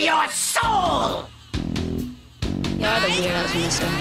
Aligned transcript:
your 0.00 0.28
soul! 0.28 1.28
Yeah, 2.76 2.94
I 2.94 3.00
don't 3.00 3.10
hear 3.10 3.32
that 3.32 3.50
from 3.50 3.60
this 3.62 3.80
one. 3.82 3.92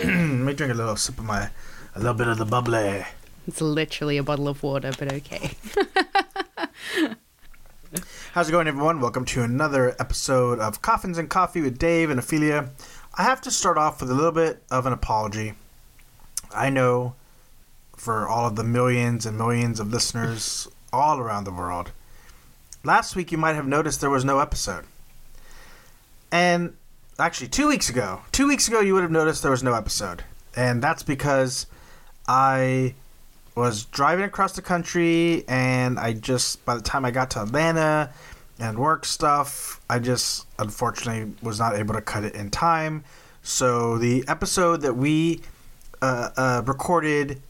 Let 0.38 0.46
me 0.46 0.54
drink 0.54 0.72
a 0.72 0.76
little 0.76 0.94
sip 0.94 1.18
of 1.18 1.24
my, 1.24 1.50
a 1.96 1.98
little 1.98 2.14
bit 2.14 2.28
of 2.28 2.38
the 2.38 2.44
bubbly. 2.44 3.04
It's 3.48 3.60
literally 3.60 4.18
a 4.18 4.22
bottle 4.22 4.46
of 4.46 4.62
water, 4.62 4.92
but 4.96 5.12
okay. 5.14 5.50
How's 8.34 8.48
it 8.48 8.52
going, 8.52 8.68
everyone? 8.68 9.00
Welcome 9.00 9.24
to 9.26 9.42
another 9.42 9.96
episode 9.98 10.60
of 10.60 10.80
Coffins 10.80 11.18
and 11.18 11.28
Coffee 11.28 11.60
with 11.60 11.76
Dave 11.76 12.08
and 12.10 12.20
Ophelia. 12.20 12.70
I 13.18 13.24
have 13.24 13.40
to 13.40 13.50
start 13.50 13.78
off 13.78 14.00
with 14.00 14.12
a 14.12 14.14
little 14.14 14.30
bit 14.30 14.62
of 14.70 14.86
an 14.86 14.92
apology. 14.92 15.54
I 16.54 16.70
know 16.70 17.16
for 18.00 18.26
all 18.26 18.46
of 18.46 18.56
the 18.56 18.64
millions 18.64 19.26
and 19.26 19.36
millions 19.36 19.78
of 19.78 19.92
listeners 19.92 20.66
all 20.90 21.18
around 21.18 21.44
the 21.44 21.52
world, 21.52 21.92
last 22.82 23.14
week 23.14 23.30
you 23.30 23.36
might 23.36 23.52
have 23.52 23.66
noticed 23.66 24.00
there 24.00 24.08
was 24.08 24.24
no 24.24 24.38
episode. 24.38 24.86
And 26.32 26.74
actually, 27.18 27.48
two 27.48 27.68
weeks 27.68 27.90
ago, 27.90 28.22
two 28.32 28.48
weeks 28.48 28.66
ago, 28.68 28.80
you 28.80 28.94
would 28.94 29.02
have 29.02 29.10
noticed 29.10 29.42
there 29.42 29.50
was 29.50 29.62
no 29.62 29.74
episode. 29.74 30.24
And 30.56 30.82
that's 30.82 31.02
because 31.02 31.66
I 32.26 32.94
was 33.54 33.84
driving 33.84 34.24
across 34.24 34.54
the 34.54 34.62
country 34.62 35.44
and 35.46 35.98
I 35.98 36.14
just 36.14 36.64
by 36.64 36.76
the 36.76 36.82
time 36.82 37.04
I 37.04 37.10
got 37.10 37.30
to 37.32 37.42
Atlanta 37.42 38.14
and 38.58 38.78
work 38.78 39.04
stuff, 39.04 39.78
I 39.90 39.98
just 39.98 40.46
unfortunately 40.58 41.34
was 41.42 41.58
not 41.58 41.76
able 41.76 41.92
to 41.92 42.00
cut 42.00 42.24
it 42.24 42.34
in 42.34 42.48
time. 42.50 43.04
So 43.42 43.98
the 43.98 44.24
episode 44.26 44.80
that 44.80 44.96
we 44.96 45.42
uh, 46.00 46.30
uh, 46.34 46.62
recorded 46.64 47.42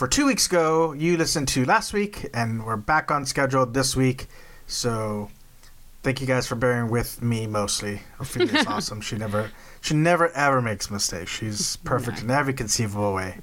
for 0.00 0.08
two 0.08 0.24
weeks 0.24 0.46
ago, 0.46 0.94
you 0.94 1.18
listened 1.18 1.46
to 1.46 1.62
last 1.66 1.92
week, 1.92 2.26
and 2.32 2.64
we're 2.64 2.78
back 2.78 3.10
on 3.10 3.26
schedule 3.26 3.66
this 3.66 3.94
week. 3.94 4.28
So 4.66 5.28
thank 6.02 6.22
you 6.22 6.26
guys 6.26 6.46
for 6.46 6.54
bearing 6.54 6.88
with 6.88 7.20
me 7.20 7.46
mostly. 7.46 8.00
Ophelia's 8.18 8.66
awesome. 8.66 9.02
She 9.02 9.16
never, 9.16 9.50
she 9.82 9.92
never 9.92 10.30
ever 10.30 10.62
makes 10.62 10.90
mistakes. 10.90 11.30
She's 11.30 11.76
perfect 11.84 12.22
in 12.22 12.30
every 12.30 12.54
conceivable 12.54 13.12
way, 13.12 13.40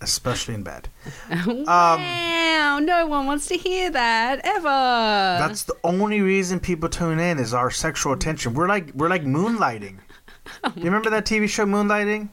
especially 0.00 0.54
in 0.54 0.64
bed. 0.64 0.88
Um, 1.30 1.64
wow, 1.68 2.80
no 2.82 3.06
one 3.06 3.26
wants 3.26 3.46
to 3.46 3.56
hear 3.56 3.88
that 3.88 4.40
ever. 4.42 4.64
That's 4.64 5.62
the 5.62 5.76
only 5.84 6.20
reason 6.20 6.58
people 6.58 6.88
tune 6.88 7.20
in 7.20 7.38
is 7.38 7.54
our 7.54 7.70
sexual 7.70 8.14
attention. 8.14 8.52
We're 8.52 8.66
like 8.66 8.90
we're 8.96 9.08
like 9.08 9.22
moonlighting. 9.22 9.98
You 10.74 10.82
remember 10.82 11.10
that 11.10 11.24
TV 11.24 11.48
show 11.48 11.66
Moonlighting? 11.66 12.30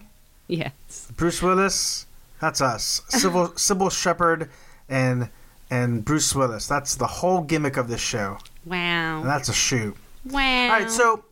yes. 0.47 1.11
Bruce 1.15 1.43
Willis. 1.43 2.04
That's 2.41 2.61
us. 2.61 3.01
Cybill 3.09 3.53
Cybill 3.53 3.91
Shepherd 3.91 4.49
and 4.89 5.29
and 5.69 6.03
Bruce 6.05 6.35
Willis. 6.35 6.67
That's 6.67 6.95
the 6.95 7.07
whole 7.07 7.41
gimmick 7.41 7.77
of 7.77 7.87
this 7.87 8.01
show. 8.01 8.37
And 8.63 8.71
Wow. 8.71 9.21
that's 9.23 9.49
a 9.49 9.53
shoot. 9.53 9.95
Wow. 10.29 10.39
All 10.63 10.69
right, 10.69 10.89
so 10.91 11.23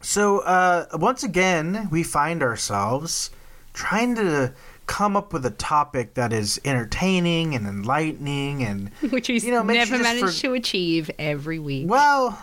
so 0.00 0.40
uh, 0.40 0.86
once 0.94 1.22
again, 1.22 1.88
we 1.90 2.02
find 2.02 2.42
ourselves 2.42 3.30
trying 3.72 4.14
to 4.16 4.52
come 4.86 5.16
up 5.16 5.32
with 5.32 5.46
a 5.46 5.50
topic 5.50 6.12
that 6.14 6.30
is 6.32 6.60
entertaining 6.64 7.54
and 7.54 7.66
enlightening 7.66 8.62
and 8.62 8.90
which 9.10 9.28
we 9.28 9.38
you 9.40 9.50
know, 9.50 9.62
never 9.62 9.98
managed 9.98 10.36
for- 10.36 10.42
to 10.42 10.52
achieve 10.52 11.10
every 11.18 11.58
week. 11.58 11.88
Well, 11.88 12.40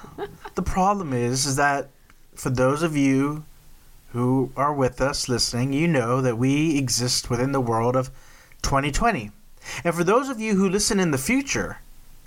the 0.55 0.63
problem 0.63 1.13
is, 1.13 1.45
is 1.45 1.55
that 1.57 1.89
for 2.35 2.49
those 2.49 2.81
of 2.81 2.97
you 2.97 3.45
who 4.11 4.51
are 4.57 4.73
with 4.73 4.99
us 4.99 5.29
listening, 5.29 5.73
you 5.73 5.87
know 5.87 6.21
that 6.21 6.37
we 6.37 6.77
exist 6.77 7.29
within 7.29 7.53
the 7.53 7.61
world 7.61 7.95
of 7.95 8.09
2020. 8.61 9.31
And 9.83 9.95
for 9.95 10.03
those 10.03 10.27
of 10.29 10.39
you 10.39 10.55
who 10.55 10.69
listen 10.69 10.99
in 10.99 11.11
the 11.11 11.17
future, 11.17 11.79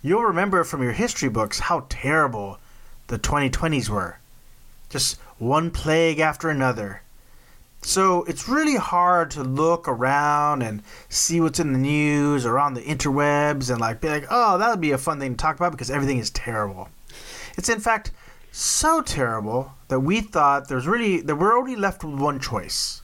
you'll 0.02 0.22
remember 0.22 0.64
from 0.64 0.82
your 0.82 0.92
history 0.92 1.28
books 1.28 1.60
how 1.60 1.86
terrible 1.88 2.58
the 3.08 3.18
2020s 3.18 3.88
were. 3.88 4.18
Just 4.88 5.18
one 5.38 5.70
plague 5.70 6.20
after 6.20 6.48
another. 6.48 7.02
So 7.82 8.24
it's 8.24 8.48
really 8.48 8.76
hard 8.76 9.30
to 9.32 9.42
look 9.42 9.86
around 9.86 10.62
and 10.62 10.82
see 11.10 11.38
what's 11.38 11.60
in 11.60 11.74
the 11.74 11.78
news 11.78 12.46
or 12.46 12.58
on 12.58 12.72
the 12.72 12.80
interwebs 12.80 13.70
and 13.70 13.78
like 13.78 14.00
be 14.00 14.08
like, 14.08 14.26
oh, 14.30 14.56
that 14.56 14.70
would 14.70 14.80
be 14.80 14.92
a 14.92 14.98
fun 14.98 15.20
thing 15.20 15.32
to 15.32 15.36
talk 15.36 15.56
about 15.56 15.72
because 15.72 15.90
everything 15.90 16.18
is 16.18 16.30
terrible. 16.30 16.88
It's 17.58 17.68
in 17.68 17.80
fact 17.80 18.10
so 18.54 19.02
terrible 19.02 19.72
that 19.88 19.98
we 19.98 20.20
thought 20.20 20.68
there's 20.68 20.86
really 20.86 21.20
that 21.20 21.34
we're 21.34 21.56
only 21.56 21.74
left 21.74 22.04
with 22.04 22.14
one 22.14 22.38
choice. 22.38 23.02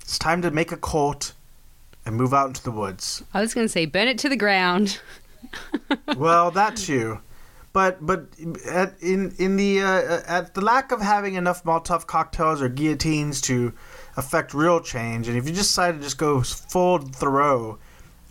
It's 0.00 0.18
time 0.18 0.40
to 0.40 0.50
make 0.50 0.72
a 0.72 0.76
cult 0.78 1.34
and 2.06 2.16
move 2.16 2.32
out 2.32 2.46
into 2.46 2.62
the 2.62 2.70
woods. 2.70 3.22
I 3.34 3.42
was 3.42 3.52
going 3.52 3.66
to 3.66 3.68
say, 3.68 3.84
burn 3.84 4.08
it 4.08 4.18
to 4.20 4.30
the 4.30 4.36
ground. 4.36 5.00
well, 6.16 6.50
that 6.52 6.76
too, 6.76 7.20
but 7.74 8.04
but 8.04 8.24
at 8.66 8.94
in 9.02 9.34
in 9.38 9.56
the 9.56 9.82
uh, 9.82 10.22
at 10.26 10.54
the 10.54 10.62
lack 10.62 10.92
of 10.92 11.02
having 11.02 11.34
enough 11.34 11.62
Molotov 11.64 12.06
cocktails 12.06 12.62
or 12.62 12.70
guillotines 12.70 13.42
to 13.42 13.74
affect 14.16 14.54
real 14.54 14.80
change, 14.80 15.28
and 15.28 15.36
if 15.36 15.46
you 15.46 15.54
decide 15.54 15.96
to 15.96 16.00
just 16.00 16.16
go 16.16 16.40
full 16.40 16.98
Thoreau 16.98 17.78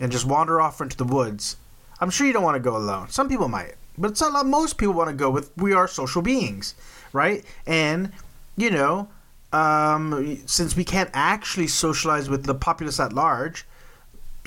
and 0.00 0.10
just 0.10 0.24
wander 0.26 0.60
off 0.60 0.80
into 0.80 0.96
the 0.96 1.04
woods, 1.04 1.56
I'm 2.00 2.10
sure 2.10 2.26
you 2.26 2.32
don't 2.32 2.42
want 2.42 2.56
to 2.56 2.60
go 2.60 2.76
alone. 2.76 3.08
Some 3.10 3.28
people 3.28 3.48
might, 3.48 3.74
but 3.98 4.12
it's 4.12 4.20
not 4.20 4.46
most 4.46 4.78
people 4.78 4.94
want 4.94 5.10
to 5.10 5.16
go 5.16 5.30
with. 5.30 5.50
We 5.56 5.72
are 5.72 5.88
social 5.88 6.22
beings, 6.22 6.74
right? 7.12 7.44
And 7.66 8.12
you 8.56 8.70
know, 8.70 9.08
um, 9.52 10.38
since 10.46 10.76
we 10.76 10.84
can't 10.84 11.10
actually 11.12 11.68
socialize 11.68 12.28
with 12.28 12.44
the 12.44 12.54
populace 12.54 13.00
at 13.00 13.12
large, 13.12 13.66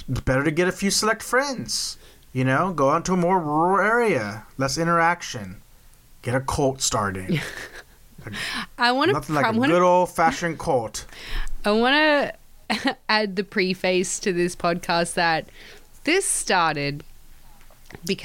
it's 0.07 0.22
better 0.22 0.44
to 0.44 0.51
get 0.51 0.67
a 0.67 0.72
few 0.72 0.91
select 0.91 1.23
friends. 1.23 1.97
You 2.34 2.45
know, 2.45 2.72
go 2.72 2.89
out 2.91 3.03
to 3.06 3.13
a 3.13 3.17
more 3.17 3.39
rural 3.39 3.85
area, 3.85 4.45
less 4.57 4.78
interaction, 4.78 5.62
get 6.22 6.33
a 6.33 6.39
cult 6.39 6.81
starting. 6.81 7.41
I 8.78 8.91
want 8.91 9.09
to. 9.09 9.13
Nothing 9.13 9.35
like 9.35 9.45
I 9.45 9.50
a 9.50 9.53
want 9.53 9.72
good 9.72 9.81
old 9.81 10.09
fashioned 10.09 10.59
cult. 10.59 11.06
I 11.66 11.72
want 11.72 11.95
to 12.73 12.97
add 13.09 13.35
the 13.35 13.44
preface 13.44 14.19
to 14.19 14.31
this 14.33 14.56
podcast 14.56 15.16
that 15.16 15.47
this 16.03 16.25
started 16.25 17.03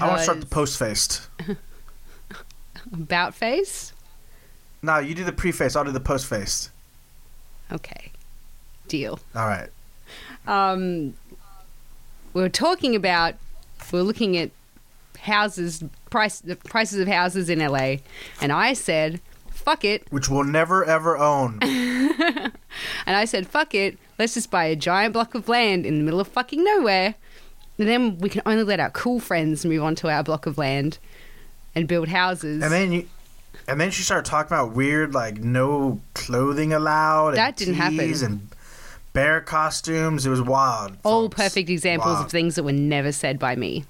I 0.01 0.07
want 0.07 0.19
to 0.19 0.23
start 0.23 0.41
the 0.41 0.47
post 0.47 0.79
faced. 0.79 1.29
about 2.93 3.35
face. 3.35 3.93
No, 4.83 4.99
you 4.99 5.15
do 5.15 5.25
the 5.25 5.33
preface. 5.33 5.77
I'll 5.77 5.85
do 5.85 5.93
the 5.93 6.01
post 6.01 6.27
faced. 6.27 6.71
Okay, 7.73 8.13
deal. 8.89 9.19
All 9.35 9.47
right. 9.47 9.69
um, 10.47 11.15
we 12.33 12.43
were 12.43 12.49
talking 12.49 12.95
about 12.95 13.35
we're 13.93 14.03
looking 14.03 14.37
at 14.37 14.51
houses 15.19 15.83
price 16.11 16.41
the 16.41 16.57
prices 16.57 17.01
of 17.01 17.09
houses 17.09 17.51
in 17.51 17.59
LA, 17.59 17.97
and 18.41 18.53
I 18.53 18.73
said, 18.75 19.21
"Fuck 19.51 19.85
it," 19.85 20.07
Which 20.11 20.29
we'll 20.29 20.45
never 20.45 20.85
ever 20.85 21.17
own. 21.17 21.59
and 21.63 22.53
I 23.07 23.25
said, 23.25 23.49
"Fuck 23.49 23.75
it, 23.75 23.99
let's 24.19 24.35
just 24.35 24.51
buy 24.51 24.67
a 24.67 24.77
giant 24.77 25.15
block 25.15 25.35
of 25.35 25.49
land 25.49 25.85
in 25.85 25.99
the 25.99 26.05
middle 26.05 26.21
of 26.21 26.29
fucking 26.29 26.63
nowhere, 26.63 27.17
then 27.77 28.19
we 28.19 28.29
can 28.29 28.43
only 28.47 28.63
let 28.63 28.81
our 28.81 28.91
cool 28.91 29.21
friends 29.21 29.65
move 29.65 29.83
onto 29.83 30.09
our 30.09 30.23
block 30.23 30.47
of 30.47 30.57
land 30.59 30.99
and 31.75 31.87
build 31.87 32.09
houses." 32.09 32.63
and 32.63 32.73
then 32.73 32.93
you. 32.93 33.09
And 33.69 33.81
then 33.81 33.91
she 33.91 34.03
started 34.03 34.29
talking 34.29 34.55
about 34.57 34.73
weird, 34.75 35.15
like 35.15 35.39
no 35.39 36.01
clothing 36.15 36.73
allowed. 36.73 37.29
And 37.29 37.39
That 37.39 37.57
didn't 37.57 37.75
happen. 37.75 37.99
And 38.23 38.49
bear 39.13 39.41
costumes. 39.41 40.27
It 40.27 40.31
was 40.31 40.43
wild. 40.43 40.97
all 41.03 41.25
folks. 41.25 41.37
perfect 41.37 41.71
examples 41.71 42.15
Wild. 42.15 42.27
of 42.27 42.31
things 42.31 42.55
that 42.55 42.63
were 42.63 42.73
never 42.73 43.13
said 43.13 43.39
by 43.39 43.57
me. 43.57 43.85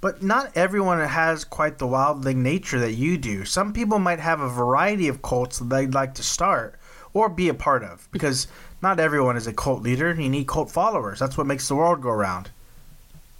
But 0.00 0.22
not 0.22 0.56
everyone 0.56 1.00
has 1.00 1.44
quite 1.44 1.78
the 1.78 1.86
wildling 1.86 2.36
nature 2.36 2.78
that 2.80 2.92
you 2.92 3.16
do. 3.16 3.44
Some 3.44 3.72
people 3.72 3.98
might 3.98 4.20
have 4.20 4.40
a 4.40 4.48
variety 4.48 5.08
of 5.08 5.22
cults 5.22 5.58
that 5.58 5.68
they'd 5.70 5.94
like 5.94 6.14
to 6.14 6.22
start 6.22 6.78
or 7.14 7.28
be 7.28 7.48
a 7.48 7.54
part 7.54 7.82
of 7.82 8.08
because 8.12 8.48
not 8.82 9.00
everyone 9.00 9.36
is 9.36 9.46
a 9.46 9.52
cult 9.52 9.82
leader. 9.82 10.12
You 10.12 10.28
need 10.28 10.46
cult 10.46 10.70
followers. 10.70 11.18
That's 11.18 11.38
what 11.38 11.46
makes 11.46 11.68
the 11.68 11.76
world 11.76 12.00
go 12.02 12.10
around. 12.10 12.50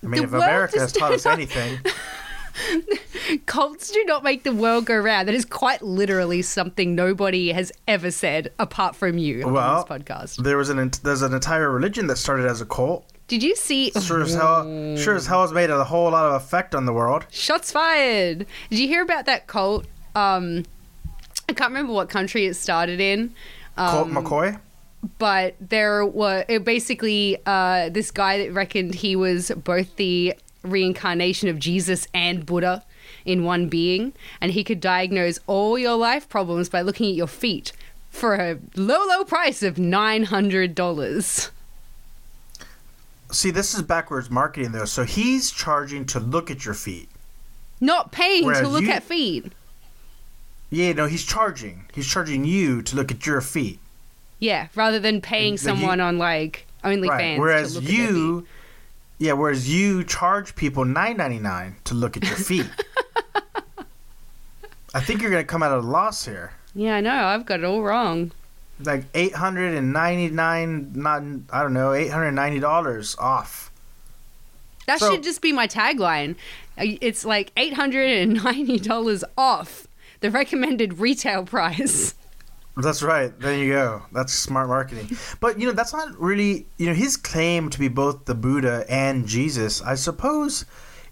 I 0.02 0.06
mean, 0.06 0.22
The 0.22 0.26
if 0.28 0.32
America 0.32 0.81
has 0.81 0.93
taught 0.93 1.12
us 1.12 1.26
anything, 1.26 1.78
Cults 3.46 3.90
do 3.90 4.04
not 4.04 4.22
make 4.25 4.43
the 4.43 4.52
world 4.52 4.84
go 4.84 4.96
round. 4.96 5.28
That 5.28 5.34
is 5.34 5.44
quite 5.44 5.81
literally 5.82 6.43
something 6.43 6.94
nobody 6.94 7.52
has 7.52 7.72
ever 7.88 8.10
said 8.10 8.52
apart 8.58 8.94
from 8.96 9.16
you 9.16 9.43
on 9.44 9.52
Well, 9.52 9.87
this 9.88 10.02
podcast. 10.02 10.43
there 10.43 10.56
was 10.58 10.69
an 10.69 10.90
there's 11.02 11.22
an 11.22 11.32
entire 11.32 11.70
religion 11.70 12.08
that 12.08 12.16
started 12.16 12.46
as 12.46 12.60
a 12.60 12.66
cult. 12.66 13.06
Did 13.28 13.43
you 13.43 13.56
see? 13.56 13.90
Sure 13.93 14.20
as 14.22 14.34
hell, 14.34 14.64
sure 14.96 15.14
as 15.14 15.26
hell 15.26 15.43
has 15.43 15.52
made 15.52 15.70
a 15.70 15.82
whole 15.84 16.10
lot 16.10 16.26
of 16.26 16.34
effect 16.43 16.75
on 16.75 16.84
the 16.84 16.93
world. 16.93 17.25
Shots 17.31 17.72
fired. 17.72 18.46
Did 18.69 18.78
you 18.78 18.88
hear 18.88 19.02
about 19.02 19.25
that 19.26 19.46
cult? 19.46 19.87
Um, 20.14 20.64
I 21.48 21.55
can't 21.55 21.70
remember 21.70 21.93
what 21.94 22.10
country 22.10 22.44
it 22.46 22.55
started 22.55 23.00
in. 23.00 23.32
Um, 23.78 24.12
McCoy. 24.14 24.60
But 25.19 25.54
there 25.60 26.06
were 26.06 26.44
it 26.49 26.64
basically 26.64 27.38
uh, 27.46 27.88
this 27.88 28.10
guy 28.10 28.38
that 28.38 28.52
reckoned 28.52 28.94
he 28.96 29.16
was 29.16 29.50
both 29.50 29.96
the 29.96 30.34
reincarnation 30.62 31.49
of 31.49 31.58
Jesus 31.58 32.06
and 32.14 32.46
Buddha 32.46 32.84
in 33.25 33.44
one 33.44 33.69
being, 33.69 34.12
and 34.40 34.52
he 34.52 34.62
could 34.64 34.81
diagnose 34.81 35.38
all 35.46 35.78
your 35.78 35.96
life 35.96 36.28
problems 36.28 36.69
by 36.69 36.82
looking 36.82 37.08
at 37.10 37.14
your 37.16 37.26
feet 37.26 37.72
for 38.10 38.34
a 38.37 38.58
low, 38.76 39.04
low 39.08 39.25
price 39.25 39.62
of 39.62 39.78
nine 39.78 40.25
hundred 40.25 40.75
dollars. 40.75 41.50
see, 43.31 43.50
this 43.50 43.75
is 43.75 43.82
backwards 43.82 44.31
marketing 44.31 44.72
though. 44.72 44.84
So 44.84 45.05
he's 45.05 45.50
charging 45.50 46.05
to 46.06 46.20
look 46.20 46.50
at 46.50 46.64
your 46.64 46.75
feet. 46.75 47.08
Not 47.81 48.12
paying 48.12 48.44
to 48.52 48.69
look 48.69 48.82
you- 48.84 48.90
at 48.93 49.02
feet. 49.02 49.52
Yeah, 50.70 50.93
no, 50.94 51.06
he's 51.06 51.25
charging. 51.25 51.84
He's 51.93 52.06
charging 52.06 52.44
you 52.44 52.81
to 52.82 52.96
look 52.96 53.10
at 53.10 53.26
your 53.26 53.40
feet. 53.43 53.78
Yeah, 54.43 54.67
rather 54.75 54.99
than 54.99 55.21
paying 55.21 55.53
Like 55.55 55.62
you- 55.62 55.69
someone 55.69 56.00
on 56.00 56.19
like 56.19 56.67
OnlyFans. 56.83 57.09
Right. 57.09 57.39
Whereas 57.39 57.77
look 57.77 57.85
at 57.85 57.91
feet. 57.91 57.97
you, 57.99 58.47
yeah, 59.19 59.35
whereas 59.35 59.73
you 59.73 60.03
charge 60.03 60.56
people 60.56 60.85
nine 60.85 61.17
ninety 61.17 61.39
nine 61.39 61.77
to 61.85 61.94
look 61.94 62.17
at 62.17 62.25
your 62.25 62.35
feet. 62.37 62.69
I 64.94 65.00
think 65.00 65.23
you're 65.23 65.31
gonna 65.31 65.44
come 65.44 65.62
out 65.62 65.73
of 65.73 65.85
a 65.85 65.87
loss 65.87 66.25
here. 66.25 66.53
Yeah, 66.75 66.97
I 66.97 67.00
know. 67.00 67.25
I've 67.25 67.47
got 67.47 67.61
it 67.61 67.65
all 67.65 67.83
wrong. 67.83 68.33
Like 68.85 69.05
eight 69.15 69.35
hundred 69.35 69.75
and 69.75 69.93
ninety 69.93 70.29
nine, 70.35 70.93
not 70.94 71.23
I 71.53 71.62
don't 71.62 71.73
know, 71.73 71.93
eight 71.93 72.09
hundred 72.09 72.33
ninety 72.33 72.59
dollars 72.59 73.15
off. 73.19 73.71
That 74.87 74.99
So- 74.99 75.12
should 75.12 75.23
just 75.23 75.41
be 75.41 75.53
my 75.53 75.67
tagline. 75.69 76.33
Uh, 76.77 76.97
It's 77.00 77.25
like 77.25 77.53
eight 77.56 77.75
hundred 77.75 78.11
and 78.11 78.43
ninety 78.44 78.79
dollars 78.79 79.25
off 79.39 79.87
the 80.21 80.31
recommended 80.31 80.99
retail 80.99 81.44
price. 81.44 82.15
That's 82.76 83.02
right. 83.02 83.38
There 83.38 83.54
you 83.54 83.72
go. 83.72 84.02
That's 84.12 84.32
smart 84.32 84.69
marketing. 84.69 85.16
But 85.40 85.58
you 85.60 85.66
know, 85.66 85.72
that's 85.72 85.92
not 85.92 86.19
really 86.19 86.66
you 86.78 86.86
know 86.86 86.94
his 86.94 87.16
claim 87.16 87.69
to 87.70 87.78
be 87.78 87.88
both 87.88 88.24
the 88.24 88.34
Buddha 88.34 88.84
and 88.88 89.26
Jesus. 89.26 89.82
I 89.82 89.94
suppose 89.94 90.64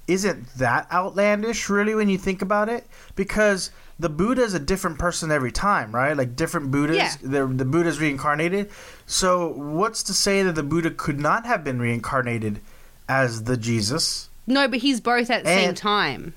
isn't 0.06 0.46
that 0.56 0.90
outlandish 0.90 1.68
really 1.68 1.94
when 1.94 2.08
you 2.08 2.18
think 2.18 2.42
about 2.42 2.68
it 2.68 2.86
because 3.14 3.70
the 3.98 4.08
Buddha 4.08 4.42
is 4.42 4.54
a 4.54 4.58
different 4.58 4.98
person 4.98 5.30
every 5.30 5.52
time, 5.52 5.94
right? 5.94 6.16
Like 6.16 6.34
different 6.34 6.70
Buddhas, 6.70 6.96
Yeah. 6.96 7.14
the 7.22 7.46
the 7.46 7.66
Buddha's 7.66 8.00
reincarnated. 8.00 8.70
So 9.06 9.48
what's 9.48 10.02
to 10.04 10.14
say 10.14 10.42
that 10.42 10.54
the 10.54 10.62
Buddha 10.62 10.90
could 10.90 11.20
not 11.20 11.44
have 11.44 11.62
been 11.62 11.78
reincarnated 11.78 12.60
as 13.08 13.44
the 13.44 13.58
Jesus? 13.58 14.30
No, 14.46 14.66
but 14.66 14.78
he's 14.80 15.00
both 15.00 15.30
at 15.30 15.44
the 15.44 15.50
same 15.50 15.68
And- 15.70 15.76
time. 15.76 16.32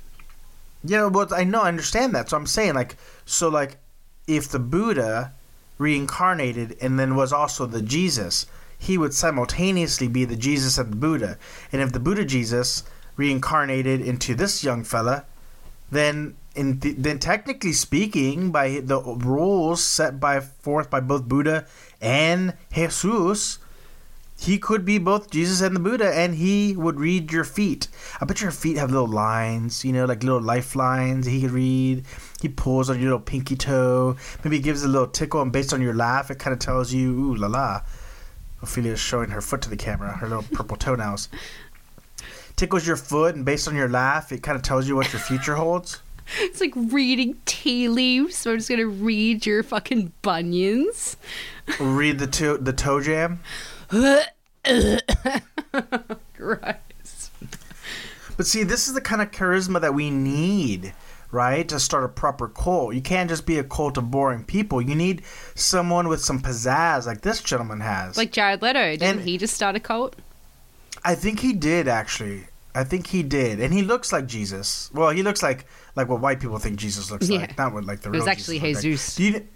Yeah, 0.84 1.08
but 1.10 1.32
I 1.32 1.46
know, 1.46 1.62
I 1.62 1.70
understand 1.70 2.14
that. 2.14 2.30
So 2.30 2.36
I'm 2.36 2.46
saying, 2.46 2.74
like, 2.74 2.98
so, 3.26 3.48
like, 3.48 3.78
if 4.28 4.48
the 4.48 4.60
Buddha 4.60 5.34
reincarnated 5.78 6.78
and 6.82 7.00
then 7.00 7.16
was 7.16 7.34
also 7.34 7.66
the 7.66 7.82
Jesus, 7.82 8.46
he 8.78 8.98
would 8.98 9.14
simultaneously 9.14 10.08
be 10.08 10.26
the 10.26 10.36
Jesus 10.36 10.78
and 10.78 10.92
the 10.92 10.98
Buddha. 10.98 11.38
And 11.72 11.82
if 11.82 11.92
the 11.92 12.00
Buddha 12.00 12.26
Jesus 12.26 12.84
reincarnated 13.16 14.02
into 14.02 14.36
this 14.36 14.64
young 14.64 14.84
fella, 14.84 15.26
then, 15.92 16.36
in 16.56 16.80
th- 16.80 16.96
then 16.98 17.20
technically 17.20 17.74
speaking, 17.74 18.52
by 18.52 18.82
the 18.84 19.00
rules 19.02 19.84
set 19.84 20.20
by 20.20 20.40
forth 20.40 20.90
by 20.90 21.00
both 21.00 21.28
Buddha 21.28 21.66
and 22.02 22.54
Jesus, 22.72 23.60
he 24.40 24.58
could 24.58 24.84
be 24.84 24.98
both 24.98 25.30
Jesus 25.30 25.62
and 25.62 25.76
the 25.76 25.80
Buddha, 25.80 26.14
and 26.14 26.36
he 26.36 26.76
would 26.76 27.00
read 27.00 27.32
your 27.32 27.44
feet. 27.44 27.88
I 28.20 28.26
bet 28.26 28.42
your 28.42 28.52
feet 28.52 28.78
have 28.78 28.92
little 28.92 29.08
lines, 29.08 29.86
you 29.86 29.94
know, 29.94 30.06
like 30.06 30.24
little 30.24 30.42
lifelines 30.42 31.26
he 31.26 31.42
could 31.42 31.52
read. 31.52 32.04
He 32.42 32.50
pulls 32.50 32.90
on 32.90 32.98
your 32.98 33.06
little 33.06 33.20
pinky 33.20 33.56
toe. 33.56 34.18
Maybe 34.44 34.58
he 34.58 34.62
gives 34.62 34.84
a 34.84 34.88
little 34.88 35.08
tickle, 35.08 35.42
and 35.42 35.52
based 35.52 35.74
on 35.74 35.82
your 35.82 35.94
laugh, 35.94 36.30
it 36.30 36.40
kind 36.40 36.54
of 36.54 36.60
tells 36.60 36.92
you, 36.92 37.12
ooh 37.12 37.36
la 37.36 37.48
la. 37.48 37.82
Ophelia's 38.62 39.00
showing 39.00 39.30
her 39.30 39.42
foot 39.42 39.62
to 39.62 39.70
the 39.70 39.78
camera, 39.78 40.14
her 40.18 40.28
little 40.28 40.46
purple 40.52 40.78
toenails. 40.78 41.30
Tickles 42.56 42.86
your 42.86 42.96
foot, 42.96 43.36
and 43.36 43.46
based 43.46 43.68
on 43.68 43.76
your 43.76 43.90
laugh, 43.90 44.32
it 44.32 44.44
kind 44.44 44.56
of 44.56 44.62
tells 44.62 44.88
you 44.88 44.96
what 44.96 45.12
your 45.14 45.22
future 45.22 45.56
holds. 45.56 46.02
It's 46.40 46.62
like 46.62 46.72
reading 46.76 47.36
tea 47.46 47.90
leaves. 47.90 48.38
So 48.38 48.52
I'm 48.52 48.58
just 48.58 48.70
gonna 48.70 48.88
read 48.88 49.46
your 49.46 49.62
fucking 49.62 50.14
bunions. 50.22 51.18
Read 51.82 52.18
the 52.18 52.28
toe, 52.28 52.56
the 52.56 52.72
toe 52.72 53.02
jam. 53.02 53.42
Gross. 56.38 57.30
But 58.36 58.48
see, 58.48 58.64
this 58.64 58.88
is 58.88 58.94
the 58.96 59.02
kind 59.02 59.22
of 59.22 59.32
charisma 59.32 59.80
that 59.82 59.94
we 59.94 60.10
need, 60.10 60.94
right? 61.32 61.68
To 61.70 61.80
start 61.80 62.04
a 62.04 62.08
proper 62.08 62.48
cult. 62.48 62.96
You 62.96 63.02
can't 63.02 63.30
just 63.30 63.46
be 63.46 63.60
a 63.60 63.64
cult 63.64 63.98
of 63.98 64.10
boring 64.10 64.44
people. 64.44 64.82
You 64.82 64.96
need 64.96 65.22
someone 65.56 66.08
with 66.08 66.22
some 66.24 66.42
pizzazz 66.42 67.06
like 67.06 67.22
this 67.22 67.42
gentleman 67.42 67.80
has. 67.82 68.18
Like 68.18 68.32
Jared 68.32 68.62
Leto, 68.62 68.92
didn't 68.98 69.20
And- 69.20 69.22
he 69.22 69.38
just 69.38 69.54
start 69.54 69.76
a 69.76 69.80
cult? 69.80 70.16
I 71.06 71.16
think 71.16 71.40
he 71.42 71.54
did 71.54 71.88
actually. 71.88 72.48
I 72.76 72.84
think 72.84 73.06
he 73.08 73.22
did. 73.22 73.60
And 73.60 73.72
he 73.72 73.84
looks 73.84 74.12
like 74.12 74.26
Jesus. 74.26 74.90
Well, 74.94 75.12
he 75.12 75.22
looks 75.22 75.44
like 75.44 75.68
like 75.96 76.10
what 76.10 76.22
white 76.22 76.40
people 76.40 76.58
think 76.58 76.78
Jesus 76.78 77.12
looks 77.12 77.30
Yeah. 77.30 77.42
like, 77.42 77.58
not 77.58 77.72
what 77.74 77.86
like 77.86 78.02
the 78.02 78.10
It 78.10 78.14
was 78.14 78.22
real 78.22 78.30
actually 78.30 78.60
Jesus. 78.60 78.84
Jesus. 78.84 79.10
Like. 79.10 79.18
Do 79.18 79.24
you 79.40 79.48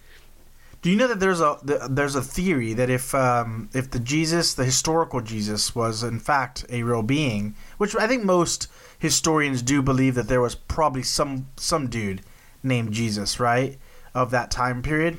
do 0.81 0.91
you 0.91 0.95
know 0.95 1.07
that 1.07 1.19
there's 1.19 1.41
a 1.41 1.57
there's 1.89 2.15
a 2.15 2.21
theory 2.21 2.73
that 2.73 2.89
if 2.89 3.13
um, 3.15 3.69
if 3.73 3.89
the 3.89 3.99
Jesus, 3.99 4.53
the 4.53 4.65
historical 4.65 5.21
Jesus, 5.21 5.75
was 5.75 6.03
in 6.03 6.19
fact 6.19 6.65
a 6.69 6.83
real 6.83 7.03
being, 7.03 7.55
which 7.77 7.95
I 7.95 8.07
think 8.07 8.23
most 8.23 8.67
historians 8.99 9.61
do 9.61 9.81
believe 9.81 10.15
that 10.15 10.27
there 10.27 10.41
was 10.41 10.55
probably 10.55 11.03
some 11.03 11.47
some 11.57 11.87
dude 11.87 12.21
named 12.63 12.93
Jesus, 12.93 13.39
right, 13.39 13.77
of 14.13 14.31
that 14.31 14.51
time 14.51 14.81
period, 14.81 15.17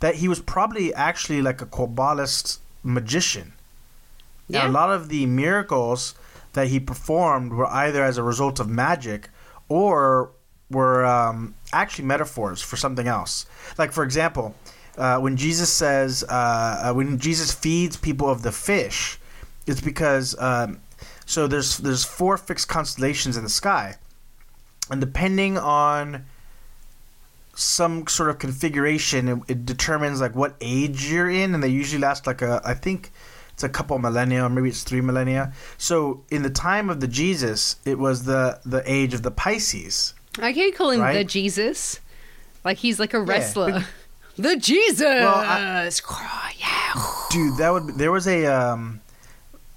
that 0.00 0.16
he 0.16 0.28
was 0.28 0.40
probably 0.40 0.92
actually 0.94 1.42
like 1.42 1.60
a 1.60 1.66
Kabbalist 1.66 2.58
magician. 2.82 3.52
Yeah. 4.48 4.60
And 4.60 4.70
a 4.70 4.72
lot 4.72 4.90
of 4.90 5.08
the 5.08 5.26
miracles 5.26 6.14
that 6.52 6.68
he 6.68 6.80
performed 6.80 7.52
were 7.52 7.66
either 7.66 8.02
as 8.02 8.18
a 8.18 8.22
result 8.22 8.60
of 8.60 8.68
magic 8.68 9.28
or 9.68 10.30
were 10.70 11.04
um, 11.04 11.54
actually 11.72 12.04
metaphors 12.04 12.62
for 12.62 12.76
something 12.76 13.06
else. 13.06 13.46
Like, 13.78 13.92
for 13.92 14.04
example, 14.04 14.54
uh, 14.96 15.18
when 15.18 15.36
Jesus 15.36 15.72
says, 15.72 16.24
uh, 16.28 16.32
uh, 16.90 16.92
when 16.94 17.18
Jesus 17.18 17.52
feeds 17.52 17.96
people 17.96 18.28
of 18.28 18.42
the 18.42 18.52
fish, 18.52 19.18
it's 19.66 19.80
because 19.80 20.38
um, 20.38 20.80
so 21.26 21.46
there's 21.46 21.78
there's 21.78 22.04
four 22.04 22.36
fixed 22.36 22.68
constellations 22.68 23.36
in 23.36 23.42
the 23.42 23.50
sky, 23.50 23.96
and 24.90 25.00
depending 25.00 25.58
on 25.58 26.26
some 27.56 28.06
sort 28.06 28.30
of 28.30 28.38
configuration, 28.38 29.28
it, 29.28 29.38
it 29.48 29.66
determines 29.66 30.20
like 30.20 30.34
what 30.34 30.54
age 30.60 31.10
you're 31.10 31.30
in, 31.30 31.54
and 31.54 31.62
they 31.62 31.68
usually 31.68 32.00
last 32.00 32.26
like 32.26 32.42
a 32.42 32.60
I 32.64 32.74
think 32.74 33.10
it's 33.52 33.64
a 33.64 33.68
couple 33.68 33.98
millennia, 33.98 34.44
or 34.44 34.48
maybe 34.48 34.68
it's 34.68 34.82
three 34.82 35.00
millennia. 35.00 35.52
So 35.78 36.22
in 36.30 36.42
the 36.42 36.50
time 36.50 36.90
of 36.90 37.00
the 37.00 37.08
Jesus, 37.08 37.76
it 37.84 37.98
was 37.98 38.24
the 38.24 38.60
the 38.64 38.82
age 38.90 39.14
of 39.14 39.22
the 39.22 39.30
Pisces. 39.30 40.14
I 40.38 40.52
can't 40.52 40.74
call 40.74 40.90
him 40.90 41.00
the 41.14 41.24
Jesus. 41.24 42.00
Like 42.64 42.78
he's 42.78 42.98
like 42.98 43.14
a 43.14 43.20
wrestler. 43.20 43.84
The 44.36 44.56
Jesus. 44.56 45.06
I- 45.06 45.90
yeah. 46.58 47.02
Dude, 47.30 47.56
that 47.58 47.70
would 47.72 47.98
there 47.98 48.12
was 48.12 48.26
a 48.26 48.46
um, 48.46 49.00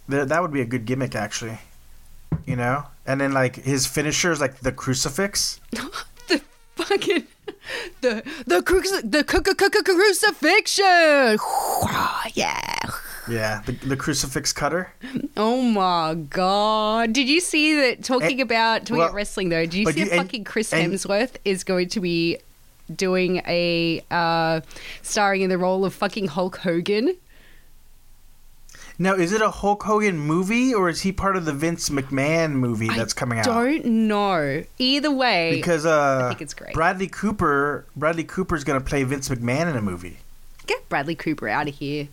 there, 0.07 0.25
that 0.25 0.41
would 0.41 0.51
be 0.53 0.61
a 0.61 0.65
good 0.65 0.85
gimmick 0.85 1.15
actually, 1.15 1.57
you 2.45 2.55
know. 2.55 2.83
And 3.05 3.19
then 3.21 3.31
like 3.31 3.55
his 3.55 3.87
finisher 3.87 4.31
is 4.31 4.39
like 4.41 4.59
the 4.59 4.71
crucifix. 4.71 5.59
the 5.71 6.41
fucking 6.75 7.23
the 8.01 8.23
the 8.45 8.61
cruci- 8.61 9.09
the 9.11 9.23
cu- 9.23 9.41
cu- 9.41 9.55
crucifixion. 9.83 11.37
yeah. 12.33 12.73
Yeah, 13.29 13.61
the, 13.65 13.73
the 13.73 13.97
crucifix 13.97 14.53
cutter. 14.53 14.93
Oh 15.35 15.61
my 15.61 16.13
god! 16.13 17.11
Did 17.11 17.27
you 17.27 17.41
see 17.41 17.75
that? 17.75 18.01
Talking 18.03 18.39
And- 18.39 18.49
about 18.49 18.81
talking 18.83 18.97
well, 18.97 19.07
about 19.07 19.15
wrestling 19.15 19.49
though, 19.49 19.65
do 19.65 19.79
you 19.81 19.91
see 19.91 19.99
you- 20.01 20.09
that 20.09 20.15
fucking 20.17 20.45
Chris 20.45 20.71
and- 20.71 20.93
Hemsworth 20.93 21.35
is 21.43 21.65
going 21.65 21.89
to 21.89 21.99
be 21.99 22.37
doing 22.95 23.37
a 23.47 24.03
uh 24.11 24.61
starring 25.01 25.41
in 25.41 25.49
the 25.49 25.57
role 25.57 25.85
of 25.85 25.93
fucking 25.93 26.27
Hulk 26.29 26.57
Hogan? 26.57 27.15
Now, 28.99 29.13
is 29.13 29.31
it 29.31 29.41
a 29.41 29.51
Hulk 29.51 29.83
Hogan 29.83 30.17
movie 30.17 30.73
or 30.73 30.89
is 30.89 31.01
he 31.01 31.11
part 31.11 31.37
of 31.37 31.45
the 31.45 31.53
Vince 31.53 31.89
McMahon 31.89 32.53
movie 32.53 32.87
that's 32.87 33.13
coming 33.13 33.37
out? 33.37 33.47
I 33.47 33.77
don't 33.77 33.85
know. 33.85 34.63
Either 34.79 35.11
way, 35.11 35.51
Because 35.51 35.85
uh, 35.85 36.21
I 36.25 36.29
think 36.29 36.41
it's 36.41 36.55
great. 36.55 36.73
Bradley 36.73 37.07
Cooper, 37.07 37.85
Bradley 37.95 38.23
Cooper's 38.23 38.63
gonna 38.63 38.81
play 38.81 39.03
Vince 39.03 39.29
McMahon 39.29 39.69
in 39.69 39.75
a 39.75 39.81
movie. 39.83 40.17
get 40.65 40.89
Bradley 40.89 41.13
Cooper 41.13 41.47
out 41.47 41.67
of 41.67 41.75
here. 41.75 42.07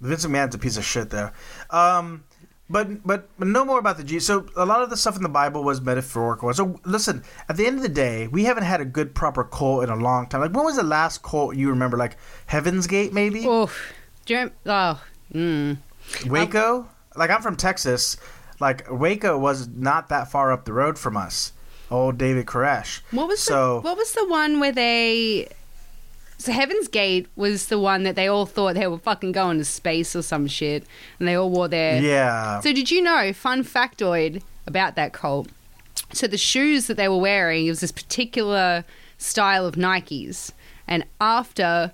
Vince 0.00 0.24
McMahon's 0.24 0.54
a 0.54 0.58
piece 0.58 0.76
of 0.78 0.84
shit, 0.84 1.10
though. 1.10 1.30
Um, 1.70 2.24
but 2.70 3.06
but 3.06 3.28
but 3.38 3.48
no 3.48 3.64
more 3.64 3.78
about 3.78 3.96
the 3.96 4.04
Jesus. 4.04 4.26
So 4.26 4.46
a 4.56 4.66
lot 4.66 4.82
of 4.82 4.90
the 4.90 4.96
stuff 4.96 5.16
in 5.16 5.22
the 5.22 5.28
Bible 5.28 5.64
was 5.64 5.80
metaphorical. 5.80 6.52
So 6.52 6.80
listen, 6.84 7.22
at 7.48 7.56
the 7.56 7.66
end 7.66 7.76
of 7.76 7.82
the 7.82 7.88
day, 7.88 8.28
we 8.28 8.44
haven't 8.44 8.64
had 8.64 8.80
a 8.80 8.84
good 8.84 9.14
proper 9.14 9.44
cult 9.44 9.84
in 9.84 9.90
a 9.90 9.96
long 9.96 10.28
time. 10.28 10.40
Like 10.40 10.52
when 10.52 10.64
was 10.64 10.76
the 10.76 10.82
last 10.82 11.22
cult 11.22 11.56
you 11.56 11.70
remember? 11.70 11.96
Like 11.96 12.16
Heaven's 12.46 12.86
Gate, 12.86 13.12
maybe 13.12 13.44
Oof. 13.44 13.92
Do 14.26 14.34
you 14.34 14.40
rem- 14.40 14.52
oh, 14.66 15.02
mm. 15.32 15.78
Waco. 16.26 16.88
like 17.16 17.30
I'm 17.30 17.42
from 17.42 17.56
Texas. 17.56 18.16
Like 18.60 18.90
Waco 18.90 19.38
was 19.38 19.68
not 19.68 20.08
that 20.08 20.30
far 20.30 20.52
up 20.52 20.64
the 20.64 20.72
road 20.72 20.98
from 20.98 21.16
us. 21.16 21.52
Old 21.90 22.18
David 22.18 22.44
Koresh. 22.44 23.00
What 23.12 23.28
was 23.28 23.40
so? 23.40 23.76
the 23.76 23.80
what 23.82 23.96
was 23.96 24.12
the 24.12 24.28
one 24.28 24.60
where 24.60 24.72
they 24.72 25.48
so 26.38 26.52
Heaven's 26.52 26.88
Gate 26.88 27.26
was 27.36 27.66
the 27.66 27.78
one 27.78 28.04
that 28.04 28.14
they 28.14 28.28
all 28.28 28.46
thought 28.46 28.74
they 28.76 28.86
were 28.86 28.98
fucking 28.98 29.32
going 29.32 29.58
to 29.58 29.64
space 29.64 30.14
or 30.16 30.22
some 30.22 30.46
shit, 30.46 30.84
and 31.18 31.26
they 31.28 31.34
all 31.34 31.50
wore 31.50 31.68
their. 31.68 32.00
yeah. 32.00 32.60
So 32.60 32.72
did 32.72 32.90
you 32.90 33.02
know? 33.02 33.32
Fun 33.32 33.64
factoid 33.64 34.42
about 34.66 34.94
that 34.96 35.12
cult. 35.12 35.48
So 36.12 36.26
the 36.26 36.38
shoes 36.38 36.86
that 36.86 36.96
they 36.96 37.08
were 37.08 37.18
wearing 37.18 37.66
it 37.66 37.70
was 37.70 37.80
this 37.80 37.92
particular 37.92 38.84
style 39.18 39.66
of 39.66 39.74
Nikes, 39.74 40.52
and 40.86 41.04
after 41.20 41.92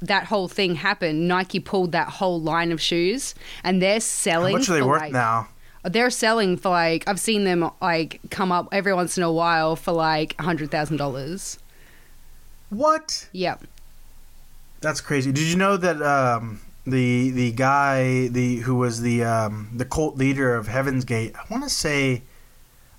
that 0.00 0.24
whole 0.24 0.48
thing 0.48 0.74
happened, 0.74 1.28
Nike 1.28 1.60
pulled 1.60 1.92
that 1.92 2.08
whole 2.08 2.40
line 2.40 2.72
of 2.72 2.80
shoes, 2.80 3.34
and 3.62 3.80
they're 3.80 4.00
selling. 4.00 4.54
How 4.54 4.58
much 4.58 4.68
are 4.68 4.74
they 4.74 4.82
worth 4.82 5.00
like- 5.02 5.12
now? 5.12 5.48
They're 5.84 6.10
selling 6.10 6.56
for 6.56 6.68
like 6.68 7.08
I've 7.08 7.18
seen 7.18 7.42
them 7.42 7.68
like 7.80 8.20
come 8.30 8.52
up 8.52 8.68
every 8.70 8.94
once 8.94 9.16
in 9.16 9.24
a 9.24 9.32
while 9.32 9.74
for 9.74 9.90
like 9.92 10.36
a 10.38 10.42
hundred 10.44 10.70
thousand 10.70 10.96
dollars. 10.98 11.58
What? 12.72 13.28
Yep. 13.32 13.64
That's 14.80 15.00
crazy. 15.00 15.30
Did 15.30 15.44
you 15.44 15.56
know 15.56 15.76
that 15.76 16.00
um, 16.02 16.60
the 16.86 17.30
the 17.30 17.52
guy 17.52 18.28
the 18.28 18.56
who 18.60 18.76
was 18.76 19.00
the 19.02 19.22
um, 19.24 19.68
the 19.74 19.84
cult 19.84 20.16
leader 20.16 20.54
of 20.54 20.68
Heaven's 20.68 21.04
Gate? 21.04 21.34
I 21.36 21.42
want 21.52 21.64
to 21.64 21.70
say, 21.70 22.22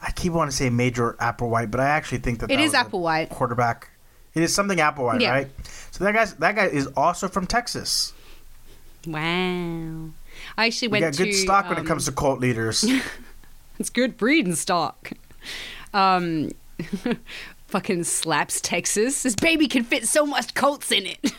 I 0.01 0.11
keep 0.11 0.31
wanting 0.33 0.51
to 0.51 0.55
say 0.55 0.69
Major 0.69 1.13
Applewhite, 1.19 1.71
but 1.71 1.79
I 1.79 1.87
actually 1.87 2.19
think 2.19 2.39
that 2.39 2.51
It 2.51 2.57
that 2.57 2.63
is 2.63 2.73
Applewhite. 2.73 3.29
quarterback. 3.29 3.89
It 4.35 4.43
is 4.43 4.53
something 4.53 4.77
Applewhite, 4.77 5.21
Yeah. 5.21 5.31
right? 5.31 5.47
So 5.91 6.03
that 6.03 6.13
guy's 6.13 6.33
that 6.35 6.55
guy 6.55 6.65
is 6.67 6.87
also 6.95 7.27
from 7.27 7.47
Texas. 7.47 8.13
Wow. 9.07 10.09
I 10.57 10.67
actually 10.67 10.87
We 10.89 11.01
went 11.01 11.17
got 11.17 11.17
good 11.17 11.31
to, 11.31 11.37
stock 11.37 11.65
when 11.69 11.77
it 11.77 11.81
um, 11.81 11.87
comes 11.87 12.05
to 12.05 12.11
cult 12.11 12.39
leaders. 12.39 12.85
It's 13.79 13.89
good 13.89 14.17
breeding 14.17 14.53
stock. 14.53 15.11
Um, 15.95 16.51
fucking 17.73 18.03
slaps 18.03 18.61
Texas. 18.61 19.23
This 19.23 19.35
baby 19.35 19.67
can 19.67 19.83
fit 19.83 20.07
so 20.07 20.27
much 20.27 20.53
Colts 20.53 20.91
in 20.91 21.07
it. 21.07 21.31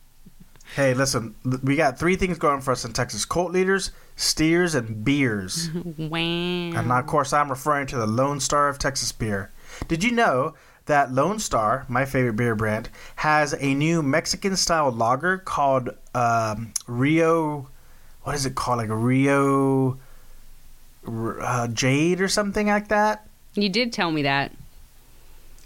hey, 0.76 0.94
listen, 0.94 1.34
we 1.64 1.74
got 1.74 1.98
three 1.98 2.14
things 2.14 2.38
going 2.38 2.60
for 2.60 2.70
us 2.70 2.84
in 2.84 2.92
Texas: 2.92 3.24
cult 3.24 3.50
leaders, 3.50 3.90
steers, 4.14 4.76
and 4.76 5.04
beers. 5.04 5.68
wow. 5.98 6.18
And 6.18 6.92
of 6.92 7.06
course, 7.08 7.32
I'm 7.32 7.50
referring 7.50 7.88
to 7.88 7.96
the 7.96 8.06
Lone 8.06 8.38
Star 8.38 8.68
of 8.68 8.78
Texas 8.78 9.10
beer. 9.10 9.50
Did 9.88 10.04
you 10.04 10.12
know 10.12 10.54
that 10.84 11.12
Lone 11.12 11.40
Star, 11.40 11.84
my 11.88 12.04
favorite 12.04 12.36
beer 12.36 12.54
brand, 12.54 12.88
has 13.16 13.52
a 13.58 13.74
new 13.74 14.04
Mexican 14.04 14.54
style 14.54 14.92
lager 14.92 15.38
called 15.38 15.90
um, 16.14 16.74
Rio? 16.86 17.68
What 18.22 18.36
is 18.36 18.46
it 18.46 18.54
called? 18.54 18.78
Like 18.78 18.88
Rio 18.88 19.98
uh, 21.08 21.66
Jade 21.66 22.20
or 22.20 22.28
something 22.28 22.68
like 22.68 22.86
that? 22.86 23.26
You 23.54 23.68
did 23.68 23.92
tell 23.92 24.12
me 24.12 24.22
that. 24.22 24.52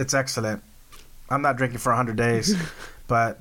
It's 0.00 0.14
excellent. 0.14 0.64
I'm 1.28 1.42
not 1.42 1.56
drinking 1.56 1.78
for 1.78 1.90
100 1.90 2.16
days, 2.16 2.56
but 3.06 3.38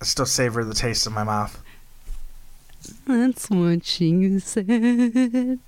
I 0.00 0.04
still 0.04 0.26
savor 0.26 0.62
the 0.62 0.74
taste 0.74 1.06
in 1.06 1.14
my 1.14 1.24
mouth. 1.24 1.58
That's 3.06 3.48
what 3.48 3.84
she 3.86 4.38
said. 4.40 5.58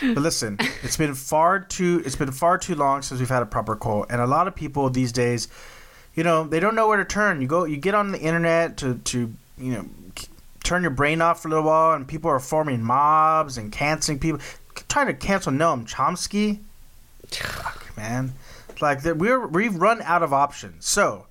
But 0.00 0.18
listen, 0.18 0.58
it's 0.82 0.96
been 0.96 1.14
far 1.14 1.60
too 1.60 2.02
it's 2.04 2.14
been 2.14 2.30
far 2.30 2.58
too 2.58 2.74
long 2.74 3.02
since 3.02 3.18
we've 3.20 3.28
had 3.28 3.42
a 3.42 3.46
proper 3.46 3.74
cult, 3.74 4.06
and 4.10 4.20
a 4.20 4.26
lot 4.26 4.46
of 4.46 4.54
people 4.54 4.90
these 4.90 5.12
days, 5.12 5.48
you 6.14 6.22
know, 6.22 6.44
they 6.44 6.60
don't 6.60 6.74
know 6.74 6.86
where 6.86 6.98
to 6.98 7.04
turn. 7.04 7.40
You 7.40 7.48
go, 7.48 7.64
you 7.64 7.76
get 7.76 7.94
on 7.94 8.12
the 8.12 8.20
internet 8.20 8.76
to 8.78 8.96
to 8.96 9.32
you 9.56 9.72
know 9.72 9.86
turn 10.62 10.82
your 10.82 10.90
brain 10.90 11.20
off 11.20 11.42
for 11.42 11.48
a 11.48 11.50
little 11.50 11.64
while, 11.64 11.94
and 11.94 12.06
people 12.06 12.30
are 12.30 12.38
forming 12.38 12.82
mobs 12.82 13.56
and 13.56 13.72
canceling 13.72 14.18
people, 14.18 14.40
trying 14.88 15.06
to 15.06 15.14
cancel 15.14 15.52
Noam 15.52 15.88
Chomsky. 15.88 16.60
Fuck, 17.30 17.96
man, 17.96 18.32
like 18.80 19.02
that 19.02 19.16
we're 19.16 19.46
we've 19.46 19.76
run 19.76 20.02
out 20.02 20.22
of 20.22 20.32
options. 20.32 20.86
So, 20.86 21.26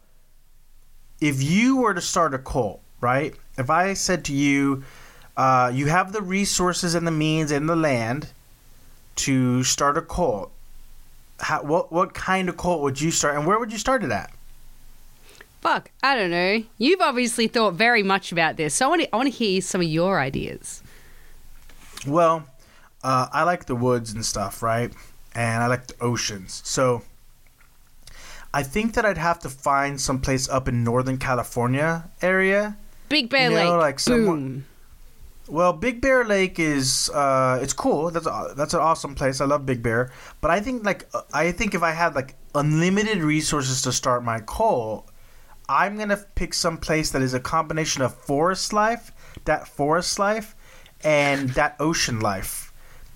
if 1.20 1.42
you 1.42 1.77
were 1.77 1.94
to 1.94 2.01
start 2.01 2.34
a 2.34 2.39
cult, 2.39 2.82
right? 3.01 3.36
If 3.58 3.70
I 3.70 3.94
said 3.94 4.25
to 4.25 4.34
you, 4.34 4.84
uh, 5.36 5.72
you 5.74 5.88
have 5.88 6.12
the 6.13 6.22
resources 6.22 6.96
and 6.96 7.06
the 7.08 7.12
means 7.12 7.51
and 7.51 7.68
the 7.68 7.75
land 7.75 8.30
to 9.18 9.63
start 9.63 9.98
a 9.98 10.01
cult, 10.01 10.51
how, 11.39 11.63
what 11.63 11.92
what 11.92 12.13
kind 12.13 12.50
of 12.50 12.58
cult 12.58 12.82
would 12.82 13.01
you 13.01 13.12
start, 13.12 13.36
and 13.36 13.46
where 13.46 13.60
would 13.60 13.72
you 13.72 13.77
start 13.77 14.04
it 14.04 14.12
at? 14.12 14.32
Fuck, 15.62 15.92
I 16.04 16.16
don't 16.16 16.32
know. 16.32 16.63
You've 16.77 17.01
obviously 17.01 17.48
thought 17.48 17.74
very 17.74 18.04
much 18.04 18.32
about 18.32 18.58
this, 18.58 18.75
so 18.75 18.86
I 18.86 18.89
want 18.89 19.01
to, 19.01 19.13
I 19.13 19.18
want 19.18 19.32
to 19.32 19.38
hear 19.38 19.60
some 19.62 19.82
of 19.82 19.88
your 19.88 20.20
ideas. 20.20 20.84
Well, 22.06 22.48
uh, 23.04 23.27
I 23.32 23.44
like 23.44 23.66
the 23.66 23.75
woods 23.75 24.13
and 24.13 24.24
stuff, 24.24 24.62
right? 24.62 24.94
And 25.38 25.63
I 25.63 25.67
like 25.67 25.86
the 25.86 25.96
oceans. 26.01 26.62
So 26.65 27.03
I 28.53 28.63
think 28.63 28.96
that 28.96 29.06
I'd 29.06 29.20
have 29.20 29.39
to 29.41 29.50
find 29.50 30.01
some 30.01 30.20
place 30.20 30.50
up 30.50 30.67
in 30.67 30.84
Northern 30.84 31.17
California 31.20 32.10
area. 32.24 32.75
Big 33.08 33.29
Bear 33.29 33.51
You 33.51 33.56
know, 33.56 33.72
Lake. 33.74 33.82
like 33.82 34.00
someone-. 34.00 34.65
Well, 35.48 35.72
Big 35.74 36.01
Bear 36.01 36.25
Lake 36.25 36.60
is 36.60 37.10
uh, 37.13 37.60
it's 37.62 37.72
cool. 37.72 38.10
That's 38.12 38.25
a, 38.25 38.53
that's 38.58 38.74
an 38.74 38.82
awesome 38.82 39.15
place. 39.15 39.39
I 39.39 39.46
love 39.46 39.65
Big 39.65 39.82
Bear. 39.82 40.12
But 40.41 40.51
I 40.51 40.60
think 40.60 40.84
like 40.84 41.08
uh, 41.13 41.22
I 41.32 41.51
think 41.53 41.74
if 41.74 41.84
I 41.84 41.91
had 41.91 42.15
like 42.15 42.36
unlimited 42.53 43.20
resources 43.20 43.82
to 43.84 43.94
start 43.94 44.24
my 44.25 44.39
cult, 44.41 45.08
I'm 45.70 45.98
gonna 45.98 46.17
pick 46.36 46.53
some 46.53 46.77
place 46.77 47.12
that 47.12 47.22
is 47.22 47.34
a 47.34 47.39
combination 47.39 48.01
of 48.01 48.13
forest 48.13 48.74
life, 48.74 49.12
that 49.46 49.67
forest 49.70 50.20
life, 50.20 50.53
and 51.03 51.50
that 51.51 51.77
ocean 51.79 52.20
life. 52.20 52.67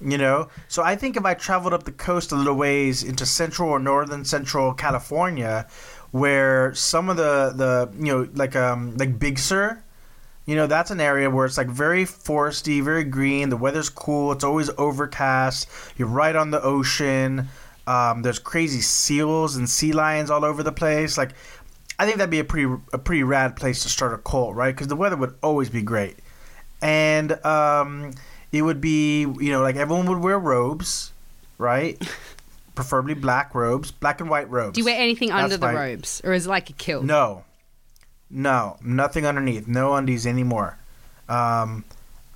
You 0.03 0.17
know, 0.17 0.47
so 0.67 0.81
I 0.81 0.95
think 0.95 1.15
if 1.15 1.25
I 1.25 1.35
traveled 1.35 1.73
up 1.73 1.83
the 1.83 1.91
coast 1.91 2.31
a 2.31 2.35
little 2.35 2.55
ways 2.55 3.03
into 3.03 3.25
central 3.25 3.69
or 3.69 3.77
northern 3.77 4.25
central 4.25 4.73
California, 4.73 5.67
where 6.09 6.73
some 6.73 7.09
of 7.09 7.17
the 7.17 7.53
the 7.55 7.91
you 8.03 8.11
know 8.11 8.29
like 8.33 8.55
um 8.55 8.97
like 8.97 9.19
Big 9.19 9.37
Sur, 9.37 9.83
you 10.45 10.55
know, 10.55 10.67
that's 10.67 10.91
an 10.91 10.99
area 10.99 11.29
where 11.29 11.45
it's 11.45 11.57
like 11.57 11.67
very 11.67 12.03
foresty, 12.03 12.83
very 12.83 13.03
green. 13.03 13.49
The 13.49 13.57
weather's 13.57 13.89
cool. 13.89 14.31
It's 14.31 14.43
always 14.43 14.69
overcast. 14.77 15.69
You're 15.97 16.07
right 16.07 16.35
on 16.35 16.51
the 16.51 16.61
ocean. 16.61 17.47
Um, 17.87 18.21
there's 18.21 18.39
crazy 18.39 18.81
seals 18.81 19.55
and 19.55 19.69
sea 19.69 19.93
lions 19.93 20.29
all 20.29 20.43
over 20.43 20.63
the 20.63 20.71
place. 20.71 21.17
Like, 21.17 21.31
I 21.99 22.05
think 22.05 22.17
that'd 22.17 22.31
be 22.31 22.39
a 22.39 22.43
pretty 22.43 22.73
a 22.93 22.97
pretty 22.97 23.23
rad 23.23 23.55
place 23.55 23.83
to 23.83 23.89
start 23.89 24.13
a 24.13 24.17
cult, 24.17 24.55
right? 24.55 24.73
Because 24.73 24.87
the 24.87 24.95
weather 24.95 25.15
would 25.15 25.35
always 25.43 25.69
be 25.69 25.83
great, 25.83 26.17
and 26.81 27.33
um, 27.45 28.13
it 28.51 28.61
would 28.61 28.81
be 28.81 29.21
you 29.21 29.51
know 29.51 29.61
like 29.61 29.75
everyone 29.75 30.07
would 30.07 30.19
wear 30.19 30.37
robes, 30.39 31.11
right? 31.57 32.01
Preferably 32.75 33.13
black 33.13 33.53
robes, 33.53 33.91
black 33.91 34.21
and 34.21 34.29
white 34.29 34.49
robes. 34.49 34.75
Do 34.75 34.81
you 34.81 34.85
wear 34.85 34.99
anything 34.99 35.29
That's 35.29 35.43
under 35.43 35.57
the 35.57 35.67
my- 35.67 35.73
robes, 35.73 36.21
or 36.23 36.33
is 36.33 36.45
it 36.45 36.49
like 36.49 36.69
a 36.69 36.73
kilt? 36.73 37.03
No, 37.03 37.43
no, 38.29 38.77
nothing 38.83 39.25
underneath. 39.25 39.67
No 39.67 39.93
undies 39.95 40.25
anymore, 40.25 40.77
um, 41.29 41.83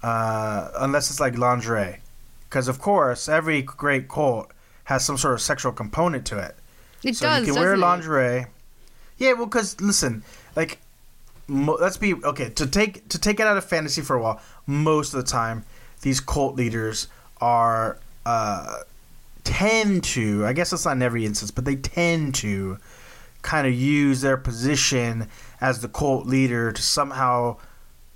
uh, 0.04 0.70
unless 0.78 1.10
it's 1.10 1.20
like 1.20 1.38
lingerie. 1.38 2.00
Because 2.50 2.68
of 2.68 2.80
course, 2.80 3.28
every 3.28 3.62
great 3.62 4.08
cult 4.08 4.52
has 4.86 5.04
some 5.04 5.18
sort 5.18 5.34
of 5.34 5.42
sexual 5.42 5.72
component 5.72 6.26
to 6.28 6.38
it. 6.38 6.56
It 7.04 7.16
so 7.16 7.26
does. 7.28 7.48
you 7.48 7.54
can 7.54 7.62
wear 7.62 7.72
doesn't 7.76 7.80
it? 7.84 7.88
lingerie. 7.88 8.46
Yeah, 9.18 9.34
well, 9.34 9.46
because 9.46 9.80
listen, 9.80 10.24
like, 10.56 10.80
mo- 11.48 11.78
let's 11.80 11.98
be 11.98 12.14
okay 12.14 12.50
to 12.50 12.68
take 12.68 13.08
to 13.10 13.20
take 13.20 13.40
it 13.40 13.48
out 13.48 13.58
of 13.58 13.64
fantasy 13.66 14.02
for 14.02 14.16
a 14.16 14.22
while. 14.22 14.42
Most 14.68 15.14
of 15.14 15.24
the 15.24 15.30
time, 15.30 15.64
these 16.06 16.20
cult 16.20 16.56
leaders 16.56 17.08
are 17.42 17.98
uh, 18.28 18.78
tend 19.44 20.04
to. 20.04 20.46
I 20.46 20.54
guess 20.54 20.72
it's 20.72 20.86
not 20.86 20.92
in 20.92 21.02
every 21.02 21.26
instance, 21.26 21.50
but 21.50 21.66
they 21.66 21.76
tend 21.76 22.36
to 22.36 22.78
kind 23.42 23.66
of 23.66 23.74
use 23.74 24.22
their 24.22 24.38
position 24.38 25.28
as 25.60 25.82
the 25.82 25.88
cult 25.88 26.28
leader 26.28 26.72
to 26.72 26.82
somehow 26.82 27.58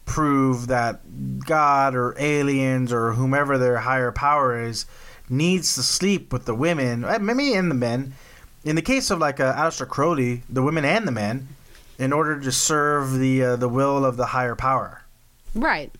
prove 0.06 0.68
that 0.68 1.00
God 1.46 1.96
or 1.96 2.16
aliens 2.20 2.94
or 2.94 3.14
whomever 3.14 3.58
their 3.58 3.80
higher 3.80 4.12
power 4.12 4.62
is 4.62 4.86
needs 5.28 5.74
to 5.74 5.82
sleep 5.82 6.32
with 6.32 6.46
the 6.46 6.54
women, 6.54 7.04
uh, 7.04 7.18
maybe 7.20 7.56
and 7.56 7.72
the 7.72 7.76
men. 7.76 8.14
In 8.64 8.76
the 8.76 8.84
case 8.84 9.10
of 9.10 9.18
like 9.18 9.40
uh, 9.40 9.56
Aleister 9.56 9.88
Crowley, 9.88 10.44
the 10.48 10.62
women 10.62 10.86
and 10.86 11.08
the 11.08 11.12
men, 11.12 11.48
in 11.98 12.14
order 12.14 12.40
to 12.40 12.52
serve 12.52 13.18
the 13.18 13.44
uh, 13.44 13.56
the 13.56 13.68
will 13.68 14.06
of 14.06 14.16
the 14.16 14.28
higher 14.28 14.56
power. 14.56 15.02
Right. 15.56 15.92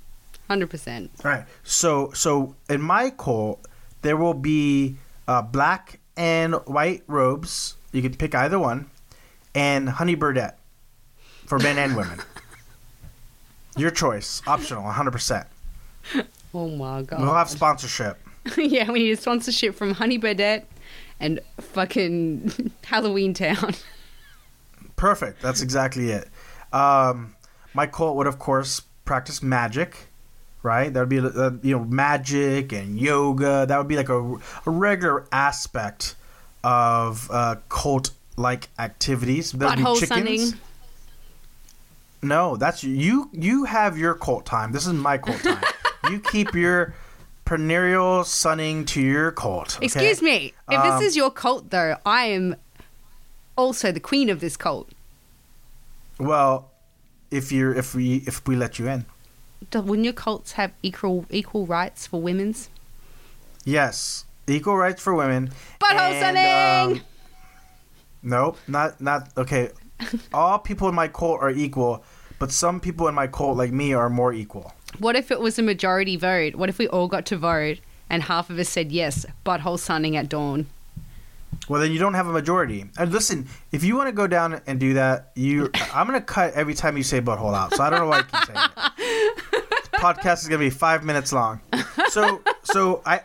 Hundred 0.50 0.70
percent. 0.70 1.12
Right. 1.24 1.46
So 1.64 2.12
so 2.14 2.56
in 2.70 2.82
my 2.82 3.12
cult, 3.12 3.66
there 4.02 4.18
will 4.18 4.34
be 4.34 4.98
uh, 5.28 5.44
black 5.44 6.00
and 6.18 6.56
white 6.66 7.04
robes. 7.08 7.76
You 7.92 8.02
can 8.02 8.16
pick 8.16 8.34
either 8.36 8.60
one, 8.60 8.90
and 9.54 9.88
honey 9.90 10.16
birdette 10.16 10.56
for 11.46 11.60
men 11.60 11.78
and 11.78 11.96
women. 11.96 12.20
Your 13.78 13.92
choice, 13.92 14.42
optional, 14.48 14.84
100. 14.84 15.12
percent 15.12 15.48
Oh 16.54 16.68
my 16.68 17.04
god. 17.04 17.22
We'll 17.22 17.34
have 17.34 17.50
sponsorship. 17.50 18.18
yeah, 18.58 18.90
we 18.92 19.00
need 19.00 19.12
a 19.12 19.18
sponsorship 19.18 19.76
from 19.76 19.94
Honey 19.94 20.18
Birdette 20.18 20.64
and 21.20 21.40
fucking 21.60 22.72
Halloween 22.84 23.34
Town. 23.34 23.76
Perfect. 24.96 25.42
That's 25.42 25.62
exactly 25.62 26.10
it. 26.10 26.28
Um, 26.74 27.36
my 27.74 27.86
cult 27.86 28.16
would, 28.18 28.28
of 28.28 28.40
course, 28.40 28.82
practice 29.06 29.44
magic. 29.44 30.09
Right, 30.70 30.94
that 30.94 31.00
would 31.00 31.10
be 31.10 31.18
uh, 31.20 31.52
you 31.64 31.76
know 31.78 31.84
magic 31.86 32.72
and 32.74 33.00
yoga. 33.00 33.66
That 33.68 33.76
would 33.80 33.88
be 33.88 33.96
like 33.98 34.10
a, 34.10 34.20
a 34.68 34.70
regular 34.70 35.26
aspect 35.32 36.14
of 36.64 37.28
uh, 37.32 37.56
cult-like 37.70 38.68
activities. 38.78 39.52
There'd 39.52 39.78
be 39.78 39.84
Butthole 39.84 40.00
chickens. 40.00 40.10
sunning. 40.10 40.54
No, 42.22 42.56
that's 42.56 42.84
you. 42.84 43.30
You 43.34 43.64
have 43.64 43.98
your 43.98 44.14
cult 44.14 44.46
time. 44.46 44.72
This 44.72 44.86
is 44.86 44.94
my 44.94 45.18
cult 45.18 45.42
time. 45.42 45.64
you 46.12 46.20
keep 46.20 46.54
your 46.54 46.94
perineal 47.48 48.24
sunning 48.24 48.86
to 48.86 49.02
your 49.02 49.32
cult. 49.32 49.78
okay? 49.78 49.86
Excuse 49.86 50.22
me. 50.22 50.54
If 50.70 50.80
Um, 50.80 50.88
this 50.88 51.10
is 51.10 51.16
your 51.16 51.32
cult, 51.32 51.72
though, 51.72 51.96
I 52.06 52.26
am 52.26 52.56
also 53.56 53.92
the 53.92 54.00
queen 54.00 54.30
of 54.30 54.40
this 54.40 54.56
cult. 54.56 54.88
Well, 56.20 56.70
if 57.32 57.52
you're 57.52 57.74
if 57.74 57.96
we 57.96 58.18
if 58.28 58.46
we 58.48 58.56
let 58.56 58.78
you 58.78 58.88
in, 58.88 59.06
Do- 59.72 59.82
Wouldn't 59.82 60.06
your 60.06 60.14
cults 60.14 60.54
have 60.54 60.72
equal 60.84 61.26
equal 61.30 61.66
rights 61.66 62.08
for 62.08 62.22
women's? 62.22 62.70
yes, 63.66 64.26
equal 64.48 64.78
rights 64.78 65.02
for 65.02 65.14
women. 65.14 65.52
Butthole 65.80 66.12
And, 66.12 66.38
sunning! 66.38 67.00
um, 67.00 67.06
nope, 68.24 68.58
not 68.68 69.00
not 69.02 69.30
okay. 69.38 69.70
All 70.34 70.60
people 70.60 70.88
in 70.90 70.96
my 70.96 71.08
cult 71.08 71.42
are 71.42 71.52
equal, 71.52 72.04
but 72.40 72.52
some 72.52 72.80
people 72.80 73.08
in 73.10 73.16
my 73.16 73.28
cult, 73.28 73.58
like 73.58 73.72
me, 73.72 73.94
are 73.94 74.10
more 74.10 74.34
equal. 74.34 74.74
What 74.98 75.16
if 75.16 75.30
it 75.30 75.40
was 75.40 75.60
a 75.60 75.62
majority 75.62 76.16
vote? 76.16 76.56
What 76.56 76.70
if 76.70 76.78
we 76.80 76.88
all 76.88 77.08
got 77.08 77.26
to 77.28 77.38
vote 77.38 77.80
and 78.10 78.24
half 78.24 78.50
of 78.50 78.58
us 78.58 78.70
said 78.70 78.92
yes, 78.92 79.26
butthole 79.46 79.78
sunning 79.78 80.16
at 80.16 80.30
dawn? 80.30 80.66
Well, 81.68 81.82
then 81.82 81.92
you 81.92 82.00
don't 82.00 82.16
have 82.16 82.28
a 82.28 82.32
majority. 82.32 82.86
And 82.98 83.12
listen, 83.12 83.48
if 83.72 83.84
you 83.84 83.96
want 83.96 84.08
to 84.08 84.12
go 84.12 84.28
down 84.28 84.62
and 84.66 84.80
do 84.80 84.94
that, 84.96 85.32
you, 85.36 85.70
I'm 85.94 86.08
gonna 86.08 86.22
cut 86.22 86.54
every 86.54 86.74
time 86.74 86.98
you 86.98 87.04
say 87.04 87.22
butthole 87.22 87.56
out. 87.56 87.76
So 87.76 87.84
I 87.84 87.90
don't 87.90 88.00
know 88.00 88.08
why 88.08 88.20
you 88.20 88.24
keep 88.24 88.46
saying 88.46 88.70
it. 88.78 89.62
This 89.68 89.88
podcast 90.02 90.42
is 90.42 90.48
gonna 90.48 90.60
be 90.60 90.70
five 90.70 91.04
minutes 91.04 91.32
long. 91.32 91.62
So, 92.10 92.42
so 92.64 93.02
I, 93.06 93.22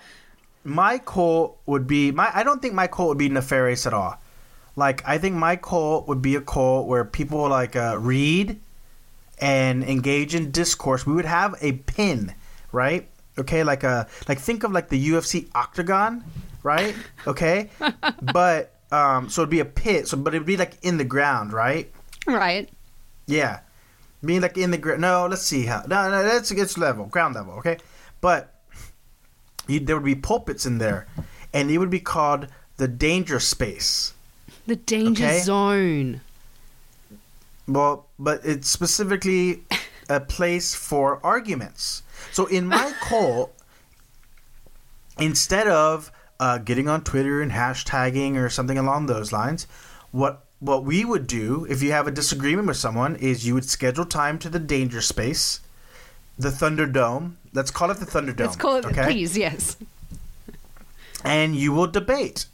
my 0.64 0.98
cult 0.98 1.58
would 1.66 1.86
be 1.86 2.10
my. 2.10 2.30
I 2.34 2.42
don't 2.42 2.60
think 2.60 2.74
my 2.74 2.86
cult 2.86 3.08
would 3.10 3.18
be 3.18 3.28
nefarious 3.28 3.86
at 3.86 3.94
all. 3.94 4.18
Like 4.76 5.06
I 5.06 5.18
think 5.18 5.36
my 5.36 5.56
cult 5.56 6.08
would 6.08 6.22
be 6.22 6.34
a 6.34 6.40
cult 6.40 6.86
where 6.86 7.04
people 7.04 7.48
like 7.48 7.76
uh, 7.76 7.96
read 7.98 8.60
and 9.38 9.84
engage 9.84 10.34
in 10.34 10.50
discourse. 10.50 11.06
We 11.06 11.12
would 11.12 11.24
have 11.24 11.54
a 11.60 11.72
pin, 11.72 12.34
right? 12.72 13.06
Okay, 13.38 13.62
like 13.64 13.84
a 13.84 14.08
like 14.28 14.38
think 14.38 14.64
of 14.64 14.72
like 14.72 14.88
the 14.88 15.08
UFC 15.10 15.48
octagon, 15.54 16.24
right? 16.64 16.96
Okay, 17.28 17.70
but 18.32 18.74
um, 18.90 19.28
so 19.28 19.42
it'd 19.42 19.50
be 19.50 19.60
a 19.60 19.64
pit. 19.64 20.08
So, 20.08 20.16
but 20.16 20.34
it'd 20.34 20.46
be 20.46 20.56
like 20.56 20.78
in 20.82 20.96
the 20.98 21.04
ground, 21.04 21.52
right? 21.52 21.92
Right. 22.26 22.68
Yeah, 23.26 23.60
being 24.24 24.40
like 24.40 24.58
in 24.58 24.72
the 24.72 24.78
ground. 24.78 25.02
No, 25.02 25.26
let's 25.28 25.42
see 25.42 25.66
how. 25.66 25.82
No, 25.86 26.10
no, 26.10 26.24
that's 26.24 26.50
it's 26.50 26.76
level, 26.76 27.06
ground 27.06 27.36
level. 27.36 27.54
Okay, 27.54 27.78
but 28.20 28.52
you, 29.68 29.78
there 29.78 29.94
would 29.96 30.04
be 30.04 30.16
pulpits 30.16 30.66
in 30.66 30.78
there, 30.78 31.06
and 31.52 31.70
it 31.70 31.78
would 31.78 31.90
be 31.90 32.00
called 32.00 32.48
the 32.78 32.88
danger 32.88 33.38
space. 33.38 34.12
The 34.66 34.76
danger 34.76 35.24
Okay. 35.24 35.40
zone. 35.40 36.20
Well, 37.68 38.06
but 38.18 38.40
it's 38.44 38.68
specifically 38.68 39.62
a 40.08 40.20
place 40.20 40.74
for 40.74 41.18
arguments. 41.24 42.02
So 42.32 42.46
in 42.46 42.66
my 42.66 42.92
cult, 43.00 43.54
instead 45.18 45.66
of 45.68 46.10
uh, 46.40 46.58
getting 46.58 46.88
on 46.88 47.02
Twitter 47.02 47.40
and 47.40 47.52
hashtagging 47.52 48.36
or 48.36 48.48
something 48.48 48.78
along 48.78 49.06
those 49.06 49.32
lines, 49.32 49.66
what 50.10 50.44
what 50.60 50.84
we 50.84 51.04
would 51.04 51.26
do 51.26 51.66
if 51.68 51.82
you 51.82 51.92
have 51.92 52.06
a 52.06 52.10
disagreement 52.10 52.66
with 52.66 52.76
someone 52.76 53.16
is 53.16 53.46
you 53.46 53.52
would 53.54 53.68
schedule 53.68 54.06
time 54.06 54.38
to 54.38 54.48
the 54.48 54.58
danger 54.58 55.02
space, 55.02 55.60
the 56.38 56.48
Thunderdome. 56.48 57.34
Let's 57.52 57.70
call 57.70 57.90
it 57.90 57.98
the 57.98 58.06
Thunderdome. 58.06 58.40
Let's 58.40 58.56
call 58.56 58.76
it, 58.76 58.86
okay? 58.86 59.04
please, 59.04 59.36
yes. 59.36 59.76
and 61.24 61.54
you 61.54 61.72
will 61.72 61.86
debate. 61.86 62.46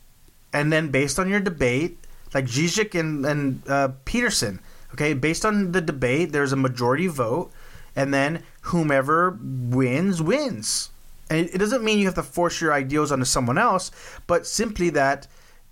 And 0.52 0.72
then 0.72 0.88
based 0.88 1.18
on 1.18 1.28
your 1.28 1.40
debate, 1.40 1.98
like 2.34 2.46
Zizek 2.46 2.98
and, 2.98 3.24
and 3.24 3.62
uh, 3.68 3.90
Peterson, 4.04 4.60
okay, 4.92 5.14
based 5.14 5.44
on 5.44 5.72
the 5.72 5.80
debate, 5.80 6.32
there's 6.32 6.52
a 6.52 6.56
majority 6.56 7.06
vote, 7.06 7.52
and 7.94 8.12
then 8.12 8.42
whomever 8.62 9.38
wins, 9.40 10.20
wins. 10.20 10.90
And 11.30 11.48
it, 11.48 11.58
doesn't 11.58 11.84
mean 11.84 11.98
you 11.98 12.06
have 12.06 12.14
to 12.16 12.22
force 12.22 12.60
your 12.60 12.72
ideals 12.72 13.12
onto 13.12 13.24
someone 13.24 13.56
else, 13.56 13.90
but 14.26 14.46
simply 14.46 14.90
that 14.90 15.28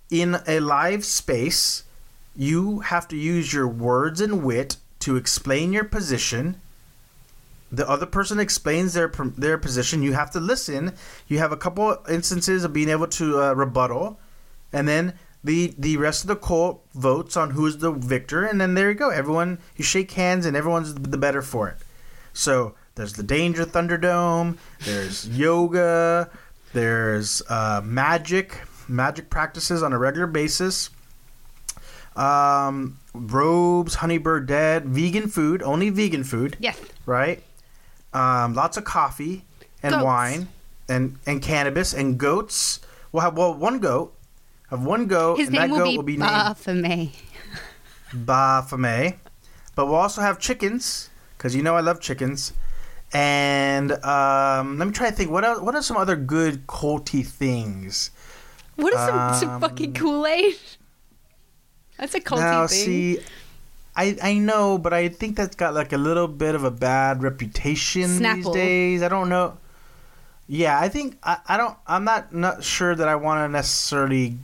in 0.09 0.37
a 0.47 0.59
live 0.61 1.05
space, 1.05 1.83
you 2.35 2.79
have 2.79 3.07
to 3.09 3.17
use 3.17 3.53
your 3.53 3.67
words 3.67 4.21
and 4.21 4.43
wit 4.43 4.77
to 5.01 5.17
explain 5.17 5.73
your 5.73 5.83
position 5.83 6.61
the 7.71 7.87
other 7.87 8.05
person 8.05 8.39
explains 8.39 8.93
their 8.93 9.07
their 9.37 9.57
position. 9.57 10.01
You 10.01 10.13
have 10.13 10.31
to 10.31 10.39
listen. 10.39 10.93
You 11.27 11.39
have 11.39 11.51
a 11.51 11.57
couple 11.57 11.97
instances 12.09 12.63
of 12.63 12.73
being 12.73 12.89
able 12.89 13.07
to 13.07 13.41
uh, 13.41 13.53
rebuttal, 13.53 14.19
and 14.73 14.87
then 14.87 15.13
the 15.43 15.73
the 15.77 15.97
rest 15.97 16.23
of 16.23 16.27
the 16.27 16.35
court 16.35 16.79
votes 16.95 17.37
on 17.37 17.51
who's 17.51 17.77
the 17.77 17.91
victor, 17.91 18.43
and 18.43 18.59
then 18.59 18.73
there 18.73 18.89
you 18.89 18.95
go. 18.95 19.09
Everyone 19.09 19.59
you 19.75 19.83
shake 19.83 20.11
hands, 20.11 20.45
and 20.45 20.57
everyone's 20.57 20.95
the 20.95 21.17
better 21.17 21.41
for 21.41 21.69
it. 21.69 21.77
So 22.33 22.75
there's 22.99 23.13
the 23.13 23.23
Danger 23.23 23.63
Thunderdome. 23.65 24.57
There's 24.83 25.25
yoga. 25.37 26.29
There's 26.73 27.41
uh, 27.49 27.79
magic 27.83 28.59
magic 28.89 29.29
practices 29.29 29.81
on 29.81 29.93
a 29.93 29.97
regular 29.97 30.27
basis. 30.27 30.89
Um, 32.17 32.97
robes, 33.13 33.95
honey 33.95 34.19
birdette, 34.19 34.83
vegan 34.83 35.29
food, 35.29 35.63
only 35.63 35.89
vegan 35.89 36.25
food 36.25 36.57
Yes. 36.59 36.77
right? 37.05 37.41
Um, 38.13 38.53
lots 38.53 38.75
of 38.75 38.83
coffee 38.83 39.45
and 39.81 39.93
Goats. 39.93 40.03
wine 40.03 40.47
and 40.89 41.17
and 41.25 41.41
cannabis 41.41 41.93
and 41.93 42.17
goats. 42.17 42.81
We'll 43.13 43.21
have 43.21 43.37
well 43.37 43.53
one 43.53 43.79
goat. 43.79 44.13
Have 44.71 44.83
one 44.83 45.07
goat, 45.07 45.37
His 45.37 45.47
and 45.47 45.55
that 45.57 45.61
name 45.69 45.71
will 45.71 45.77
goat 45.79 45.85
be, 45.91 45.97
will 45.97 46.03
be. 46.03 46.17
Baphomet. 48.13 49.17
But 49.75 49.85
we'll 49.85 49.95
also 49.95 50.21
have 50.21 50.39
chickens 50.39 51.09
because 51.37 51.55
you 51.55 51.63
know 51.63 51.75
I 51.77 51.79
love 51.81 52.01
chickens. 52.01 52.51
And 53.13 53.91
um, 54.05 54.77
let 54.77 54.87
me 54.87 54.93
try 54.93 55.09
to 55.09 55.15
think. 55.15 55.31
What 55.31 55.43
else, 55.43 55.59
what 55.61 55.73
are 55.75 55.81
some 55.81 55.97
other 55.97 56.15
good 56.15 56.67
culty 56.67 57.25
things? 57.25 58.11
What 58.75 58.93
is 58.93 58.99
some, 58.99 59.33
some 59.33 59.49
Um, 59.49 59.61
fucking 59.61 59.93
Kool 59.93 60.25
Aid? 60.27 60.55
That's 61.97 62.15
a 62.15 62.21
culty 62.21 62.39
now, 62.39 62.67
thing. 62.67 62.77
see, 62.85 63.19
I 63.95 64.15
I 64.23 64.33
know, 64.37 64.77
but 64.77 64.93
I 64.93 65.09
think 65.09 65.35
that's 65.35 65.55
got 65.55 65.73
like 65.73 65.91
a 65.91 65.97
little 65.97 66.27
bit 66.27 66.55
of 66.55 66.63
a 66.63 66.71
bad 66.71 67.21
reputation 67.23 68.03
Snapple. 68.03 68.35
these 68.35 68.49
days. 68.53 69.03
I 69.03 69.09
don't 69.09 69.27
know. 69.27 69.57
Yeah, 70.47 70.79
I 70.79 70.87
think 70.87 71.17
I, 71.23 71.37
I 71.47 71.57
don't. 71.57 71.75
I'm 71.87 72.03
not 72.05 72.33
not 72.33 72.63
sure 72.63 72.95
that 72.95 73.07
I 73.07 73.15
want 73.15 73.43
to 73.43 73.51
necessarily 73.51 74.37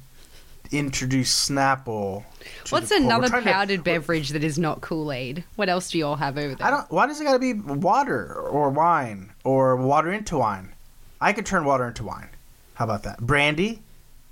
introduce 0.72 1.50
Snapple. 1.50 2.24
What's 2.70 2.90
the 2.90 2.96
cult. 2.96 3.02
We're 3.02 3.06
another 3.06 3.30
trying 3.30 3.44
to- 3.44 3.52
powdered 3.52 3.84
beverage 3.84 4.30
that 4.30 4.44
is 4.44 4.58
not 4.58 4.82
Kool 4.82 5.12
Aid? 5.12 5.44
What 5.56 5.70
else 5.70 5.92
do 5.92 5.98
you 5.98 6.06
all 6.06 6.16
have 6.16 6.38
over 6.38 6.56
there? 6.56 6.68
I 6.68 6.72
don't. 6.72 6.92
Why 6.92 7.08
does 7.08 7.20
it 7.20 7.24
got 7.24 7.34
to 7.34 7.40
be 7.40 7.54
water 7.54 8.34
or 8.34 8.70
wine 8.70 9.32
or 9.44 9.76
water 9.76 10.12
into 10.12 10.38
wine? 10.38 10.74
I 11.22 11.34
could 11.34 11.46
turn 11.46 11.66
water 11.66 11.88
into 11.88 12.04
wine. 12.04 12.30
How 12.76 12.86
about 12.86 13.04
that? 13.04 13.20
Brandy, 13.20 13.82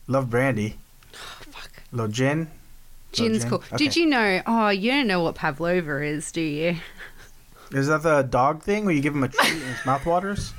love 0.07 0.29
brandy. 0.29 0.77
fuck. 1.11 1.71
Little 1.91 2.07
gin. 2.11 2.49
Gin's 3.13 3.39
gin? 3.41 3.49
cool. 3.49 3.63
Okay. 3.71 3.77
Did 3.77 3.95
you 3.95 4.05
know? 4.07 4.41
Oh, 4.45 4.69
you 4.69 4.91
don't 4.91 5.07
know 5.07 5.21
what 5.21 5.35
pavlova 5.35 6.01
is, 6.03 6.31
do 6.31 6.41
you? 6.41 6.77
Is 7.71 7.87
that 7.87 8.03
the 8.03 8.21
dog 8.21 8.61
thing 8.61 8.85
where 8.85 8.93
you 8.93 9.01
give 9.01 9.15
him 9.15 9.23
a 9.23 9.29
treat 9.29 9.51
and 9.51 9.61
his 9.63 9.83
mouth 9.85 10.05
waters? 10.05 10.53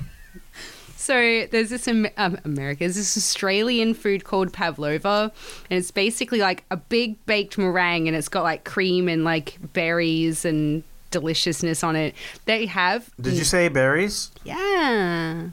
So 1.05 1.45
there's 1.51 1.69
this 1.69 1.87
um, 1.87 2.07
America, 2.17 2.79
there's 2.79 2.95
this 2.95 3.15
Australian 3.15 3.93
food 3.93 4.23
called 4.23 4.51
pavlova, 4.51 5.31
and 5.69 5.77
it's 5.77 5.91
basically 5.91 6.39
like 6.39 6.63
a 6.71 6.77
big 6.77 7.23
baked 7.27 7.59
meringue, 7.59 8.07
and 8.07 8.17
it's 8.17 8.27
got 8.27 8.41
like 8.41 8.63
cream 8.63 9.07
and 9.07 9.23
like 9.23 9.59
berries 9.73 10.45
and 10.45 10.83
deliciousness 11.11 11.83
on 11.83 11.95
it. 11.95 12.15
They 12.45 12.65
have. 12.65 13.11
Did 13.21 13.33
you 13.35 13.43
say 13.43 13.67
berries? 13.67 14.31
Yeah, 14.43 15.49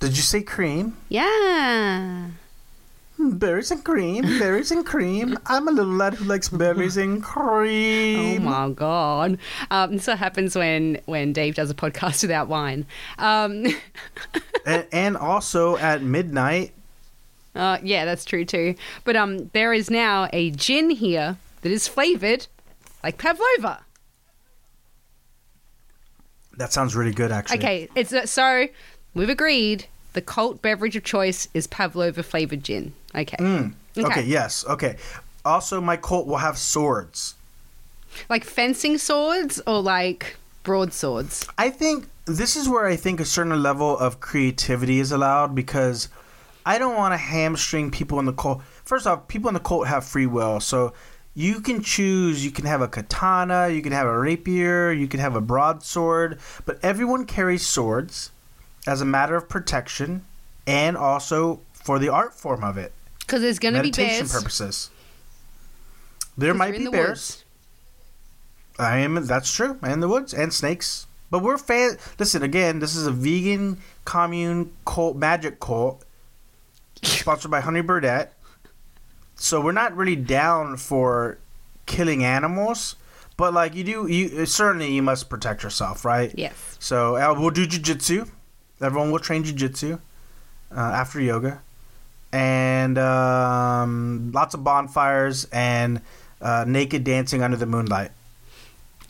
Did 0.00 0.16
you 0.16 0.24
say 0.24 0.42
cream? 0.42 0.96
yeah. 1.08 2.30
Hmm, 3.16 3.36
Berries 3.38 3.70
and 3.70 3.84
cream, 3.84 4.22
berries 4.40 4.72
and 4.72 4.84
cream. 4.84 5.38
I'm 5.46 5.68
a 5.68 5.70
little 5.70 5.92
lad 5.92 6.14
who 6.14 6.24
likes 6.24 6.48
berries 6.48 6.96
and 6.96 7.22
cream. 7.22 8.46
Oh 8.46 8.50
my 8.50 8.70
god! 8.70 9.38
Um, 9.70 9.92
this 9.92 10.06
what 10.08 10.18
happens 10.18 10.56
when 10.56 11.00
when 11.06 11.32
Dave 11.32 11.54
does 11.54 11.70
a 11.70 11.74
podcast 11.74 12.22
without 12.26 12.48
wine. 12.48 12.86
Um, 13.18 13.66
and, 14.66 14.86
and 14.90 15.16
also 15.16 15.76
at 15.76 16.02
midnight, 16.02 16.72
Uh, 17.54 17.78
yeah, 17.84 18.04
that's 18.04 18.24
true 18.24 18.44
too. 18.44 18.74
But 19.04 19.14
um, 19.14 19.48
there 19.52 19.72
is 19.72 19.90
now 19.90 20.28
a 20.32 20.50
gin 20.50 20.90
here 20.90 21.36
that 21.62 21.70
is 21.70 21.86
flavored 21.86 22.48
like 23.04 23.16
pavlova. 23.18 23.84
that 26.56 26.72
sounds 26.72 26.96
really 26.96 27.12
good 27.12 27.30
actually. 27.30 27.58
Okay, 27.58 27.88
it's 27.94 28.12
uh, 28.12 28.26
so 28.26 28.66
we've 29.14 29.28
agreed 29.30 29.86
the 30.14 30.20
cult 30.20 30.62
beverage 30.62 30.96
of 30.96 31.04
choice 31.04 31.46
is 31.54 31.68
pavlova 31.68 32.22
flavored 32.24 32.64
gin. 32.64 32.92
Okay, 33.14 33.36
Mm, 33.38 33.72
okay. 33.96 34.06
Okay. 34.06 34.22
yes, 34.22 34.64
okay. 34.68 34.96
Also, 35.44 35.80
my 35.80 35.96
cult 35.96 36.26
will 36.26 36.38
have 36.38 36.56
swords. 36.58 37.34
like 38.28 38.44
fencing 38.44 38.96
swords 38.98 39.60
or 39.66 39.80
like 39.82 40.36
broadswords. 40.62 41.46
I 41.58 41.70
think 41.70 42.06
this 42.26 42.56
is 42.56 42.68
where 42.68 42.86
I 42.86 42.96
think 42.96 43.20
a 43.20 43.24
certain 43.24 43.62
level 43.62 43.98
of 43.98 44.20
creativity 44.20 44.98
is 45.00 45.12
allowed 45.12 45.54
because 45.54 46.08
I 46.64 46.78
don't 46.78 46.96
want 46.96 47.12
to 47.12 47.18
hamstring 47.18 47.90
people 47.90 48.18
in 48.18 48.24
the 48.24 48.32
cult. 48.32 48.62
First 48.84 49.06
off, 49.06 49.28
people 49.28 49.48
in 49.48 49.54
the 49.54 49.60
cult 49.60 49.86
have 49.88 50.04
free 50.04 50.26
will, 50.26 50.60
so 50.60 50.92
you 51.34 51.60
can 51.60 51.82
choose. 51.82 52.44
You 52.44 52.50
can 52.50 52.64
have 52.64 52.80
a 52.80 52.88
katana, 52.88 53.68
you 53.68 53.82
can 53.82 53.92
have 53.92 54.06
a 54.06 54.18
rapier, 54.18 54.90
you 54.92 55.06
can 55.08 55.20
have 55.20 55.36
a 55.36 55.40
broadsword, 55.40 56.38
but 56.64 56.78
everyone 56.82 57.26
carries 57.26 57.66
swords 57.66 58.30
as 58.86 59.00
a 59.00 59.04
matter 59.04 59.34
of 59.36 59.48
protection 59.48 60.24
and 60.66 60.96
also 60.96 61.60
for 61.72 61.98
the 61.98 62.08
art 62.08 62.32
form 62.32 62.62
of 62.64 62.78
it, 62.78 62.92
Because 63.26 63.42
there's 63.42 63.58
going 63.58 63.74
to 63.74 63.82
be 63.82 63.90
bears. 63.90 64.32
purposes. 64.32 64.90
There 66.36 66.54
might 66.54 66.72
be 66.72 66.84
the 66.84 66.90
bears. 66.90 67.08
woods. 67.08 67.44
I 68.78 68.98
am. 68.98 69.26
That's 69.26 69.52
true. 69.52 69.78
And 69.82 70.02
the 70.02 70.08
woods 70.08 70.34
and 70.34 70.52
snakes. 70.52 71.06
But 71.30 71.42
we're 71.42 71.58
fan. 71.58 71.96
Listen 72.18 72.42
again. 72.42 72.80
This 72.80 72.94
is 72.94 73.06
a 73.06 73.10
vegan 73.12 73.78
commune 74.04 74.72
cult, 74.84 75.16
magic 75.16 75.60
cult, 75.60 76.04
sponsored 77.02 77.50
by 77.50 77.60
Honey 77.60 77.82
Birdette. 77.82 78.28
So 79.36 79.60
we're 79.60 79.72
not 79.72 79.96
really 79.96 80.16
down 80.16 80.76
for 80.76 81.38
killing 81.86 82.24
animals, 82.24 82.96
but 83.36 83.52
like 83.52 83.74
you 83.74 83.84
do, 83.84 84.06
you 84.06 84.46
certainly 84.46 84.92
you 84.92 85.02
must 85.02 85.28
protect 85.28 85.62
yourself, 85.62 86.04
right? 86.04 86.32
Yes. 86.36 86.76
So 86.78 87.16
uh, 87.16 87.34
we'll 87.38 87.50
do 87.50 87.66
jujitsu. 87.66 88.30
Everyone 88.80 89.10
will 89.10 89.18
train 89.18 89.44
jujitsu 89.44 90.00
uh, 90.74 90.80
after 90.80 91.20
yoga, 91.20 91.62
and 92.34 92.98
um, 92.98 94.32
lots 94.32 94.54
of 94.54 94.64
bonfires 94.64 95.44
and 95.52 96.00
uh, 96.40 96.64
naked 96.66 97.04
dancing 97.04 97.42
under 97.42 97.56
the 97.56 97.64
moonlight. 97.66 98.10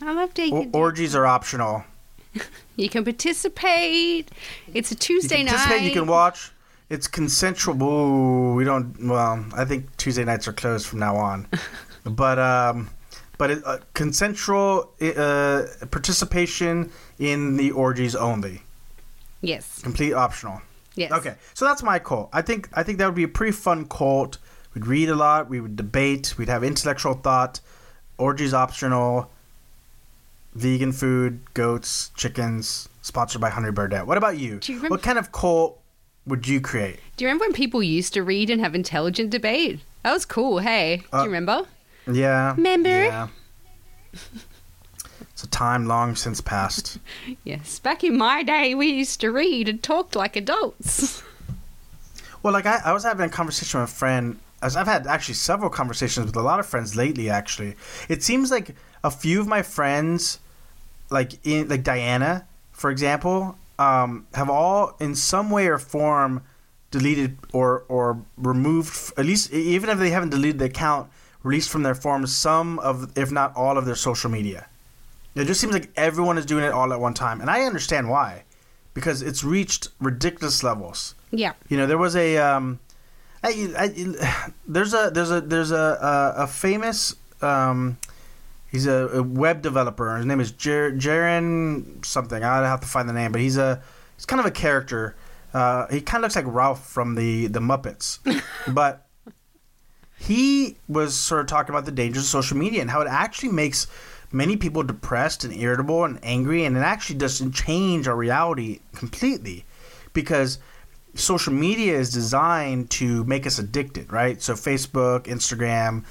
I 0.01 0.13
love 0.13 0.29
O- 0.29 0.33
taking. 0.33 0.69
orgies 0.73 1.15
are 1.15 1.25
optional. 1.25 1.83
you 2.75 2.87
can 2.87 3.03
participate. 3.03 4.29
It's 4.73 4.91
a 4.91 4.93
You 4.93 4.99
Tuesday 4.99 5.37
can 5.37 5.45
night. 5.47 5.51
participate. 5.55 5.83
You 5.83 5.91
can 5.91 6.07
watch. 6.07 6.51
It's 6.89 7.07
consensual. 7.07 7.81
Ooh, 7.81 8.53
we 8.53 8.63
don't. 8.63 8.95
Well, 9.07 9.43
I 9.55 9.65
think 9.65 9.97
Tuesday 9.97 10.23
nights 10.23 10.47
are 10.47 10.53
closed 10.53 10.85
from 10.85 10.99
now 10.99 11.15
on. 11.15 11.47
but 12.05 12.37
um, 12.37 12.89
but 13.39 13.49
it, 13.49 13.63
uh, 13.65 13.79
consensual 13.95 14.91
uh, 15.01 15.63
participation 15.89 16.91
in 17.17 17.57
the 17.57 17.71
orgies 17.71 18.15
only. 18.15 18.61
Yes. 19.41 19.81
Complete 19.81 20.13
optional. 20.13 20.61
Yes. 20.95 21.11
Okay, 21.11 21.35
so 21.53 21.65
that's 21.65 21.83
my 21.83 21.99
cult. 21.99 22.29
I 22.33 22.41
think 22.41 22.69
I 22.73 22.83
think 22.83 22.97
that 22.99 23.05
would 23.05 23.15
be 23.15 23.23
a 23.23 23.27
pretty 23.27 23.51
fun 23.51 23.85
cult. 23.85 24.37
We'd 24.73 24.85
read 24.87 25.09
a 25.09 25.15
lot. 25.15 25.49
We 25.49 25.59
would 25.61 25.75
debate. 25.75 26.35
We'd 26.37 26.49
have 26.49 26.63
intellectual 26.63 27.13
thought. 27.15 27.59
Orgies 28.17 28.53
optional. 28.53 29.29
Vegan 30.53 30.91
food, 30.93 31.41
goats, 31.53 32.11
chickens. 32.15 32.87
Sponsored 33.01 33.41
by 33.41 33.49
Henry 33.49 33.71
Burdette. 33.71 34.05
What 34.07 34.17
about 34.17 34.37
you? 34.37 34.59
Do 34.59 34.71
you 34.71 34.77
remember- 34.79 34.93
what 34.95 35.03
kind 35.03 35.19
of 35.19 35.31
cult 35.31 35.79
would 36.25 36.47
you 36.47 36.59
create? 36.61 36.99
Do 37.17 37.23
you 37.23 37.27
remember 37.27 37.43
when 37.45 37.53
people 37.53 37.83
used 37.83 38.13
to 38.13 38.23
read 38.23 38.49
and 38.49 38.59
have 38.61 38.73
intelligent 38.73 39.29
debate? 39.29 39.81
That 40.03 40.13
was 40.13 40.25
cool. 40.25 40.59
Hey, 40.59 41.03
do 41.11 41.17
Uh, 41.17 41.21
you 41.23 41.25
remember? 41.25 41.65
Yeah. 42.11 42.55
Remember? 42.55 42.89
Yeah. 42.89 43.27
it's 45.35 45.43
a 45.43 45.47
time 45.47 45.85
long 45.85 46.15
since 46.15 46.39
past. 46.39 46.97
Yes. 47.43 47.79
Back 47.79 48.05
in 48.05 48.17
my 48.17 48.41
day, 48.41 48.73
we 48.73 48.87
used 48.87 49.19
to 49.19 49.31
read 49.31 49.67
and 49.67 49.83
talk 49.83 50.15
like 50.15 50.37
adults. 50.37 51.21
Well, 52.41 52.53
like 52.53 52.65
I, 52.65 52.79
I 52.85 52.93
was 52.93 53.03
having 53.03 53.25
a 53.25 53.29
conversation 53.29 53.81
with 53.81 53.89
a 53.89 53.93
friend. 53.93 54.39
As 54.61 54.77
I've 54.77 54.87
had 54.87 55.07
actually 55.07 55.35
several 55.35 55.69
conversations 55.69 56.25
with 56.25 56.37
a 56.37 56.41
lot 56.41 56.61
of 56.61 56.65
friends 56.65 56.95
lately. 56.95 57.29
Actually, 57.29 57.75
it 58.07 58.23
seems 58.23 58.49
like 58.49 58.75
a 59.03 59.11
few 59.11 59.41
of 59.41 59.47
my 59.47 59.61
friends, 59.61 60.39
like 61.09 61.45
in 61.45 61.67
like 61.67 61.83
Diana, 61.83 62.47
for 62.71 62.89
example, 62.89 63.57
um, 63.77 64.25
have 64.33 64.49
all 64.49 64.95
in 65.01 65.15
some 65.15 65.49
way 65.49 65.67
or 65.67 65.79
form 65.79 66.43
deleted 66.91 67.37
or 67.51 67.83
or 67.89 68.21
removed 68.37 69.11
at 69.17 69.25
least 69.25 69.51
even 69.51 69.89
if 69.89 69.99
they 69.99 70.11
haven't 70.11 70.29
deleted 70.29 70.59
the 70.59 70.65
account, 70.65 71.09
released 71.43 71.69
from 71.69 71.83
their 71.83 71.95
forms 71.95 72.33
some 72.33 72.79
of 72.79 73.11
if 73.17 73.31
not 73.33 73.53
all 73.57 73.77
of 73.77 73.85
their 73.85 73.95
social 73.95 74.31
media. 74.31 74.67
It 75.35 75.45
just 75.45 75.59
seems 75.59 75.73
like 75.73 75.91
everyone 75.95 76.37
is 76.37 76.45
doing 76.45 76.63
it 76.63 76.71
all 76.71 76.93
at 76.93 76.99
one 76.99 77.13
time, 77.13 77.41
and 77.41 77.49
I 77.49 77.63
understand 77.63 78.09
why, 78.09 78.43
because 78.93 79.21
it's 79.21 79.43
reached 79.43 79.89
ridiculous 79.99 80.63
levels. 80.63 81.15
yeah. 81.31 81.53
You 81.67 81.77
know, 81.77 81.87
there 81.87 81.97
was 81.97 82.15
a 82.15 82.37
um, 82.37 82.79
I, 83.43 83.73
I, 83.77 83.87
there's 84.67 84.93
a 84.93 85.11
there's 85.13 85.31
a 85.31 85.41
there's 85.41 85.71
a 85.71 86.33
a, 86.37 86.43
a 86.43 86.47
famous 86.47 87.15
um, 87.41 87.97
he's 88.71 88.87
a, 88.87 89.07
a 89.09 89.23
web 89.23 89.61
developer. 89.61 90.15
His 90.17 90.25
name 90.25 90.39
is 90.39 90.51
Jer- 90.51 90.93
Jaron 90.93 92.03
something. 92.05 92.43
I 92.43 92.57
have 92.65 92.81
to 92.81 92.87
find 92.87 93.07
the 93.07 93.13
name, 93.13 93.31
but 93.31 93.41
he's 93.41 93.57
a 93.57 93.81
he's 94.15 94.25
kind 94.25 94.39
of 94.39 94.45
a 94.45 94.51
character. 94.51 95.15
Uh, 95.53 95.87
he 95.87 96.01
kind 96.01 96.23
of 96.23 96.23
looks 96.23 96.35
like 96.35 96.45
Ralph 96.47 96.87
from 96.87 97.15
the 97.15 97.47
the 97.47 97.59
Muppets, 97.59 98.19
but 98.73 99.05
he 100.17 100.77
was 100.87 101.15
sort 101.15 101.41
of 101.41 101.47
talking 101.47 101.73
about 101.73 101.85
the 101.85 101.91
dangers 101.91 102.23
of 102.23 102.29
social 102.29 102.57
media 102.57 102.81
and 102.81 102.89
how 102.89 103.01
it 103.01 103.07
actually 103.07 103.49
makes 103.49 103.85
many 104.35 104.57
people 104.57 104.83
depressed 104.83 105.43
and 105.43 105.53
irritable 105.53 106.03
and 106.03 106.19
angry, 106.21 106.65
and 106.65 106.75
it 106.75 106.81
actually 106.81 107.17
doesn't 107.17 107.53
change 107.53 108.07
our 108.07 108.15
reality 108.15 108.81
completely 108.93 109.65
because 110.13 110.59
social 111.15 111.53
media 111.53 111.97
is 111.97 112.11
designed 112.11 112.89
to 112.89 113.23
make 113.23 113.47
us 113.47 113.57
addicted, 113.57 114.11
right? 114.11 114.41
So 114.41 114.53
Facebook, 114.53 115.23
Instagram, 115.23 116.03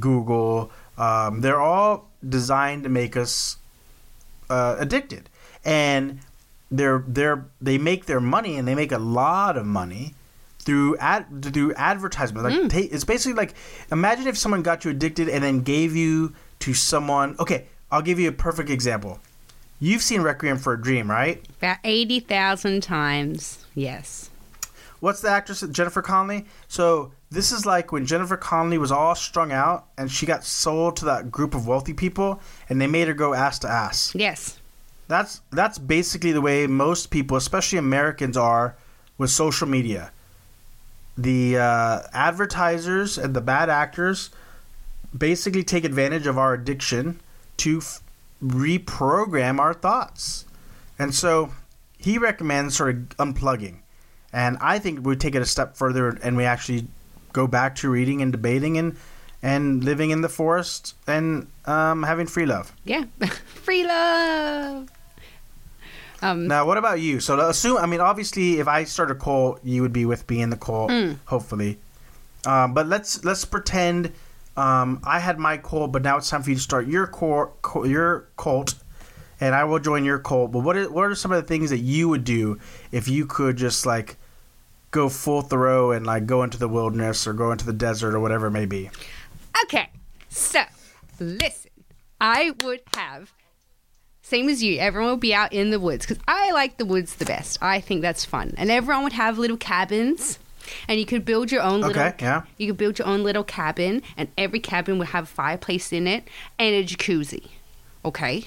Google, 0.00 0.72
um, 0.96 1.42
they're 1.42 1.60
all 1.60 2.08
designed 2.26 2.84
to 2.84 2.88
make 2.88 3.16
us 3.16 3.58
uh, 4.48 4.76
addicted, 4.78 5.28
and 5.64 6.20
they're 6.70 7.04
they're 7.06 7.44
they 7.60 7.78
make 7.78 8.06
their 8.06 8.20
money 8.20 8.56
and 8.56 8.66
they 8.66 8.74
make 8.74 8.90
a 8.92 8.98
lot 8.98 9.56
of 9.56 9.66
money 9.66 10.14
through 10.58 10.96
ad 10.96 11.26
through 11.42 11.74
advertisement. 11.74 12.44
Like 12.44 12.70
ta- 12.70 12.88
it's 12.90 13.04
basically 13.04 13.34
like 13.34 13.54
imagine 13.92 14.26
if 14.26 14.38
someone 14.38 14.62
got 14.62 14.84
you 14.84 14.90
addicted 14.90 15.28
and 15.28 15.44
then 15.44 15.60
gave 15.60 15.94
you 15.94 16.34
to 16.60 16.74
someone. 16.74 17.36
Okay, 17.38 17.66
I'll 17.90 18.02
give 18.02 18.18
you 18.18 18.28
a 18.28 18.32
perfect 18.32 18.70
example. 18.70 19.18
You've 19.78 20.02
seen 20.02 20.22
Requiem 20.22 20.58
for 20.58 20.72
a 20.72 20.80
Dream, 20.80 21.10
right? 21.10 21.44
About 21.58 21.78
80,000 21.84 22.82
times. 22.82 23.64
Yes. 23.74 24.30
What's 25.00 25.20
the 25.20 25.28
actress 25.28 25.60
Jennifer 25.70 26.00
Connelly? 26.00 26.46
So 26.68 27.12
this 27.30 27.52
is 27.52 27.66
like 27.66 27.92
when 27.92 28.06
Jennifer 28.06 28.36
Connelly 28.36 28.78
was 28.78 28.90
all 28.90 29.14
strung 29.14 29.52
out 29.52 29.86
and 29.98 30.10
she 30.10 30.24
got 30.24 30.44
sold 30.44 30.96
to 30.96 31.04
that 31.06 31.30
group 31.30 31.54
of 31.54 31.66
wealthy 31.66 31.92
people 31.92 32.40
and 32.68 32.80
they 32.80 32.86
made 32.86 33.08
her 33.08 33.14
go 33.14 33.34
ass 33.34 33.58
to 33.60 33.68
ass. 33.68 34.14
Yes. 34.14 34.58
That's 35.08 35.40
that's 35.52 35.78
basically 35.78 36.32
the 36.32 36.40
way 36.40 36.66
most 36.66 37.10
people, 37.10 37.36
especially 37.36 37.78
Americans, 37.78 38.36
are 38.36 38.76
with 39.18 39.30
social 39.30 39.68
media. 39.68 40.10
The 41.16 41.58
uh, 41.58 42.00
advertisers 42.12 43.16
and 43.16 43.34
the 43.34 43.40
bad 43.40 43.70
actors 43.70 44.30
basically 45.18 45.62
take 45.64 45.84
advantage 45.84 46.26
of 46.26 46.36
our 46.38 46.54
addiction 46.54 47.20
to 47.58 47.78
f- 47.78 48.00
reprogram 48.42 49.58
our 49.58 49.74
thoughts, 49.74 50.44
and 50.98 51.14
so 51.14 51.52
he 51.98 52.18
recommends 52.18 52.76
sort 52.76 52.94
of 52.96 53.08
unplugging. 53.18 53.78
And 54.32 54.58
I 54.60 54.78
think 54.78 55.04
we 55.06 55.16
take 55.16 55.34
it 55.34 55.42
a 55.42 55.46
step 55.46 55.76
further 55.76 56.10
and 56.22 56.36
we 56.36 56.44
actually 56.44 56.88
go 57.32 57.46
back 57.46 57.74
to 57.76 57.88
reading 57.88 58.20
and 58.20 58.30
debating 58.32 58.76
and 58.76 58.96
and 59.42 59.82
living 59.84 60.10
in 60.10 60.20
the 60.20 60.28
forest 60.28 60.94
and 61.06 61.46
um, 61.66 62.02
having 62.02 62.26
free 62.26 62.44
love. 62.46 62.72
Yeah. 62.84 63.04
Free 63.64 63.86
love. 63.86 64.88
Um, 66.22 66.46
Now, 66.48 66.64
what 66.66 66.78
about 66.78 67.00
you? 67.00 67.20
So, 67.20 67.38
assume, 67.40 67.76
I 67.76 67.86
mean, 67.86 68.00
obviously, 68.00 68.58
if 68.58 68.66
I 68.68 68.84
start 68.84 69.10
a 69.10 69.14
cult, 69.14 69.60
you 69.64 69.82
would 69.82 69.92
be 69.92 70.04
with 70.06 70.28
me 70.30 70.40
in 70.40 70.50
the 70.50 70.56
cult, 70.56 70.90
Mm. 70.90 71.18
hopefully. 71.26 71.78
Um, 72.46 72.74
but 72.74 72.86
let's 72.86 73.24
let's 73.24 73.44
pretend 73.44 74.12
um, 74.56 75.00
I 75.04 75.20
had 75.20 75.38
my 75.38 75.58
cult, 75.58 75.92
but 75.92 76.02
now 76.02 76.16
it's 76.16 76.30
time 76.30 76.42
for 76.42 76.50
you 76.50 76.56
to 76.56 76.62
start 76.62 76.86
your 76.86 77.06
core, 77.06 77.52
your 77.84 78.28
cult, 78.36 78.74
and 79.40 79.54
I 79.54 79.64
will 79.64 79.78
join 79.78 80.04
your 80.04 80.18
cult. 80.18 80.52
But 80.52 80.60
what 80.60 80.76
are, 80.76 80.90
what 80.90 81.04
are 81.04 81.14
some 81.14 81.32
of 81.32 81.42
the 81.42 81.46
things 81.46 81.70
that 81.70 81.78
you 81.78 82.08
would 82.08 82.24
do 82.24 82.58
if 82.90 83.08
you 83.08 83.26
could 83.26 83.56
just 83.56 83.84
like 83.84 84.16
go 84.90 85.08
full 85.08 85.42
Thoreau 85.42 85.90
and 85.90 86.06
like 86.06 86.26
go 86.26 86.42
into 86.42 86.58
the 86.58 86.68
wilderness 86.68 87.26
or 87.26 87.34
go 87.34 87.52
into 87.52 87.66
the 87.66 87.72
desert 87.72 88.14
or 88.14 88.20
whatever 88.20 88.46
it 88.46 88.52
may 88.52 88.66
be? 88.66 88.90
Okay, 89.64 89.90
so 90.28 90.62
listen, 91.20 91.70
I 92.20 92.54
would 92.64 92.80
have 92.94 93.32
same 94.22 94.48
as 94.48 94.60
you. 94.60 94.78
Everyone 94.78 95.12
would 95.12 95.20
be 95.20 95.34
out 95.34 95.52
in 95.52 95.70
the 95.70 95.78
woods 95.78 96.04
because 96.04 96.22
I 96.26 96.50
like 96.50 96.78
the 96.78 96.84
woods 96.84 97.14
the 97.14 97.24
best. 97.24 97.58
I 97.62 97.80
think 97.80 98.02
that's 98.02 98.24
fun, 98.24 98.54
and 98.56 98.70
everyone 98.70 99.04
would 99.04 99.12
have 99.12 99.38
little 99.38 99.56
cabins, 99.56 100.38
and 100.88 100.98
you 101.00 101.06
could 101.06 101.24
build 101.24 101.50
your 101.52 101.62
own 101.62 101.80
little. 101.80 102.02
Okay, 102.02 102.14
yeah. 102.20 102.42
You 102.58 102.68
could 102.68 102.76
build 102.78 102.98
your 102.98 103.06
own 103.08 103.22
little 103.22 103.44
cabin, 103.44 104.02
and 104.16 104.28
every 104.38 104.60
cabin 104.60 104.98
would 104.98 105.08
have 105.08 105.24
a 105.24 105.26
fireplace 105.26 105.92
in 105.92 106.06
it 106.06 106.24
and 106.58 106.74
a 106.74 106.84
jacuzzi. 106.84 107.48
Okay, 108.04 108.44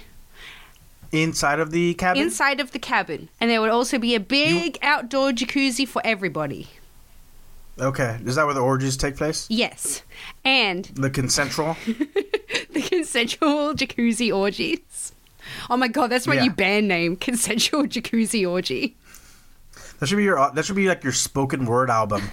Inside 1.11 1.59
of 1.59 1.71
the 1.71 1.95
cabin. 1.95 2.21
inside 2.21 2.59
of 2.59 2.71
the 2.71 2.79
cabin, 2.79 3.29
and 3.41 3.49
there 3.49 3.61
would 3.61 3.71
also 3.71 3.97
be 3.97 4.13
a 4.15 4.19
big 4.19 4.77
outdoor 4.81 5.31
jacuzzi 5.31 5.87
for 5.87 6.01
everybody. 6.05 6.67
okay, 7.79 8.19
is 8.25 8.35
that 8.35 8.45
where 8.45 8.53
the 8.53 8.59
orgies 8.61 8.95
take 8.97 9.15
place? 9.17 9.47
Yes, 9.49 10.03
and 10.45 10.85
The 10.93 11.09
consensual. 11.09 11.75
the 11.85 12.81
consensual 12.87 13.73
jacuzzi 13.73 14.31
orgies. 14.35 15.13
Oh 15.69 15.77
my 15.77 15.87
god, 15.87 16.07
that's 16.11 16.27
my 16.27 16.35
Yeah. 16.35 16.43
new 16.43 16.51
band 16.51 16.87
name, 16.87 17.15
consensual 17.15 17.83
jacuzzi 17.85 18.47
orgy. 18.47 18.95
That 19.99 20.07
should 20.07 20.17
be 20.17 20.23
your. 20.23 20.51
That 20.53 20.65
should 20.65 20.75
be 20.75 20.87
like 20.87 21.03
your 21.03 21.13
spoken 21.13 21.65
word 21.65 21.89
album. 21.89 22.23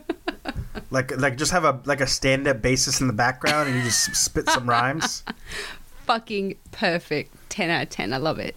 like, 0.90 1.16
like 1.18 1.36
just 1.36 1.52
have 1.52 1.64
a 1.64 1.80
like 1.84 2.00
a 2.00 2.06
stand 2.06 2.46
up 2.46 2.62
basis 2.62 3.00
in 3.00 3.06
the 3.06 3.12
background, 3.12 3.68
and 3.68 3.76
you 3.76 3.84
just 3.84 4.14
spit 4.14 4.48
some 4.48 4.68
rhymes. 4.68 5.24
Fucking 6.06 6.56
perfect. 6.70 7.34
10 7.48 7.70
out 7.70 7.82
of 7.84 7.88
10. 7.88 8.12
I 8.12 8.18
love 8.18 8.38
it. 8.38 8.56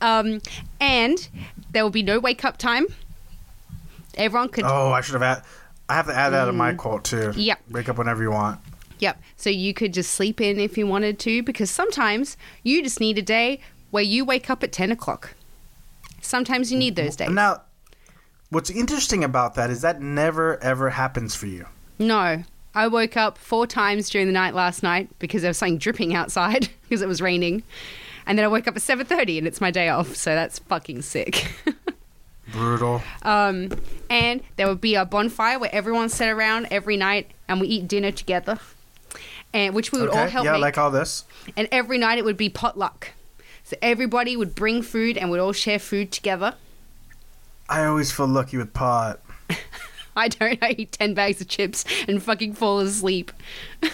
Um, 0.00 0.40
and 0.80 1.28
there 1.72 1.82
will 1.82 1.90
be 1.90 2.02
no 2.02 2.18
wake 2.18 2.44
up 2.44 2.56
time. 2.56 2.86
Everyone 4.16 4.48
could 4.48 4.64
Oh, 4.64 4.92
I 4.92 5.00
should 5.00 5.20
have 5.20 5.22
had. 5.22 5.44
I 5.88 5.94
have 5.94 6.06
to 6.06 6.14
add 6.14 6.30
that 6.30 6.48
in 6.48 6.56
my 6.56 6.74
cult 6.74 7.04
too. 7.04 7.32
Yep. 7.34 7.60
Wake 7.70 7.88
up 7.88 7.98
whenever 7.98 8.22
you 8.22 8.30
want. 8.30 8.60
Yep. 9.00 9.20
So 9.36 9.50
you 9.50 9.74
could 9.74 9.92
just 9.92 10.12
sleep 10.12 10.40
in 10.40 10.60
if 10.60 10.78
you 10.78 10.86
wanted 10.86 11.18
to, 11.20 11.42
because 11.42 11.70
sometimes 11.70 12.36
you 12.62 12.82
just 12.82 13.00
need 13.00 13.18
a 13.18 13.22
day 13.22 13.60
where 13.90 14.02
you 14.02 14.24
wake 14.24 14.48
up 14.48 14.62
at 14.62 14.72
10 14.72 14.92
o'clock. 14.92 15.34
Sometimes 16.30 16.70
you 16.70 16.78
need 16.78 16.94
those 16.94 17.16
days. 17.16 17.28
Now, 17.30 17.62
what's 18.50 18.70
interesting 18.70 19.24
about 19.24 19.54
that 19.56 19.68
is 19.68 19.80
that 19.82 20.00
never 20.00 20.62
ever 20.62 20.90
happens 20.90 21.34
for 21.34 21.46
you. 21.46 21.66
No. 21.98 22.44
I 22.72 22.86
woke 22.86 23.16
up 23.16 23.36
four 23.36 23.66
times 23.66 24.08
during 24.10 24.28
the 24.28 24.32
night 24.32 24.54
last 24.54 24.84
night 24.84 25.08
because 25.18 25.42
there 25.42 25.48
was 25.50 25.58
something 25.58 25.78
dripping 25.78 26.14
outside 26.14 26.68
because 26.82 27.02
it 27.02 27.08
was 27.08 27.20
raining. 27.20 27.64
And 28.26 28.38
then 28.38 28.44
I 28.44 28.48
woke 28.48 28.68
up 28.68 28.76
at 28.76 28.82
7:30 28.82 29.38
and 29.38 29.46
it's 29.48 29.60
my 29.60 29.72
day 29.72 29.88
off, 29.88 30.14
so 30.14 30.32
that's 30.36 30.60
fucking 30.60 31.02
sick. 31.02 31.50
Brutal. 32.52 33.02
um, 33.22 33.70
and 34.08 34.40
there 34.56 34.66
would 34.68 34.80
be 34.80 34.94
a 34.96 35.04
bonfire 35.04 35.58
where 35.58 35.72
everyone 35.74 36.08
sat 36.08 36.28
around 36.28 36.66
every 36.70 36.96
night 36.96 37.30
and 37.48 37.60
we 37.60 37.66
eat 37.68 37.86
dinner 37.88 38.10
together. 38.12 38.58
And 39.52 39.74
which 39.74 39.90
we 39.90 40.00
would 40.00 40.10
all 40.10 40.28
help 40.28 40.44
Yeah, 40.44 40.52
make. 40.52 40.60
like 40.60 40.78
all 40.78 40.92
this. 40.92 41.24
and 41.56 41.66
every 41.72 41.98
night 41.98 42.18
it 42.18 42.24
would 42.24 42.36
be 42.36 42.48
potluck. 42.48 43.10
So 43.70 43.76
everybody 43.80 44.36
would 44.36 44.56
bring 44.56 44.82
food 44.82 45.16
and 45.16 45.30
we'd 45.30 45.38
all 45.38 45.52
share 45.52 45.78
food 45.78 46.10
together. 46.10 46.56
I 47.68 47.84
always 47.84 48.10
feel 48.10 48.26
lucky 48.26 48.56
with 48.56 48.74
pot. 48.74 49.20
I 50.16 50.26
don't. 50.26 50.58
I 50.60 50.74
eat 50.76 50.90
10 50.90 51.14
bags 51.14 51.40
of 51.40 51.46
chips 51.46 51.84
and 52.08 52.20
fucking 52.20 52.54
fall 52.54 52.80
asleep. 52.80 53.30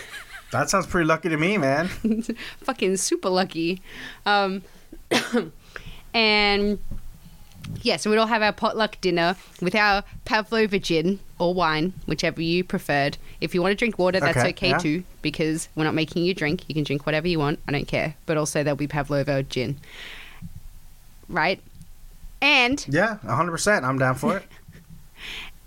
That 0.52 0.70
sounds 0.70 0.86
pretty 0.86 1.06
lucky 1.06 1.28
to 1.28 1.36
me, 1.36 1.58
man. 1.58 1.88
fucking 2.60 2.96
super 2.98 3.28
lucky. 3.28 3.82
Um, 4.24 4.62
and 6.14 6.78
yeah, 7.82 7.96
so 7.96 8.08
we'd 8.08 8.18
all 8.18 8.28
have 8.28 8.42
our 8.42 8.52
potluck 8.52 9.00
dinner 9.00 9.34
with 9.60 9.74
our 9.74 10.04
Pavlova 10.24 10.78
gin 10.78 11.18
or 11.38 11.52
wine, 11.54 11.92
whichever 12.06 12.40
you 12.40 12.64
preferred. 12.64 13.18
If 13.40 13.54
you 13.54 13.62
want 13.62 13.72
to 13.72 13.76
drink 13.76 13.98
water, 13.98 14.20
that's 14.20 14.36
Okay, 14.38 14.48
okay, 14.50 14.68
yeah. 14.70 14.78
too, 14.78 15.04
because 15.22 15.68
we're 15.74 15.84
not 15.84 15.94
making 15.94 16.24
you 16.24 16.34
drink. 16.34 16.64
You 16.68 16.74
can 16.74 16.84
drink 16.84 17.04
whatever 17.04 17.28
you 17.28 17.38
want. 17.38 17.58
I 17.68 17.72
don't 17.72 17.86
care. 17.88 18.14
But 18.24 18.36
also, 18.36 18.62
there'll 18.62 18.76
be 18.76 18.86
Pavlova 18.88 19.38
or 19.38 19.42
gin. 19.42 19.76
Right? 21.28 21.60
And 22.40 22.84
Yeah, 22.88 23.18
100%. 23.24 23.82
I'm 23.82 23.98
down 23.98 24.14
for 24.14 24.36
it. 24.38 24.44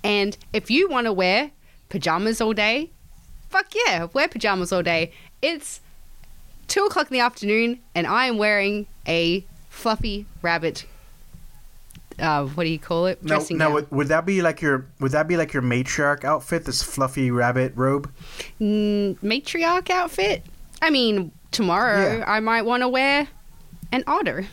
And 0.02 0.38
if 0.54 0.72
you 0.72 0.88
want 0.88 1.06
to 1.06 1.14
wear 1.14 1.52
pajamas 1.90 2.40
all 2.40 2.54
day, 2.54 2.90
fuck 3.50 3.68
yeah, 3.86 4.08
wear 4.14 4.30
pajamas 4.30 4.72
all 4.72 4.82
day. 4.82 5.12
It's 5.42 5.82
two 6.70 6.86
o'clock 6.86 7.08
in 7.12 7.14
the 7.14 7.20
afternoon, 7.20 7.80
and 7.94 8.08
I 8.08 8.28
am 8.28 8.38
wearing 8.38 8.86
a 9.06 9.44
fluffy 9.70 10.26
rabbit. 10.42 10.86
Uh, 12.20 12.46
what 12.48 12.64
do 12.66 12.70
you 12.70 12.80
call 12.80 13.06
it? 13.08 13.24
Now, 13.24 13.36
Dressing 13.38 13.58
now 13.58 13.66
gown. 13.68 13.74
would, 13.76 13.92
would 13.92 14.08
that 14.10 14.26
be 14.26 14.42
like 14.42 14.62
your 14.62 14.86
would 15.00 15.12
that 15.12 15.28
be 15.28 15.38
like 15.38 15.54
your 15.54 15.64
matriarch 15.64 16.24
outfit, 16.24 16.66
this 16.66 16.84
fluffy 16.84 17.32
rabbit 17.32 17.74
robe? 17.76 18.12
Mm, 18.60 19.18
matriarch 19.20 19.90
outfit. 19.90 20.44
I 20.82 20.90
mean, 20.90 21.32
tomorrow 21.52 22.18
Yeah. 22.18 22.24
I 22.28 22.40
might 22.40 22.64
want 22.64 22.82
to 22.84 22.88
wear 22.90 23.28
an 23.92 24.04
otter. 24.08 24.48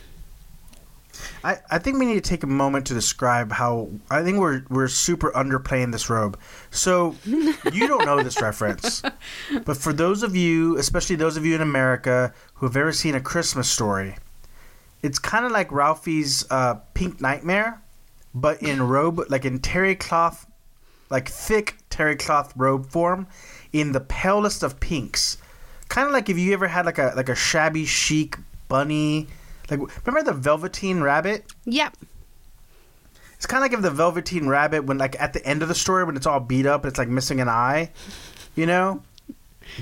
I, 1.43 1.57
I 1.71 1.79
think 1.79 1.97
we 1.97 2.05
need 2.05 2.21
to 2.23 2.29
take 2.29 2.43
a 2.43 2.47
moment 2.47 2.85
to 2.87 2.93
describe 2.93 3.51
how 3.51 3.89
I 4.11 4.23
think 4.23 4.37
we're 4.37 4.63
we're 4.69 4.87
super 4.87 5.31
underplaying 5.31 5.91
this 5.91 6.09
robe. 6.09 6.37
So 6.69 7.15
you 7.25 7.87
don't 7.87 8.05
know 8.05 8.21
this 8.21 8.39
reference, 8.41 9.01
but 9.65 9.77
for 9.77 9.93
those 9.93 10.21
of 10.23 10.35
you, 10.35 10.77
especially 10.77 11.15
those 11.15 11.35
of 11.37 11.45
you 11.45 11.55
in 11.55 11.61
America 11.61 12.33
who 12.55 12.65
have 12.67 12.77
ever 12.77 12.91
seen 12.91 13.15
a 13.15 13.21
Christmas 13.21 13.69
story, 13.69 14.15
it's 15.03 15.19
kind 15.19 15.45
of 15.45 15.51
like 15.51 15.71
Ralphie's 15.71 16.45
uh, 16.49 16.75
Pink 16.93 17.21
Nightmare, 17.21 17.81
but 18.33 18.61
in 18.61 18.81
robe, 18.81 19.21
like 19.29 19.45
in 19.45 19.59
terry 19.59 19.95
cloth, 19.95 20.45
like 21.09 21.29
thick 21.29 21.77
terry 21.89 22.15
cloth 22.15 22.53
robe 22.55 22.89
form, 22.89 23.27
in 23.73 23.91
the 23.91 23.99
palest 24.01 24.63
of 24.63 24.79
pinks. 24.79 25.37
Kind 25.89 26.07
of 26.07 26.13
like 26.13 26.29
if 26.29 26.37
you 26.37 26.53
ever 26.53 26.67
had 26.67 26.85
like 26.85 26.97
a 26.97 27.13
like 27.15 27.29
a 27.29 27.35
shabby 27.35 27.85
chic 27.85 28.37
bunny. 28.67 29.27
Like 29.69 29.79
remember 30.05 30.31
the 30.31 30.37
Velveteen 30.37 31.01
Rabbit? 31.01 31.45
Yep. 31.65 31.97
It's 33.35 33.45
kind 33.45 33.63
of 33.63 33.69
like 33.69 33.77
if 33.77 33.83
the 33.83 33.91
Velveteen 33.91 34.47
Rabbit, 34.47 34.85
when 34.85 34.97
like 34.97 35.19
at 35.21 35.33
the 35.33 35.45
end 35.45 35.61
of 35.61 35.67
the 35.67 35.75
story, 35.75 36.03
when 36.03 36.15
it's 36.15 36.25
all 36.25 36.39
beat 36.39 36.65
up, 36.65 36.85
it's 36.85 36.97
like 36.97 37.07
missing 37.07 37.39
an 37.39 37.49
eye, 37.49 37.91
you 38.55 38.65
know. 38.65 39.03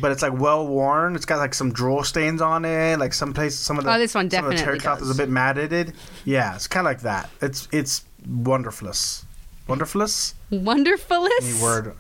But 0.02 0.12
it's 0.12 0.22
like 0.22 0.34
well 0.40 0.68
worn. 0.68 1.16
It's 1.16 1.26
got 1.26 1.38
like 1.38 1.54
some 1.54 1.72
drool 1.72 2.04
stains 2.04 2.42
on 2.42 2.66
it. 2.66 3.00
Like 3.00 3.14
some 3.14 3.34
place, 3.34 3.56
some 3.56 3.78
of 3.78 3.86
the 3.86 3.94
Oh, 3.94 3.98
this 4.00 4.14
one 4.16 4.30
some 4.30 4.46
of 4.46 4.52
the 4.52 4.58
definitely 4.58 4.80
cloth 4.80 5.02
is 5.02 5.10
a 5.10 5.16
bit 5.16 5.30
matted. 5.30 5.94
Yeah, 6.26 6.56
it's 6.56 6.68
kind 6.68 6.86
of 6.86 6.92
like 6.92 7.02
that. 7.02 7.30
It's 7.42 7.68
it's 7.72 8.06
wonderfulous, 8.28 9.26
wonderfulous. 9.68 10.36
Wonderfulest. 10.52 11.42
Any 11.54 11.62
word. 11.62 11.96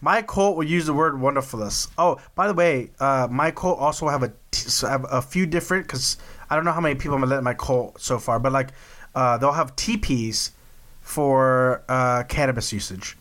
My 0.00 0.22
cult 0.22 0.56
will 0.56 0.64
use 0.64 0.86
the 0.86 0.92
word 0.92 1.18
wonderfulous. 1.20 1.88
Oh, 1.96 2.20
by 2.34 2.46
the 2.48 2.54
way, 2.54 2.90
uh, 3.00 3.28
my 3.30 3.50
cult 3.50 3.78
also 3.78 4.08
have 4.08 4.22
a 4.22 4.28
t- 4.50 4.68
so 4.68 4.86
have 4.86 5.06
a 5.10 5.22
few 5.22 5.46
different 5.46 5.86
because 5.86 6.18
I 6.50 6.54
don't 6.56 6.64
know 6.64 6.72
how 6.72 6.80
many 6.80 6.94
people 6.96 7.14
I'm 7.14 7.22
gonna 7.22 7.34
let 7.34 7.42
my 7.42 7.54
cult 7.54 8.00
so 8.00 8.18
far, 8.18 8.38
but 8.38 8.52
like 8.52 8.70
uh, 9.14 9.38
they'll 9.38 9.52
have 9.52 9.74
TPs 9.76 10.50
for 11.00 11.82
uh, 11.88 12.24
cannabis 12.24 12.72
usage. 12.72 13.16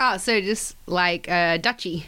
Oh, 0.00 0.16
so 0.16 0.40
just 0.40 0.76
like 0.86 1.28
uh, 1.28 1.58
Dutchy. 1.58 2.06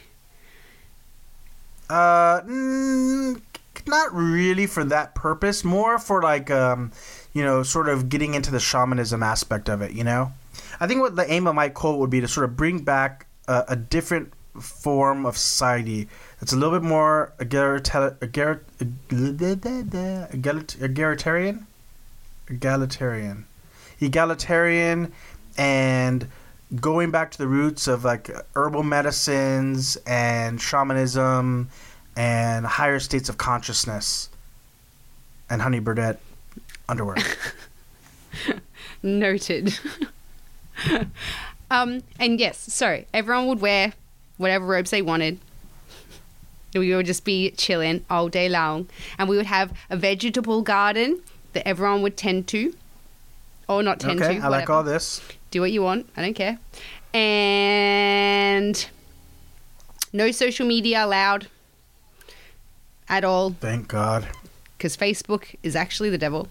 Uh, 1.90 2.42
mm, 2.42 3.40
not 3.87 4.14
really 4.14 4.66
for 4.66 4.85
that 4.85 5.14
purpose. 5.14 5.64
More 5.64 5.98
for 5.98 6.22
like 6.22 6.50
um, 6.50 6.92
you 7.33 7.42
know, 7.42 7.62
sort 7.62 7.88
of 7.88 8.09
getting 8.09 8.35
into 8.35 8.50
the 8.50 8.61
shamanism 8.61 9.22
aspect 9.22 9.68
of 9.68 9.83
it. 9.83 9.92
You 9.92 10.05
know, 10.05 10.33
I 10.79 10.87
think 10.87 11.00
what 11.00 11.16
the 11.16 11.31
aim 11.31 11.46
of 11.46 11.55
my 11.55 11.68
cult 11.68 11.98
would 11.98 12.11
be 12.11 12.20
to 12.20 12.29
sort 12.29 12.44
of 12.44 12.57
bring 12.57 12.85
back 12.85 13.26
a, 13.48 13.64
a 13.68 13.76
different 13.76 14.33
form 14.61 15.26
of 15.26 15.37
society 15.37 16.09
that's 16.38 16.53
a 16.53 16.57
little 16.57 16.79
bit 16.79 16.87
more 16.87 17.33
egalitarian, 17.38 18.16
egalitarian, 18.20 18.66
egalitarian, 22.48 23.46
egalitarian, 24.00 25.12
and 25.57 26.26
going 26.79 27.11
back 27.11 27.31
to 27.33 27.39
the 27.39 27.47
roots 27.47 27.89
of 27.89 28.05
like 28.05 28.31
herbal 28.55 28.83
medicines 28.83 29.97
and 30.07 30.61
shamanism 30.61 31.69
and 32.17 32.67
higher 32.67 32.99
states 32.99 33.29
of 33.29 33.39
consciousness 33.39 34.29
and 35.49 35.63
honey 35.63 35.81
birdette 35.81 36.19
underwear. 36.89 37.17
Noted. 39.03 39.79
um, 41.71 42.03
and 42.19 42.39
yes, 42.39 42.59
so 42.59 43.05
everyone 43.13 43.47
would 43.49 43.61
wear 43.61 43.95
whatever 44.37 44.67
robes 44.67 44.91
they 44.91 45.03
wanted. 45.03 45.39
We 46.75 46.95
would 46.95 47.07
just 47.07 47.25
be 47.25 47.51
chilling 47.53 48.05
all 48.09 48.29
day 48.29 48.49
long, 48.49 48.89
and 49.19 49.29
we 49.29 49.37
would 49.37 49.47
have 49.47 49.73
a 49.89 49.97
vegetable 49.97 50.63
garden 50.63 51.21
that 51.53 51.67
everyone 51.67 52.03
would 52.03 52.17
tend 52.17 52.47
to, 52.49 52.75
or 53.69 53.83
not 53.83 53.99
tend 53.99 54.23
okay, 54.23 54.39
to. 54.39 54.45
I 54.45 54.49
like 54.49 54.71
all 54.71 54.85
this. 54.85 55.21
Do 55.51 55.61
what 55.61 55.73
you 55.73 55.83
want. 55.83 56.09
I 56.17 56.23
don't 56.23 56.35
care. 56.35 56.59
And 57.13 58.87
no 60.13 60.31
social 60.31 60.67
media 60.67 61.05
allowed 61.05 61.49
at 63.09 63.25
all 63.25 63.51
Thank 63.51 63.89
God. 63.89 64.29
because 64.79 64.97
Facebook 64.97 65.55
is 65.63 65.75
actually 65.75 66.11
the 66.11 66.19
devil. 66.19 66.49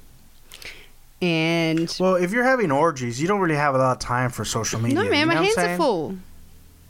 And 1.22 1.94
Well, 2.00 2.16
if 2.16 2.32
you're 2.32 2.44
having 2.46 2.72
orgies, 2.72 3.22
you 3.22 3.28
don't 3.28 3.40
really 3.40 3.56
have 3.56 3.76
a 3.76 3.78
lot 3.78 3.92
of 3.94 4.00
time 4.00 4.32
for 4.32 4.46
social 4.46 4.80
media. 4.80 5.02
no, 5.04 5.10
man, 5.10 5.28
my 5.28 5.36
hands 5.36 5.58
are 5.58 5.78
full. 5.78 6.18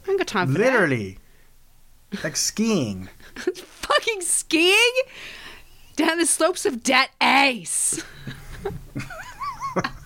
I 0.07 0.11
ain't 0.11 0.19
got 0.19 0.27
time 0.27 0.47
for 0.51 0.59
that. 0.59 0.71
Literally. 0.71 1.17
like 2.23 2.35
skiing. 2.35 3.09
fucking 3.35 4.21
skiing 4.21 5.01
down 5.95 6.17
the 6.17 6.25
slopes 6.25 6.65
of 6.65 6.81
Dat 6.83 7.09
Ace. 7.21 8.03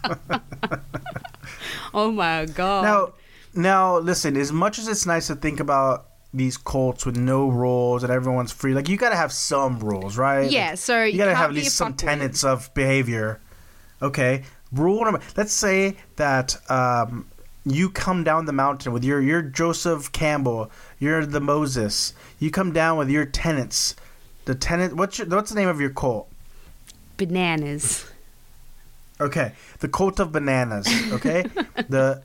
oh 1.95 2.11
my 2.11 2.45
god. 2.45 2.83
Now, 2.83 3.13
now, 3.53 3.97
listen. 3.99 4.35
As 4.37 4.51
much 4.51 4.79
as 4.79 4.87
it's 4.87 5.05
nice 5.05 5.27
to 5.27 5.35
think 5.35 5.59
about 5.59 6.07
these 6.33 6.57
cults 6.57 7.05
with 7.05 7.15
no 7.15 7.49
rules 7.49 8.03
and 8.03 8.11
everyone's 8.11 8.51
free, 8.51 8.73
like 8.73 8.89
you 8.89 8.97
got 8.97 9.09
to 9.09 9.15
have 9.15 9.31
some 9.31 9.79
rules, 9.79 10.17
right? 10.17 10.49
yeah, 10.49 10.71
Like, 10.71 10.79
so 10.79 11.03
you 11.03 11.17
got 11.17 11.25
to 11.25 11.35
have 11.35 11.51
at 11.51 11.55
least 11.55 11.75
some 11.75 11.93
tenets 11.93 12.43
of 12.43 12.73
behavior. 12.73 13.39
Okay. 14.01 14.43
Rule 14.71 15.03
number. 15.03 15.21
Let's 15.37 15.53
say 15.53 15.97
that 16.15 16.57
um, 16.69 17.27
you 17.65 17.89
come 17.89 18.23
down 18.23 18.45
the 18.45 18.53
mountain 18.53 18.91
with 18.91 19.03
your 19.03 19.21
you're 19.21 19.43
Joseph 19.43 20.11
Campbell. 20.11 20.71
You're 20.99 21.25
the 21.25 21.39
Moses. 21.39 22.13
You 22.39 22.49
come 22.49 22.73
down 22.73 22.97
with 22.97 23.09
your 23.09 23.25
tenets. 23.25 23.95
The 24.45 24.55
tenant. 24.55 24.95
What's 24.95 25.19
your, 25.19 25.27
what's 25.27 25.51
the 25.51 25.55
name 25.55 25.69
of 25.69 25.79
your 25.79 25.91
cult? 25.91 26.29
Bananas. 27.17 28.05
Okay, 29.21 29.53
the 29.79 29.87
cult 29.87 30.19
of 30.19 30.31
bananas. 30.31 30.87
Okay, 31.13 31.43
the 31.89 32.23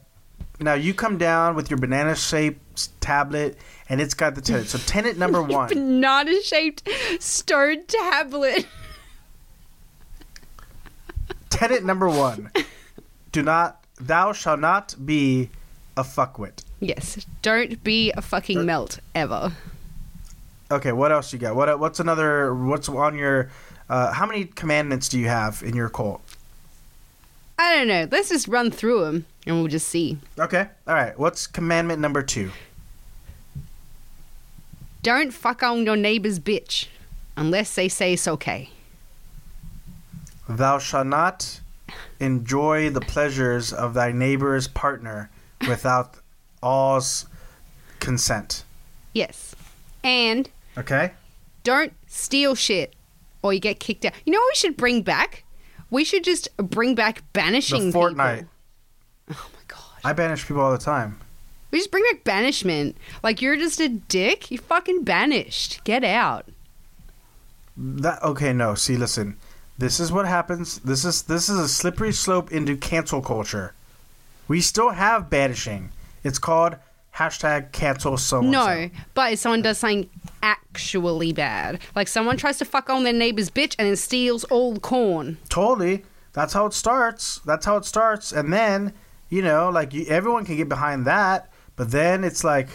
now 0.60 0.74
you 0.74 0.94
come 0.94 1.18
down 1.18 1.54
with 1.54 1.70
your 1.70 1.78
banana 1.78 2.16
shaped 2.16 3.00
tablet, 3.00 3.56
and 3.88 4.00
it's 4.00 4.14
got 4.14 4.34
the 4.34 4.40
tenant. 4.40 4.68
So 4.68 4.78
tenant 4.78 5.18
number 5.18 5.42
one. 5.58 5.68
Banana 5.68 6.40
shaped 6.42 6.88
stone 7.20 7.84
tablet. 7.86 8.66
tenant 11.50 11.84
number 11.84 12.08
one. 12.08 12.50
Do 13.32 13.42
not. 13.42 13.84
Thou 14.00 14.32
shall 14.32 14.56
not 14.56 14.94
be 15.04 15.50
a 15.96 16.02
fuckwit. 16.02 16.64
Yes, 16.80 17.26
don't 17.42 17.82
be 17.82 18.12
a 18.12 18.22
fucking 18.22 18.64
melt 18.64 19.00
ever. 19.14 19.52
Okay, 20.70 20.92
what 20.92 21.10
else 21.12 21.32
you 21.32 21.38
got? 21.38 21.56
What 21.56 21.78
what's 21.78 22.00
another? 22.00 22.54
What's 22.54 22.88
on 22.88 23.16
your? 23.18 23.50
Uh, 23.88 24.12
how 24.12 24.26
many 24.26 24.44
commandments 24.44 25.08
do 25.08 25.18
you 25.18 25.28
have 25.28 25.62
in 25.62 25.74
your 25.74 25.88
cult? 25.88 26.20
I 27.58 27.74
don't 27.74 27.88
know. 27.88 28.06
Let's 28.10 28.28
just 28.28 28.46
run 28.48 28.70
through 28.70 29.04
them 29.04 29.26
and 29.46 29.56
we'll 29.56 29.66
just 29.68 29.88
see. 29.88 30.18
Okay, 30.38 30.68
all 30.86 30.94
right. 30.94 31.18
What's 31.18 31.46
commandment 31.46 32.00
number 32.00 32.22
two? 32.22 32.50
Don't 35.02 35.32
fuck 35.32 35.62
on 35.62 35.84
your 35.84 35.96
neighbor's 35.96 36.38
bitch 36.38 36.86
unless 37.36 37.74
they 37.74 37.88
say 37.88 38.12
it's 38.14 38.28
okay. 38.28 38.70
Thou 40.48 40.78
shalt 40.78 41.06
not 41.06 41.60
enjoy 42.20 42.90
the 42.90 43.00
pleasures 43.00 43.72
of 43.72 43.94
thy 43.94 44.12
neighbor's 44.12 44.66
partner 44.68 45.30
without 45.68 46.14
all's 46.62 47.26
consent. 48.00 48.64
Yes. 49.12 49.54
And 50.04 50.48
Okay. 50.76 51.12
don't 51.64 51.92
steal 52.06 52.54
shit 52.54 52.94
or 53.42 53.52
you 53.52 53.60
get 53.60 53.78
kicked 53.80 54.04
out. 54.04 54.12
You 54.24 54.32
know 54.32 54.38
what 54.38 54.50
we 54.52 54.56
should 54.56 54.76
bring 54.76 55.02
back? 55.02 55.44
We 55.90 56.04
should 56.04 56.24
just 56.24 56.54
bring 56.56 56.94
back 56.94 57.22
banishing 57.32 57.90
The 57.90 57.98
Fortnite. 57.98 58.36
people. 58.38 58.50
Oh 59.30 59.50
my 59.54 59.60
god. 59.66 59.80
I 60.04 60.12
banish 60.12 60.46
people 60.46 60.62
all 60.62 60.72
the 60.72 60.78
time. 60.78 61.18
We 61.70 61.78
just 61.78 61.90
bring 61.90 62.04
back 62.12 62.24
banishment. 62.24 62.96
Like 63.22 63.42
you're 63.42 63.56
just 63.56 63.80
a 63.80 63.88
dick. 63.88 64.50
You 64.50 64.58
fucking 64.58 65.04
banished. 65.04 65.82
Get 65.84 66.04
out. 66.04 66.46
That 67.76 68.22
okay? 68.22 68.52
No. 68.52 68.74
See, 68.74 68.96
listen. 68.96 69.36
This 69.76 70.00
is 70.00 70.10
what 70.10 70.26
happens. 70.26 70.78
This 70.80 71.04
is 71.04 71.22
this 71.22 71.48
is 71.48 71.58
a 71.58 71.68
slippery 71.68 72.12
slope 72.12 72.50
into 72.50 72.76
cancel 72.76 73.20
culture. 73.22 73.74
We 74.48 74.60
still 74.60 74.90
have 74.90 75.30
banishing. 75.30 75.90
It's 76.24 76.38
called 76.38 76.76
hashtag 77.14 77.70
cancel 77.72 78.16
someone. 78.16 78.50
No, 78.50 78.90
but 79.14 79.34
if 79.34 79.38
someone 79.38 79.62
does 79.62 79.78
something 79.78 80.08
actually 80.42 81.32
bad, 81.32 81.80
like 81.94 82.08
someone 82.08 82.36
tries 82.36 82.58
to 82.58 82.64
fuck 82.64 82.90
on 82.90 83.04
their 83.04 83.12
neighbor's 83.12 83.50
bitch 83.50 83.74
and 83.78 83.88
then 83.88 83.96
steals 83.96 84.44
all 84.44 84.74
the 84.74 84.80
corn. 84.80 85.38
Totally. 85.48 86.04
That's 86.32 86.52
how 86.52 86.66
it 86.66 86.74
starts. 86.74 87.40
That's 87.44 87.66
how 87.66 87.76
it 87.76 87.84
starts. 87.84 88.32
And 88.32 88.52
then, 88.52 88.92
you 89.28 89.42
know, 89.42 89.70
like 89.70 89.92
you, 89.94 90.06
everyone 90.06 90.44
can 90.44 90.56
get 90.56 90.68
behind 90.68 91.06
that. 91.06 91.50
But 91.76 91.90
then 91.90 92.24
it's 92.24 92.44
like, 92.44 92.68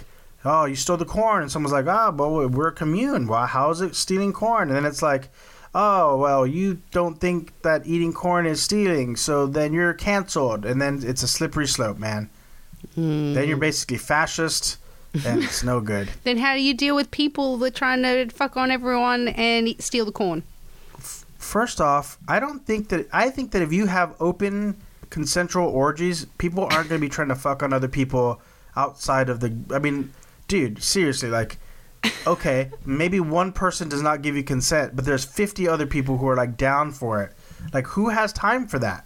oh, 0.46 0.66
you 0.66 0.76
stole 0.76 0.98
the 0.98 1.06
corn, 1.06 1.42
and 1.42 1.52
someone's 1.52 1.74
like, 1.74 1.88
oh, 1.88 2.12
but 2.12 2.30
we're 2.30 2.68
a 2.68 2.72
commune. 2.74 3.28
Why? 3.28 3.46
How 3.46 3.70
is 3.70 3.82
it 3.82 3.96
stealing 3.96 4.34
corn? 4.34 4.70
And 4.70 4.76
then 4.78 4.86
it's 4.86 5.02
like, 5.02 5.30
oh, 5.76 6.18
well, 6.18 6.46
you 6.46 6.82
don't 6.92 7.20
think 7.20 7.62
that 7.64 7.86
eating 7.88 8.14
corn 8.14 8.46
is 8.46 8.62
stealing, 8.62 9.16
so 9.16 9.48
then 9.48 9.74
you're 9.74 9.94
canceled. 9.94 10.66
And 10.66 10.82
then 10.82 11.02
it's 11.04 11.24
a 11.24 11.28
slippery 11.28 11.68
slope, 11.68 11.98
man. 11.98 12.30
Then 12.96 13.48
you're 13.48 13.58
mm. 13.58 13.62
basically 13.62 13.98
fascist, 13.98 14.78
and 15.26 15.44
it's 15.44 15.64
no 15.64 15.80
good. 15.80 16.10
Then 16.24 16.38
how 16.38 16.54
do 16.54 16.62
you 16.62 16.74
deal 16.74 16.96
with 16.96 17.12
people 17.12 17.58
that 17.58 17.74
are 17.74 17.78
trying 17.78 18.04
to 18.04 18.30
fuck 18.30 18.58
on 18.58 18.72
everyone 18.72 19.30
and 19.30 19.68
eat, 19.68 19.82
steal 19.82 20.06
the 20.06 20.12
corn? 20.12 20.44
First 21.38 21.82
off, 21.82 22.18
I 22.28 22.40
don't 22.40 22.66
think 22.66 22.90
that 22.90 23.08
I 23.12 23.30
think 23.30 23.52
that 23.52 23.62
if 23.62 23.74
you 23.74 23.88
have 23.88 24.16
open 24.20 24.78
consensual 25.10 25.68
orgies, 25.68 26.26
people 26.38 26.64
aren't 26.64 26.90
going 26.90 27.00
to 27.00 27.06
be 27.06 27.10
trying 27.10 27.28
to 27.28 27.36
fuck 27.36 27.62
on 27.62 27.74
other 27.74 27.88
people 27.88 28.42
outside 28.76 29.30
of 29.30 29.40
the 29.40 29.54
I 29.74 29.80
mean, 29.80 30.14
dude, 30.48 30.82
seriously, 30.82 31.30
like 31.30 31.58
okay, 32.28 32.70
maybe 32.86 33.20
one 33.20 33.52
person 33.52 33.90
does 33.90 34.02
not 34.02 34.22
give 34.22 34.36
you 34.36 34.44
consent, 34.44 34.96
but 34.96 35.06
there's 35.06 35.26
50 35.26 35.68
other 35.68 35.86
people 35.86 36.18
who 36.18 36.28
are 36.28 36.36
like 36.36 36.58
down 36.58 36.92
for 36.92 37.22
it. 37.22 37.32
Like 37.74 37.88
who 37.88 38.10
has 38.10 38.34
time 38.34 38.68
for 38.68 38.80
that? 38.80 39.06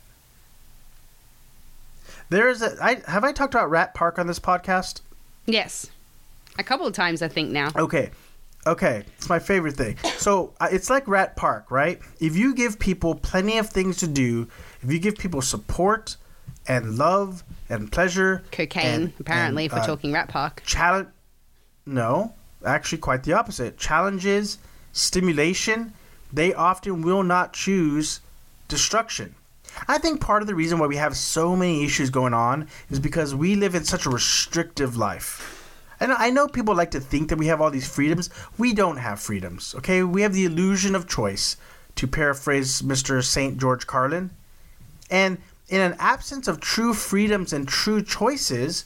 There's 2.29 2.61
a 2.61 2.77
I 2.81 3.01
have 3.07 3.23
I 3.23 3.31
talked 3.31 3.53
about 3.53 3.69
Rat 3.69 3.93
Park 3.93 4.19
on 4.19 4.27
this 4.27 4.39
podcast? 4.39 5.01
Yes, 5.45 5.89
a 6.57 6.63
couple 6.63 6.85
of 6.87 6.93
times 6.93 7.21
I 7.21 7.27
think 7.27 7.51
now. 7.51 7.71
Okay. 7.75 8.11
Okay, 8.65 9.05
it's 9.17 9.29
my 9.29 9.39
favorite 9.39 9.75
thing. 9.75 9.95
So 10.17 10.53
uh, 10.59 10.67
it's 10.69 10.89
like 10.89 11.07
Rat 11.07 11.37
Park, 11.37 11.71
right? 11.71 12.01
If 12.19 12.35
you 12.35 12.53
give 12.53 12.77
people 12.79 13.15
plenty 13.15 13.59
of 13.59 13.69
things 13.69 13.95
to 13.97 14.07
do, 14.07 14.49
if 14.81 14.91
you 14.91 14.99
give 14.99 15.17
people 15.17 15.41
support 15.41 16.17
and 16.67 16.97
love 16.97 17.45
and 17.69 17.89
pleasure, 17.89 18.43
Cocaine, 18.51 18.85
and- 18.85 19.13
apparently, 19.21 19.63
and, 19.63 19.71
if 19.71 19.77
we're 19.77 19.83
uh, 19.83 19.87
talking 19.87 20.11
Rat 20.11 20.27
Park. 20.27 20.63
challenge, 20.65 21.07
no, 21.85 22.33
actually, 22.65 22.97
quite 22.97 23.23
the 23.23 23.31
opposite. 23.31 23.77
Challenges, 23.77 24.57
stimulation, 24.91 25.93
they 26.33 26.53
often 26.53 27.01
will 27.01 27.23
not 27.23 27.53
choose 27.53 28.19
destruction. 28.67 29.33
I 29.87 29.97
think 29.97 30.19
part 30.19 30.41
of 30.41 30.47
the 30.47 30.55
reason 30.55 30.77
why 30.79 30.87
we 30.87 30.97
have 30.97 31.15
so 31.15 31.55
many 31.55 31.85
issues 31.85 32.09
going 32.09 32.33
on 32.33 32.67
is 32.89 32.99
because 32.99 33.33
we 33.33 33.55
live 33.55 33.75
in 33.75 33.85
such 33.85 34.05
a 34.05 34.09
restrictive 34.09 34.97
life. 34.97 35.56
And 35.99 36.11
I 36.11 36.29
know 36.29 36.47
people 36.47 36.75
like 36.75 36.91
to 36.91 36.99
think 36.99 37.29
that 37.29 37.37
we 37.37 37.47
have 37.47 37.59
all 37.59 37.71
these 37.71 37.87
freedoms. 37.87 38.29
We 38.57 38.73
don't 38.73 38.97
have 38.97 39.19
freedoms, 39.19 39.73
okay? 39.75 40.03
We 40.03 40.21
have 40.21 40.33
the 40.33 40.45
illusion 40.45 40.95
of 40.95 41.07
choice, 41.07 41.57
to 41.97 42.07
paraphrase 42.07 42.81
Mr. 42.81 43.23
St. 43.23 43.57
George 43.57 43.87
Carlin. 43.87 44.29
And 45.09 45.39
in 45.67 45.81
an 45.81 45.95
absence 45.99 46.47
of 46.47 46.61
true 46.61 46.93
freedoms 46.93 47.51
and 47.51 47.67
true 47.67 48.03
choices, 48.03 48.85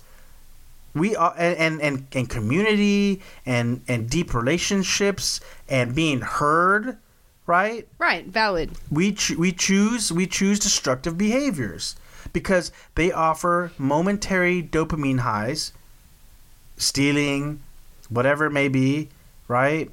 we 0.93 1.15
are 1.15 1.33
and, 1.37 1.81
and, 1.81 2.07
and, 2.13 2.29
community 2.29 3.21
and, 3.45 3.81
and 3.87 4.09
deep 4.09 4.33
relationships 4.33 5.39
and 5.69 5.93
being 5.93 6.21
heard, 6.21 6.97
right? 7.45 7.87
Right, 7.97 8.25
valid. 8.25 8.71
we 8.89 9.13
ch- 9.13 9.31
we 9.31 9.51
choose 9.51 10.11
we 10.11 10.27
choose 10.27 10.59
destructive 10.59 11.17
behaviors 11.17 11.95
because 12.33 12.71
they 12.95 13.11
offer 13.11 13.71
momentary 13.77 14.61
dopamine 14.61 15.19
highs 15.19 15.71
stealing 16.81 17.61
whatever 18.09 18.45
it 18.45 18.51
may 18.51 18.67
be 18.67 19.09
right? 19.51 19.91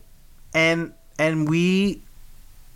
And 0.55 0.93
and 1.19 1.49
we 1.49 2.01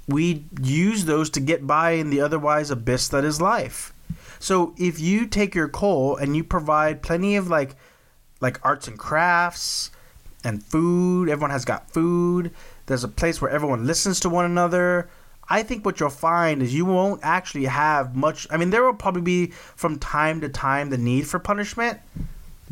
we 0.09 0.45
use 0.61 1.05
those 1.05 1.31
to 1.31 1.41
get 1.41 1.65
by 1.65 1.93
in 1.93 2.11
the 2.11 2.21
otherwise 2.21 2.71
abyss 2.71 3.09
that 3.09 3.25
is 3.25 3.41
life. 3.41 3.95
So 4.41 4.75
if 4.77 4.99
you 4.99 5.27
take 5.27 5.55
your 5.55 5.69
coal 5.69 6.17
and 6.17 6.37
you 6.37 6.43
provide 6.43 7.03
plenty 7.03 7.37
of 7.37 7.49
like 7.49 7.77
like 8.41 8.59
arts 8.65 8.89
and 8.89 8.99
crafts 8.99 9.93
and 10.43 10.65
food 10.65 11.29
everyone 11.29 11.51
has 11.51 11.65
got 11.65 11.89
food 11.93 12.51
there's 12.87 13.05
a 13.05 13.09
place 13.09 13.41
where 13.41 13.53
everyone 13.53 13.87
listens 13.87 14.19
to 14.19 14.29
one 14.29 14.45
another 14.45 15.09
i 15.49 15.63
think 15.63 15.85
what 15.85 16.01
you'll 16.01 16.11
find 16.11 16.61
is 16.61 16.75
you 16.75 16.85
won't 16.85 17.21
actually 17.23 17.67
have 17.67 18.17
much 18.17 18.49
i 18.51 18.57
mean 18.57 18.71
there 18.71 18.83
will 18.83 18.93
probably 18.93 19.23
be 19.23 19.47
from 19.77 19.97
time 20.01 20.41
to 20.41 20.49
time 20.49 20.91
the 20.91 20.99
need 20.99 21.25
for 21.25 21.39
punishment 21.39 22.01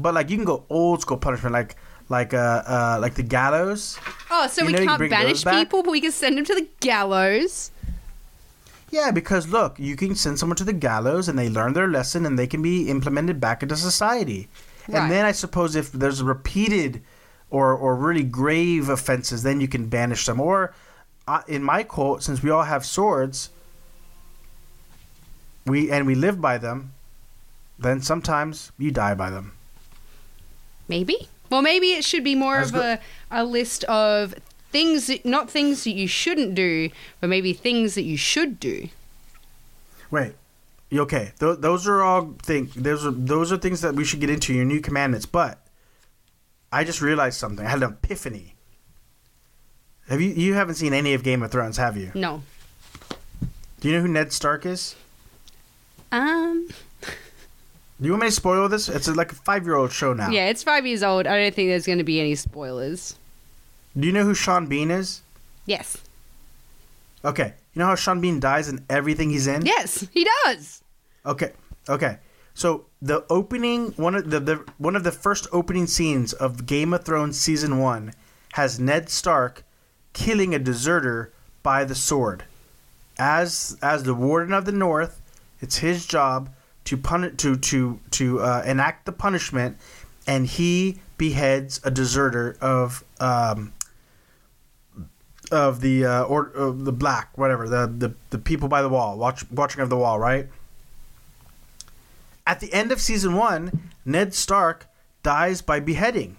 but 0.03 0.15
like 0.15 0.31
you 0.31 0.37
can 0.37 0.45
go 0.45 0.65
old 0.69 1.01
school 1.01 1.17
punishment 1.17 1.53
like 1.53 1.77
like 2.09 2.35
uh 2.35 2.63
uh 2.67 2.99
like 3.01 3.15
the 3.15 3.23
gallows 3.23 3.99
Oh, 4.31 4.47
so 4.47 4.63
You 4.63 4.69
we 4.69 4.73
know 4.75 4.85
can't 4.85 5.11
banish 5.11 5.45
people, 5.45 5.83
but 5.83 5.91
we 5.91 6.01
can 6.01 6.13
send 6.13 6.39
them 6.39 6.45
to 6.45 6.55
the 6.55 6.69
gallows. 6.79 7.73
Yeah, 8.91 9.11
because 9.11 9.49
look, 9.49 9.79
you 9.79 9.97
can 9.97 10.15
send 10.15 10.39
someone 10.39 10.57
to 10.57 10.65
the 10.65 10.73
gallows 10.73 11.29
and 11.29 11.39
they 11.39 11.49
learn 11.49 11.73
their 11.73 11.89
lesson 11.89 12.25
and 12.25 12.39
they 12.39 12.47
can 12.47 12.63
be 12.63 12.89
implemented 12.89 13.41
back 13.41 13.63
into 13.63 13.77
society. 13.77 14.49
Right. 14.89 15.03
And 15.03 15.11
then 15.11 15.25
I 15.25 15.33
suppose 15.33 15.75
if 15.75 15.91
there's 15.93 16.23
repeated 16.23 17.03
or, 17.51 17.75
or 17.75 17.97
really 17.97 18.23
grave 18.23 18.89
offenses, 18.89 19.43
then 19.43 19.61
you 19.61 19.69
can 19.69 19.89
banish 19.89 20.27
them. 20.27 20.41
Or 20.41 20.75
uh, 21.27 21.43
in 21.49 21.63
my 21.63 21.83
cult, 21.83 22.23
since 22.23 22.43
we 22.43 22.51
all 22.51 22.65
have 22.65 22.85
swords, 22.87 23.51
we 25.67 25.91
and 25.91 26.07
we 26.07 26.15
live 26.15 26.41
by 26.41 26.59
them, 26.59 26.93
then 27.79 28.01
sometimes 28.01 28.71
you 28.79 28.91
die 28.91 29.15
by 29.15 29.31
them. 29.31 29.53
Maybe. 30.91 31.29
Well, 31.51 31.63
maybe 31.63 31.93
it 31.93 32.05
should 32.05 32.25
be 32.25 32.35
more 32.35 32.59
That's 32.59 32.71
of 32.71 32.77
a, 32.77 33.01
a 33.31 33.45
list 33.45 33.85
of 33.85 34.35
things, 34.71 35.07
that, 35.07 35.25
not 35.25 35.49
things 35.49 35.85
that 35.85 35.93
you 35.93 36.09
shouldn't 36.09 36.55
do, 36.55 36.91
but 37.21 37.29
maybe 37.31 37.53
things 37.53 37.95
that 37.95 38.03
you 38.03 38.17
should 38.17 38.59
do. 38.59 38.89
Wait. 40.11 40.35
Okay, 40.93 41.31
Th- 41.39 41.59
those 41.59 41.87
are 41.87 42.03
all 42.03 42.35
things. 42.43 42.75
Those 42.75 43.07
are 43.07 43.13
those 43.13 43.53
are 43.53 43.57
things 43.57 43.81
that 43.83 43.95
we 43.95 44.05
should 44.05 44.19
get 44.19 44.29
into 44.29 44.53
your 44.53 44.65
new 44.65 44.81
commandments. 44.81 45.25
But 45.25 45.65
I 46.73 46.83
just 46.83 47.01
realized 47.01 47.39
something. 47.39 47.65
I 47.65 47.71
had 47.71 47.83
an 47.85 47.93
epiphany. 47.93 48.57
Have 50.09 50.21
you 50.21 50.31
you 50.31 50.55
haven't 50.55 50.75
seen 50.75 50.93
any 50.93 51.15
of 51.15 51.23
Game 51.23 51.45
of 51.45 51.53
Thrones, 51.53 51.77
have 51.77 51.97
you? 51.97 52.11
No. 52.17 52.43
Do 53.79 53.89
you 53.89 53.95
know 53.95 54.01
who 54.03 54.09
Ned 54.09 54.33
Stark 54.33 54.67
is? 54.67 54.97
Um. 56.11 56.69
Do 58.01 58.07
you 58.07 58.13
want 58.13 58.23
me 58.23 58.29
to 58.29 58.33
spoil 58.33 58.69
this? 58.69 58.89
It's 58.89 59.09
like 59.09 59.33
a 59.33 59.35
five 59.35 59.67
year 59.67 59.75
old 59.75 59.93
show 59.93 60.15
now. 60.15 60.31
Yeah, 60.31 60.47
it's 60.49 60.63
five 60.63 60.87
years 60.87 61.03
old. 61.03 61.27
I 61.27 61.39
don't 61.39 61.55
think 61.55 61.69
there's 61.69 61.87
going 61.87 61.99
to 61.99 62.05
be 62.05 62.19
any 62.19 62.35
spoilers. 62.35 63.17
Do 63.99 64.07
you 64.07 64.13
know 64.13 64.25
who 64.25 64.35
Sean 64.35 64.67
Bean 64.67 64.91
is? 64.91 65.21
Yes. 65.67 65.99
Okay. 67.25 67.53
You 67.75 67.81
know 67.81 67.87
how 67.87 67.95
Sean 67.97 68.21
Bean 68.21 68.41
dies 68.41 68.69
in 68.69 68.85
everything 68.89 69.31
he's 69.31 69.47
in? 69.47 69.67
Yes, 69.67 70.07
he 70.13 70.27
does. 70.45 70.83
Okay. 71.27 71.53
Okay. 71.89 72.19
So 72.55 72.87
the 73.03 73.25
opening 73.29 73.93
one 73.93 74.15
of 74.15 74.31
the, 74.31 74.41
the 74.41 74.65
one 74.79 74.97
of 74.97 75.05
the 75.05 75.13
first 75.13 75.47
opening 75.53 75.87
scenes 75.87 76.33
of 76.33 76.67
Game 76.67 76.95
of 76.95 77.05
Thrones 77.05 77.39
season 77.39 77.79
one 77.79 78.13
has 78.55 78.81
Ned 78.81 79.11
Stark 79.11 79.63
killing 80.13 80.55
a 80.55 80.59
deserter 80.59 81.33
by 81.63 81.85
the 81.85 81.95
sword. 81.95 82.45
As 83.19 83.77
as 83.83 84.05
the 84.05 84.15
warden 84.15 84.55
of 84.55 84.65
the 84.65 84.73
North, 84.73 85.21
it's 85.61 85.79
his 85.79 86.07
job 86.07 86.49
to 86.91 86.97
pun 86.97 87.37
to 87.37 87.57
to 87.57 88.01
to 88.11 88.41
uh, 88.41 88.65
enact 88.67 89.07
the 89.07 89.13
punishment, 89.13 89.79
and 90.27 90.45
he 90.45 90.99
beheads 91.19 91.81
a 91.85 91.91
deserter 91.91 92.57
of 92.61 93.05
um, 93.21 93.73
of 95.53 95.83
the 95.83 96.05
uh, 96.05 96.25
or 96.25 96.49
of 96.49 96.85
the 96.85 96.91
black 96.91 97.39
whatever 97.39 97.69
the, 97.69 97.87
the 97.87 98.13
the 98.31 98.39
people 98.39 98.69
by 98.69 98.83
the 98.83 98.89
wall 98.89 99.17
watch 99.17 99.49
watching 99.53 99.81
of 99.81 99.89
the 99.89 99.97
wall 99.97 100.19
right 100.19 100.49
at 102.45 102.59
the 102.59 102.73
end 102.73 102.91
of 102.91 103.01
season 103.01 103.35
one 103.35 103.91
ned 104.05 104.35
stark 104.35 104.87
dies 105.23 105.63
by 105.63 105.79
beheading 105.79 106.37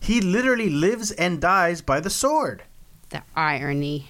he 0.00 0.22
literally 0.22 0.70
lives 0.70 1.10
and 1.10 1.38
dies 1.38 1.82
by 1.82 2.00
the 2.00 2.08
sword 2.10 2.62
The 3.10 3.22
irony. 3.34 4.08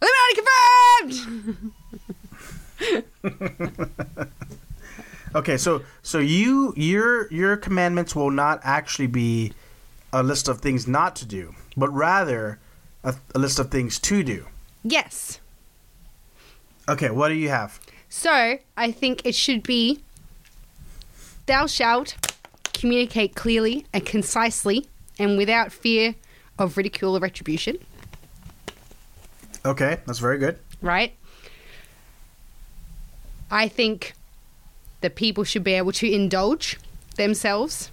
Illuminati 0.00 0.34
confirmed! 0.36 1.72
okay 5.34 5.56
so 5.56 5.82
so 6.02 6.18
you 6.18 6.74
your 6.76 7.32
your 7.32 7.56
commandments 7.56 8.14
will 8.14 8.30
not 8.30 8.60
actually 8.62 9.06
be 9.06 9.52
a 10.12 10.22
list 10.22 10.48
of 10.48 10.60
things 10.60 10.86
not 10.86 11.16
to 11.16 11.24
do 11.24 11.54
but 11.76 11.88
rather 11.90 12.58
a, 13.04 13.14
a 13.34 13.38
list 13.38 13.58
of 13.58 13.70
things 13.70 13.98
to 13.98 14.22
do 14.22 14.46
yes. 14.82 15.40
okay 16.88 17.10
what 17.10 17.28
do 17.28 17.34
you 17.34 17.48
have 17.48 17.80
So, 18.08 18.58
I 18.76 18.92
think 18.92 19.24
it 19.24 19.34
should 19.34 19.62
be 19.62 20.02
Thou 21.46 21.66
shalt 21.66 22.16
communicate 22.74 23.34
clearly 23.34 23.86
and 23.92 24.04
concisely 24.04 24.86
and 25.18 25.38
without 25.38 25.72
fear 25.72 26.14
of 26.58 26.76
ridicule 26.76 27.16
or 27.16 27.20
retribution, 27.20 27.78
okay 29.64 30.00
that's 30.06 30.18
very 30.18 30.38
good 30.38 30.58
right? 30.82 31.14
I 33.52 33.68
think 33.68 34.14
that 35.02 35.14
people 35.14 35.44
should 35.44 35.62
be 35.62 35.74
able 35.74 35.92
to 35.92 36.10
indulge 36.10 36.78
themselves. 37.16 37.90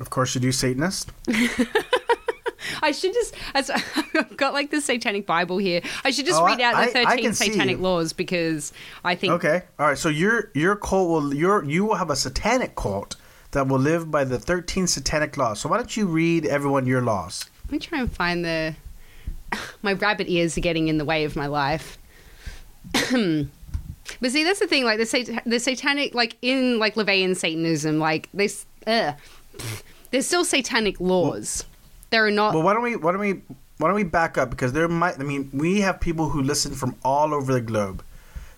of 0.00 0.10
course 0.10 0.34
you 0.34 0.40
do 0.40 0.52
satanist 0.52 1.10
I 2.82 2.92
should 2.92 3.12
just, 3.14 3.34
as, 3.54 3.70
I've 4.14 4.36
got 4.36 4.52
like 4.52 4.70
the 4.70 4.80
Satanic 4.80 5.26
Bible 5.26 5.58
here. 5.58 5.80
I 6.04 6.10
should 6.10 6.26
just 6.26 6.40
Oh, 6.40 6.44
read 6.44 6.60
out 6.60 6.74
I- 6.74 6.86
the 6.86 6.92
13 6.92 7.32
Satanic 7.34 7.78
laws 7.80 8.12
because 8.12 8.72
I 9.04 9.14
think 9.14 9.32
Okay. 9.34 9.62
All 9.78 9.86
right. 9.86 9.98
So 9.98 10.08
your 10.08 10.50
your 10.54 10.76
cult 10.76 11.08
will 11.08 11.34
your 11.34 11.64
you 11.64 11.84
will 11.84 11.94
have 11.96 12.10
a 12.10 12.16
satanic 12.16 12.74
cult 12.76 13.16
that 13.52 13.66
will 13.68 13.78
live 13.78 14.10
by 14.10 14.24
the 14.24 14.38
thirteen 14.38 14.86
satanic 14.86 15.36
laws. 15.36 15.60
So 15.60 15.68
why 15.68 15.76
don't 15.78 15.96
you 15.96 16.06
read 16.06 16.44
everyone 16.46 16.86
your 16.86 17.00
laws? 17.02 17.46
Let 17.66 17.72
me 17.72 17.78
try 17.78 18.00
and 18.00 18.12
find 18.12 18.44
the. 18.44 18.74
My 19.82 19.94
rabbit 19.94 20.28
ears 20.28 20.56
are 20.58 20.60
getting 20.60 20.88
in 20.88 20.98
the 20.98 21.04
way 21.04 21.24
of 21.24 21.34
my 21.36 21.46
life. 21.46 21.96
but 24.20 24.30
see, 24.32 24.44
that's 24.44 24.60
the 24.60 24.66
thing. 24.66 24.84
Like 24.84 24.98
the 24.98 25.06
sat- 25.06 25.44
the 25.44 25.58
satanic, 25.60 26.14
like 26.14 26.36
in 26.42 26.78
like 26.78 26.94
LaVeyan 26.94 27.36
Satanism, 27.36 27.98
like 27.98 28.28
they, 28.34 28.46
s- 28.46 28.66
ugh, 28.86 29.14
there's 30.10 30.26
still 30.26 30.44
satanic 30.44 31.00
laws. 31.00 31.64
There 32.10 32.24
are 32.26 32.30
not. 32.30 32.54
Well, 32.54 32.62
why 32.62 32.72
don't 32.74 32.82
we 32.82 32.96
why 32.96 33.12
don't 33.12 33.20
we 33.20 33.42
why 33.78 33.88
don't 33.88 33.94
we 33.94 34.04
back 34.04 34.38
up 34.38 34.50
because 34.50 34.72
there 34.72 34.88
might 34.88 35.18
I 35.20 35.22
mean 35.22 35.50
we 35.52 35.80
have 35.82 36.00
people 36.00 36.28
who 36.30 36.42
listen 36.42 36.74
from 36.74 36.96
all 37.04 37.34
over 37.34 37.52
the 37.52 37.60
globe. 37.60 38.02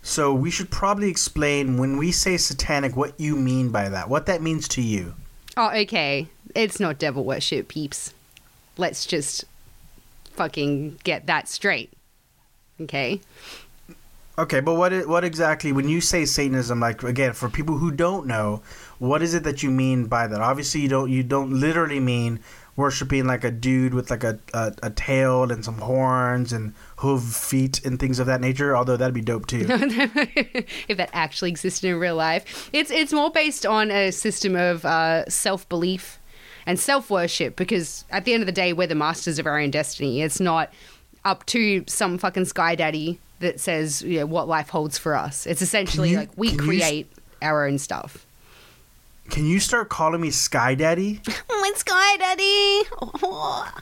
So 0.02 0.32
we 0.32 0.50
should 0.50 0.70
probably 0.70 1.11
explain 1.11 1.76
when 1.76 1.98
we 1.98 2.11
say 2.11 2.38
satanic 2.38 2.96
what 2.96 3.18
you 3.20 3.36
mean 3.36 3.68
by 3.68 3.90
that. 3.90 4.08
What 4.08 4.24
that 4.26 4.40
means 4.40 4.66
to 4.68 4.80
you. 4.82 5.14
oh, 5.58 5.70
okay. 5.80 6.26
It's 6.54 6.80
not 6.80 6.98
devil 6.98 7.22
worship, 7.24 7.68
peeps. 7.68 8.14
Let's 8.78 9.04
just 9.04 9.44
fucking 10.32 11.00
get 11.04 11.26
that 11.26 11.48
straight. 11.48 11.92
Okay. 12.80 13.20
Okay, 14.38 14.60
but 14.60 14.74
what 14.74 15.06
what 15.06 15.24
exactly 15.24 15.72
when 15.72 15.88
you 15.88 16.00
say 16.00 16.24
Satanism? 16.24 16.80
Like 16.80 17.02
again, 17.02 17.32
for 17.32 17.50
people 17.50 17.76
who 17.76 17.90
don't 17.90 18.26
know, 18.26 18.62
what 18.98 19.22
is 19.22 19.34
it 19.34 19.42
that 19.44 19.62
you 19.62 19.70
mean 19.70 20.06
by 20.06 20.26
that? 20.26 20.40
Obviously, 20.40 20.80
you 20.80 20.88
don't 20.88 21.10
you 21.10 21.22
don't 21.22 21.50
literally 21.50 22.00
mean 22.00 22.40
worshiping 22.76 23.26
like 23.26 23.44
a 23.44 23.50
dude 23.50 23.92
with 23.92 24.10
like 24.10 24.24
a, 24.24 24.38
a, 24.54 24.72
a 24.84 24.90
tail 24.90 25.52
and 25.52 25.62
some 25.64 25.78
horns 25.78 26.52
and 26.52 26.72
hoof 26.96 27.22
feet 27.22 27.84
and 27.84 27.98
things 27.98 28.18
of 28.18 28.26
that 28.26 28.40
nature. 28.40 28.74
Although 28.74 28.96
that'd 28.96 29.12
be 29.12 29.20
dope 29.20 29.46
too. 29.46 29.66
if 29.68 30.96
that 30.96 31.10
actually 31.12 31.50
existed 31.50 31.88
in 31.90 31.98
real 31.98 32.16
life. 32.16 32.70
It's 32.72 32.90
it's 32.90 33.12
more 33.12 33.30
based 33.30 33.66
on 33.66 33.90
a 33.90 34.10
system 34.10 34.56
of 34.56 34.84
uh, 34.84 35.28
self 35.28 35.68
belief 35.68 36.18
and 36.64 36.78
self 36.78 37.10
worship 37.10 37.56
because 37.56 38.04
at 38.10 38.24
the 38.24 38.32
end 38.32 38.42
of 38.42 38.46
the 38.46 38.52
day, 38.52 38.72
we're 38.72 38.86
the 38.86 38.94
masters 38.94 39.38
of 39.38 39.46
our 39.46 39.58
own 39.58 39.70
destiny. 39.70 40.22
It's 40.22 40.40
not 40.40 40.72
up 41.24 41.44
to 41.46 41.84
some 41.86 42.16
fucking 42.16 42.46
sky 42.46 42.74
daddy 42.74 43.20
that 43.41 43.59
says 43.61 44.03
you 44.03 44.20
know, 44.20 44.26
what 44.26 44.49
life 44.49 44.68
holds 44.70 44.97
for 44.99 45.14
us. 45.14 45.47
It's 45.47 45.61
essentially 45.62 46.11
you- 46.11 46.16
like 46.18 46.30
we 46.36 46.57
create 46.57 47.11
our 47.43 47.66
own 47.66 47.78
stuff. 47.78 48.26
Can 49.30 49.47
you 49.47 49.61
start 49.61 49.88
calling 49.91 50.20
me 50.20 50.30
Sky 50.30 50.74
Daddy? 50.74 51.20
My 51.49 51.72
sky 51.76 52.16
daddy. 52.16 52.82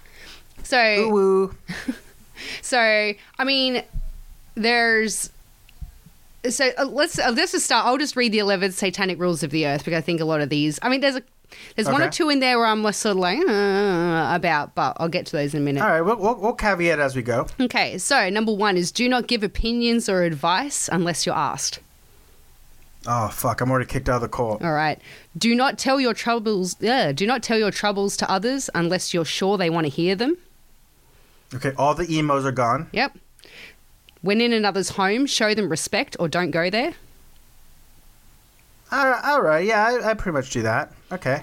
So 0.65 0.79
Ooh. 1.17 1.55
So, 2.63 2.79
I 2.79 3.45
mean, 3.45 3.83
there's. 4.55 5.31
So 6.49 6.71
uh, 6.79 6.85
let's 6.85 7.19
uh, 7.19 7.33
let's 7.35 7.53
just 7.53 7.65
start. 7.65 7.85
I'll 7.87 7.99
just 7.99 8.15
read 8.15 8.31
the 8.33 8.39
eleven 8.39 8.71
satanic 8.73 9.19
rules 9.19 9.43
of 9.43 9.51
the 9.51 9.67
earth 9.67 9.85
because 9.85 9.99
I 9.99 10.01
think 10.03 10.21
a 10.21 10.25
lot 10.25 10.41
of 10.41 10.49
these. 10.49 10.79
I 10.83 10.89
mean, 10.89 11.01
there's 11.01 11.17
a 11.17 11.23
there's 11.77 11.89
one 11.89 12.03
or 12.03 12.11
two 12.11 12.29
in 12.29 12.41
there 12.41 12.59
where 12.59 12.67
I'm 12.67 12.83
less 12.83 12.99
sort 12.99 13.17
of 13.17 13.21
like 13.21 13.39
uh, 13.39 14.35
about, 14.35 14.75
but 14.75 14.97
I'll 14.99 15.09
get 15.09 15.27
to 15.27 15.33
those 15.33 15.55
in 15.55 15.63
a 15.63 15.65
minute. 15.65 15.83
All 15.83 15.89
right, 15.89 16.01
we'll, 16.01 16.17
we'll, 16.17 16.37
we'll 16.37 16.53
caveat 16.55 16.99
as 16.99 17.17
we 17.17 17.23
go. 17.23 17.47
Okay, 17.61 17.99
so 17.99 18.29
number 18.29 18.53
one 18.53 18.77
is 18.77 18.93
do 18.93 19.09
not 19.09 19.27
give 19.27 19.43
opinions 19.43 20.09
or 20.09 20.23
advice 20.23 20.89
unless 20.91 21.25
you're 21.27 21.35
asked. 21.35 21.81
Oh 23.07 23.29
fuck! 23.29 23.61
I'm 23.61 23.71
already 23.71 23.87
kicked 23.87 24.09
out 24.09 24.17
of 24.17 24.23
the 24.23 24.29
court. 24.29 24.63
All 24.63 24.73
right. 24.73 25.01
Do 25.37 25.55
not 25.55 25.79
tell 25.79 26.01
your 26.01 26.15
troubles. 26.15 26.77
Yeah, 26.81 27.13
do 27.13 27.27
not 27.27 27.43
tell 27.43 27.59
your 27.59 27.71
troubles 27.71 28.17
to 28.19 28.31
others 28.31 28.69
unless 28.75 29.15
you're 29.15 29.25
sure 29.25 29.57
they 29.57 29.71
want 29.71 29.87
to 29.87 29.91
hear 29.91 30.15
them. 30.15 30.37
Okay, 31.55 31.73
all 31.79 31.95
the 31.95 32.13
emos 32.13 32.45
are 32.45 32.53
gone. 32.53 32.89
Yep. 32.93 33.17
When 34.21 34.41
in 34.41 34.53
another's 34.53 34.91
home, 34.91 35.27
show 35.27 35.55
them 35.55 35.69
respect 35.69 36.17
or 36.19 36.29
don't 36.29 36.51
go 36.51 36.69
there. 36.71 36.95
All 38.91 39.09
right, 39.09 39.25
all 39.25 39.43
right. 39.43 39.65
yeah, 39.65 39.87
I, 39.87 40.11
I 40.11 40.15
pretty 40.15 40.35
much 40.35 40.51
do 40.51 40.63
that. 40.63 40.93
Okay. 41.13 41.43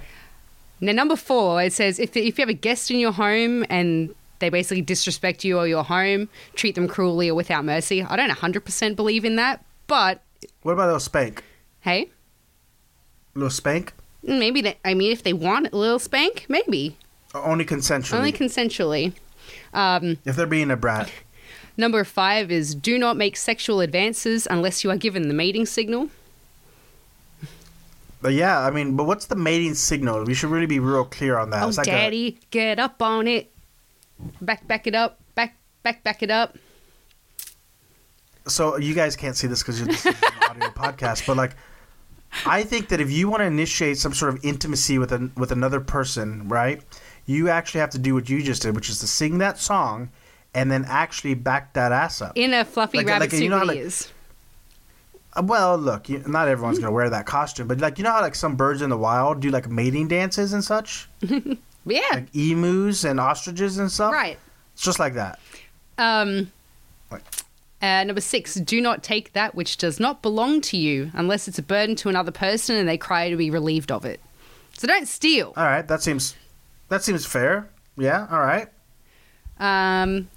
Now, 0.82 0.91
number 0.91 1.16
four, 1.16 1.61
it 1.61 1.74
says 1.74 1.99
if, 1.99 2.16
if 2.18 2.38
you 2.38 2.41
have 2.41 2.49
a 2.49 2.53
guest 2.53 2.91
in 2.91 2.99
your 2.99 3.13
home 3.13 3.66
and 3.70 4.13
they 4.39 4.49
basically 4.49 4.82
disrespect 4.82 5.43
you 5.43 5.57
or 5.57 5.68
your 5.68 5.84
home, 5.84 6.28
treat 6.55 6.76
them 6.76 6.88
cruelly 6.88 7.30
or 7.30 7.36
without 7.36 7.63
mercy. 7.66 8.03
I 8.03 8.16
don't 8.16 8.30
100% 8.30 8.95
believe 8.95 9.24
in 9.26 9.38
that, 9.38 9.63
but 9.88 10.22
What 10.61 10.74
about 10.74 10.84
a 10.84 10.88
little 10.88 10.99
spank? 10.99 11.43
hey, 11.82 12.09
A 13.36 13.39
little 13.39 13.49
spank? 13.49 13.93
maybe 14.22 14.61
they, 14.61 14.78
I 14.84 14.93
mean, 14.95 15.11
if 15.11 15.24
they 15.24 15.34
want 15.34 15.72
a 15.72 15.78
little 15.78 15.99
spank, 15.99 16.45
maybe. 16.49 16.97
Only 17.34 17.63
consensually. 17.66 18.13
Only 18.18 18.32
consensually. 18.34 19.13
Um, 19.74 20.18
if 20.26 20.36
they're 20.36 20.45
being 20.47 20.72
a 20.72 20.76
brat. 20.78 21.11
number 21.78 22.03
five 22.03 22.51
is 22.51 22.74
do 22.76 22.97
not 22.97 23.16
make 23.18 23.38
sexual 23.38 23.80
advances 23.82 24.47
unless 24.49 24.84
you 24.84 24.89
are 24.91 24.97
given 24.97 25.28
the 25.28 25.34
mating 25.34 25.66
signal. 25.66 26.09
But 28.26 28.34
yeah, 28.34 28.59
I 28.59 28.71
mean, 28.71 28.95
but 28.95 29.03
what's 29.03 29.28
the 29.28 29.36
mating 29.36 29.76
signal? 29.76 30.23
We 30.23 30.34
should 30.34 30.49
really 30.49 30.65
be 30.65 30.80
real 30.80 31.05
clear 31.05 31.38
on 31.38 31.51
that. 31.51 31.61
Oh, 31.61 31.67
like 31.67 31.86
a- 31.86 31.91
daddy, 31.91 32.39
get 32.49 32.80
up 32.80 32.99
on 32.99 33.28
it. 33.28 33.51
Back, 34.41 34.65
back 34.67 34.88
it 34.88 34.95
up. 34.95 35.19
Back, 35.36 35.55
back, 35.84 36.03
back 36.03 36.23
it 36.23 36.32
up. 36.32 36.57
so 38.47 38.78
you 38.78 38.95
guys 38.95 39.15
can't 39.15 39.36
see 39.38 39.45
this 39.45 39.61
because 39.61 39.86
this 39.86 40.07
is 40.07 40.15
an 40.15 40.15
audio 40.49 40.69
podcast, 40.76 41.28
but 41.28 41.38
like, 41.38 41.51
I 42.47 42.63
think 42.63 42.88
that 42.89 42.99
if 42.99 43.11
you 43.11 43.30
want 43.30 43.41
to 43.41 43.45
initiate 43.45 43.99
some 43.99 44.11
sort 44.15 44.34
of 44.34 44.43
intimacy 44.43 44.97
with 44.97 45.11
an, 45.11 45.32
with 45.38 45.51
another 45.51 45.80
person, 45.80 46.49
right? 46.49 46.82
You 47.28 47.49
actually 47.49 47.82
have 47.82 47.91
to 47.91 47.99
do 47.99 48.15
what 48.15 48.28
you 48.28 48.41
just 48.41 48.63
did, 48.63 48.76
which 48.76 48.89
is 48.89 48.97
to 49.01 49.07
sing 49.07 49.38
that 49.38 49.59
song, 49.59 50.09
and 50.55 50.71
then 50.71 50.84
actually 50.88 51.36
back 51.36 51.73
that 51.73 51.91
ass 51.91 52.23
up. 52.23 52.32
In 52.36 52.55
a 52.55 52.65
fluffy 52.65 52.97
Like- 52.97 53.05
rabbit 53.05 53.19
like, 53.26 53.32
you 53.34 53.38
suit 53.38 53.49
know 53.49 53.59
how, 53.59 53.65
like-. 53.65 53.78
Uh, 55.36 55.41
Well, 55.43 55.77
look, 55.77 56.07
you, 56.09 56.23
not 56.27 56.47
everyone's 56.47 56.79
gonna 56.79 56.91
wear 56.91 57.09
that 57.09 57.25
costume, 57.25 57.67
but 57.67 57.79
like 57.79 57.97
you 57.97 58.03
know 58.03 58.11
how 58.11 58.21
like 58.21 58.36
some 58.36 58.55
birds 58.55 58.81
in 58.81 58.89
the 58.89 58.97
wild 58.97 59.39
do 59.41 59.49
like 59.49 59.69
mating 59.69 60.07
dances 60.07 60.53
and 60.53 60.63
such, 60.63 61.07
Yeah, 61.86 62.01
like 62.13 62.33
emus 62.36 63.03
and 63.03 63.19
ostriches 63.19 63.77
and 63.77 63.91
stuff. 63.91 64.13
right. 64.13 64.38
It's 64.73 64.83
just 64.83 64.99
like 64.99 65.13
that. 65.13 65.39
Um, 65.97 66.51
uh, 67.81 68.03
number 68.03 68.21
six, 68.21 68.55
do 68.55 68.81
not 68.81 69.03
take 69.03 69.33
that 69.33 69.53
which 69.55 69.77
does 69.77 69.99
not 69.99 70.21
belong 70.21 70.59
to 70.61 70.77
you 70.77 71.11
unless 71.13 71.47
it's 71.47 71.59
a 71.59 71.63
burden 71.63 71.95
to 71.97 72.09
another 72.09 72.31
person 72.31 72.75
and 72.75 72.89
they 72.89 72.97
cry 72.97 73.29
to 73.29 73.36
be 73.38 73.49
relieved 73.51 73.91
of 73.91 74.03
it. 74.05 74.19
So 74.73 74.88
don't 74.88 75.07
steal. 75.07 75.53
All 75.55 75.63
right, 75.63 75.88
that 75.88 76.01
seems 76.01 76.36
that 76.89 77.03
seems 77.03 77.25
fair. 77.25 77.69
Yeah. 77.97 78.27
All 78.29 78.39
right. 78.41 78.67
Um, 79.59 80.29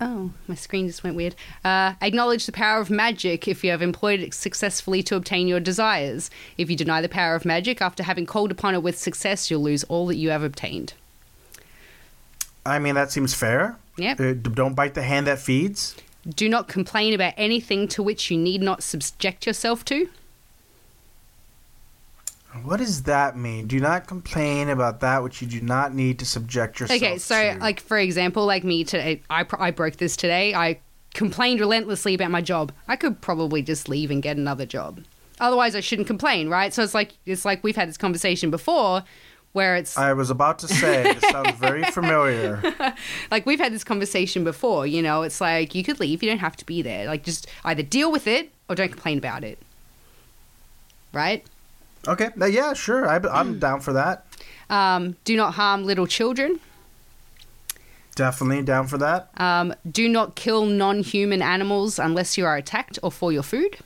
oh, 0.00 0.32
my 0.46 0.54
screen 0.54 0.86
just 0.86 1.02
went 1.04 1.16
weird. 1.16 1.34
Uh, 1.64 1.94
acknowledge 2.00 2.46
the 2.46 2.52
power 2.52 2.80
of 2.80 2.90
magic 2.90 3.46
if 3.48 3.64
you 3.64 3.70
have 3.70 3.82
employed 3.82 4.20
it 4.20 4.34
successfully 4.34 5.02
to 5.04 5.16
obtain 5.16 5.48
your 5.48 5.60
desires. 5.60 6.30
If 6.58 6.70
you 6.70 6.76
deny 6.76 7.00
the 7.00 7.08
power 7.08 7.34
of 7.34 7.44
magic 7.44 7.80
after 7.80 8.02
having 8.02 8.26
called 8.26 8.50
upon 8.50 8.74
it 8.74 8.82
with 8.82 8.98
success, 8.98 9.50
you'll 9.50 9.62
lose 9.62 9.84
all 9.84 10.06
that 10.06 10.16
you 10.16 10.30
have 10.30 10.42
obtained. 10.42 10.94
I 12.66 12.78
mean 12.78 12.94
that 12.94 13.10
seems 13.10 13.34
fair. 13.34 13.76
Yep. 13.96 14.20
Uh, 14.20 14.32
don't 14.32 14.74
bite 14.74 14.94
the 14.94 15.02
hand 15.02 15.26
that 15.26 15.38
feeds. 15.38 15.96
Do 16.28 16.48
not 16.48 16.68
complain 16.68 17.12
about 17.12 17.34
anything 17.36 17.86
to 17.88 18.02
which 18.02 18.30
you 18.30 18.38
need 18.38 18.62
not 18.62 18.82
subject 18.82 19.46
yourself 19.46 19.84
to. 19.86 20.08
What 22.62 22.76
does 22.78 23.02
that 23.02 23.36
mean? 23.36 23.66
Do 23.66 23.80
not 23.80 24.06
complain 24.06 24.68
about 24.68 25.00
that 25.00 25.22
which 25.22 25.42
you 25.42 25.48
do 25.48 25.60
not 25.60 25.94
need 25.94 26.18
to 26.20 26.24
subject 26.24 26.78
yourself 26.80 27.02
Okay, 27.02 27.18
so 27.18 27.54
to. 27.54 27.58
like 27.58 27.80
for 27.80 27.98
example, 27.98 28.46
like 28.46 28.64
me 28.64 28.84
today, 28.84 29.22
I 29.28 29.44
I 29.58 29.70
broke 29.70 29.96
this 29.96 30.16
today. 30.16 30.54
I 30.54 30.78
complained 31.14 31.60
relentlessly 31.60 32.14
about 32.14 32.30
my 32.30 32.40
job. 32.40 32.72
I 32.88 32.96
could 32.96 33.20
probably 33.20 33.62
just 33.62 33.88
leave 33.88 34.10
and 34.10 34.22
get 34.22 34.36
another 34.36 34.66
job. 34.66 35.02
Otherwise, 35.40 35.74
I 35.74 35.80
shouldn't 35.80 36.06
complain, 36.06 36.48
right? 36.48 36.72
So 36.72 36.82
it's 36.82 36.94
like 36.94 37.12
it's 37.26 37.44
like 37.44 37.64
we've 37.64 37.76
had 37.76 37.88
this 37.88 37.96
conversation 37.96 38.50
before, 38.50 39.02
where 39.52 39.74
it's 39.74 39.98
I 39.98 40.12
was 40.12 40.30
about 40.30 40.60
to 40.60 40.68
say, 40.68 41.02
this 41.14 41.22
sounds 41.30 41.58
very 41.58 41.82
familiar. 41.84 42.62
like 43.32 43.46
we've 43.46 43.58
had 43.58 43.72
this 43.72 43.84
conversation 43.84 44.44
before. 44.44 44.86
You 44.86 45.02
know, 45.02 45.22
it's 45.22 45.40
like 45.40 45.74
you 45.74 45.82
could 45.82 45.98
leave. 45.98 46.22
You 46.22 46.30
don't 46.30 46.38
have 46.38 46.56
to 46.56 46.64
be 46.64 46.82
there. 46.82 47.06
Like 47.06 47.24
just 47.24 47.48
either 47.64 47.82
deal 47.82 48.12
with 48.12 48.26
it 48.28 48.52
or 48.68 48.76
don't 48.76 48.90
complain 48.92 49.18
about 49.18 49.42
it. 49.42 49.58
Right? 51.12 51.44
Okay, 52.06 52.30
uh, 52.40 52.46
yeah, 52.46 52.72
sure. 52.74 53.08
I, 53.08 53.16
I'm 53.32 53.58
down 53.58 53.80
for 53.80 53.92
that. 53.92 54.26
Um, 54.70 55.16
do 55.24 55.36
not 55.36 55.54
harm 55.54 55.84
little 55.84 56.06
children. 56.06 56.60
Definitely 58.14 58.62
down 58.62 58.86
for 58.86 58.98
that. 58.98 59.28
Um, 59.36 59.74
do 59.90 60.08
not 60.08 60.36
kill 60.36 60.66
non-human 60.66 61.42
animals 61.42 61.98
unless 61.98 62.38
you 62.38 62.46
are 62.46 62.56
attacked 62.56 62.98
or 63.02 63.10
for 63.10 63.32
your 63.32 63.42
food. 63.42 63.78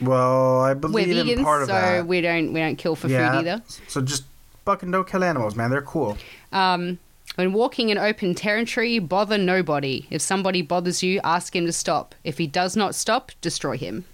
Well, 0.00 0.60
I 0.60 0.72
We're 0.72 0.76
believe 0.76 1.38
in 1.38 1.44
part 1.44 1.62
of 1.62 1.68
so 1.68 1.74
that. 1.74 2.06
we 2.06 2.20
don't 2.20 2.52
we 2.52 2.60
don't 2.60 2.76
kill 2.76 2.94
for 2.96 3.08
yeah. 3.08 3.32
food 3.32 3.38
either. 3.38 3.62
So 3.88 4.00
just 4.00 4.24
fucking 4.64 4.90
don't 4.90 5.08
kill 5.08 5.24
animals, 5.24 5.56
man. 5.56 5.70
They're 5.70 5.82
cool. 5.82 6.16
Um, 6.52 6.98
when 7.34 7.52
walking 7.52 7.90
in 7.90 7.98
open 7.98 8.34
territory, 8.34 8.98
bother 8.98 9.38
nobody. 9.38 10.06
If 10.10 10.22
somebody 10.22 10.62
bothers 10.62 11.02
you, 11.02 11.20
ask 11.24 11.54
him 11.54 11.66
to 11.66 11.72
stop. 11.72 12.14
If 12.24 12.38
he 12.38 12.46
does 12.46 12.76
not 12.76 12.94
stop, 12.94 13.32
destroy 13.40 13.76
him. 13.76 14.04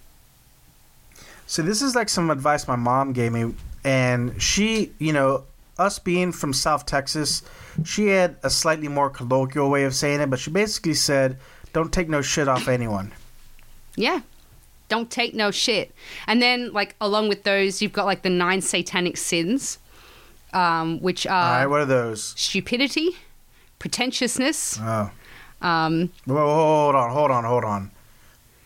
So 1.46 1.62
this 1.62 1.82
is 1.82 1.94
like 1.94 2.08
some 2.08 2.30
advice 2.30 2.66
my 2.66 2.76
mom 2.76 3.12
gave 3.12 3.32
me, 3.32 3.54
and 3.84 4.40
she, 4.42 4.92
you 4.98 5.12
know, 5.12 5.44
us 5.78 5.98
being 5.98 6.32
from 6.32 6.52
South 6.52 6.86
Texas, 6.86 7.42
she 7.84 8.06
had 8.06 8.36
a 8.42 8.50
slightly 8.50 8.88
more 8.88 9.10
colloquial 9.10 9.68
way 9.70 9.84
of 9.84 9.94
saying 9.94 10.20
it, 10.20 10.30
but 10.30 10.38
she 10.38 10.50
basically 10.50 10.94
said, 10.94 11.36
"Don't 11.72 11.92
take 11.92 12.08
no 12.08 12.22
shit 12.22 12.48
off 12.48 12.68
anyone." 12.68 13.12
Yeah. 13.96 14.20
Don't 14.88 15.10
take 15.10 15.34
no 15.34 15.50
shit. 15.50 15.94
And 16.26 16.42
then, 16.42 16.72
like, 16.72 16.94
along 17.00 17.28
with 17.28 17.42
those, 17.44 17.80
you've 17.80 17.92
got 17.92 18.04
like 18.06 18.22
the 18.22 18.30
nine 18.30 18.60
satanic 18.60 19.16
sins, 19.16 19.78
um, 20.52 21.00
which 21.00 21.26
are 21.26 21.60
right, 21.60 21.66
what 21.66 21.80
are 21.80 21.86
those? 21.86 22.34
stupidity, 22.36 23.16
pretentiousness. 23.78 24.78
Oh, 24.80 25.10
Um, 25.62 26.10
Whoa, 26.26 26.36
hold 26.36 26.94
on, 26.94 27.10
hold 27.10 27.30
on, 27.30 27.44
hold 27.44 27.64
on. 27.64 27.90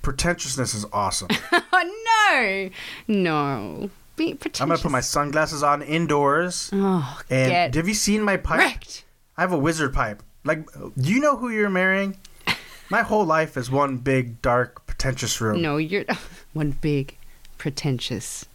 Pretentiousness 0.09 0.73
is 0.73 0.87
awesome. 0.91 1.29
oh 1.53 2.71
no, 3.09 3.15
no, 3.15 3.91
be 4.17 4.33
pretentious. 4.33 4.63
I'm 4.63 4.69
gonna 4.69 4.81
put 4.81 4.91
my 4.91 5.03
sunglasses 5.03 5.63
on 5.63 5.83
indoors. 5.83 6.71
oh 6.73 7.21
And 7.29 7.51
get 7.51 7.75
have 7.75 7.87
you 7.87 7.93
seen 7.93 8.23
my 8.23 8.39
pipe? 8.39 8.59
wrecked. 8.59 9.05
I 9.37 9.43
have 9.43 9.53
a 9.53 9.59
wizard 9.59 9.93
pipe. 9.93 10.23
Like, 10.45 10.67
do 10.73 11.13
you 11.13 11.21
know 11.21 11.37
who 11.37 11.51
you're 11.51 11.69
marrying? 11.69 12.17
My 12.91 13.03
whole 13.03 13.27
life 13.27 13.59
is 13.59 13.71
one 13.71 13.99
big, 13.99 14.41
dark, 14.41 14.87
pretentious 14.87 15.43
room. 15.43 15.61
No, 15.61 15.77
you're 15.77 16.07
one 16.55 16.71
big 16.71 17.15
pretentious 17.59 18.47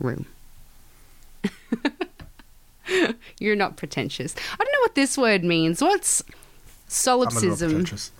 room. 0.00 0.24
you're 3.38 3.56
not 3.56 3.76
pretentious. 3.76 4.34
I 4.54 4.56
don't 4.56 4.72
know 4.72 4.80
what 4.80 4.94
this 4.94 5.18
word 5.18 5.44
means. 5.44 5.82
What's 5.82 6.22
I'm 6.22 6.28
a 6.28 7.16
little 7.16 7.30
solipsism? 7.30 7.70
pretentious. 7.72 8.10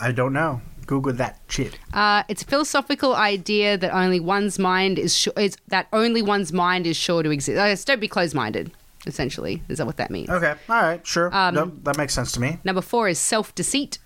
I 0.00 0.12
don't 0.12 0.32
know. 0.32 0.62
Google 0.86 1.12
that 1.14 1.38
shit. 1.48 1.78
Uh, 1.92 2.22
it's 2.28 2.42
a 2.42 2.46
philosophical 2.46 3.14
idea 3.14 3.76
that 3.78 3.92
only 3.94 4.20
one's 4.20 4.58
mind 4.58 4.98
is 4.98 5.16
sure, 5.16 5.32
is 5.36 5.56
that 5.68 5.86
only 5.92 6.22
one's 6.22 6.52
mind 6.52 6.86
is 6.86 6.96
sure 6.96 7.22
to 7.22 7.30
exist. 7.30 7.58
Uh, 7.58 7.74
don't 7.92 8.00
be 8.00 8.08
closed-minded. 8.08 8.72
Essentially, 9.04 9.62
is 9.68 9.78
that 9.78 9.86
what 9.86 9.96
that 9.96 10.10
means? 10.12 10.30
Okay, 10.30 10.54
all 10.68 10.82
right, 10.82 11.04
sure. 11.04 11.34
Um, 11.34 11.54
nope, 11.56 11.74
that 11.82 11.96
makes 11.98 12.14
sense 12.14 12.30
to 12.32 12.40
me. 12.40 12.58
Number 12.62 12.80
four 12.80 13.08
is 13.08 13.18
self-deceit. 13.18 13.98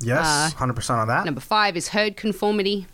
Yes, 0.00 0.26
uh, 0.26 0.50
hundred 0.58 0.74
percent 0.74 0.98
on 0.98 1.08
that. 1.08 1.24
Number 1.24 1.40
five 1.40 1.76
is 1.76 1.88
herd 1.88 2.16
conformity. 2.16 2.86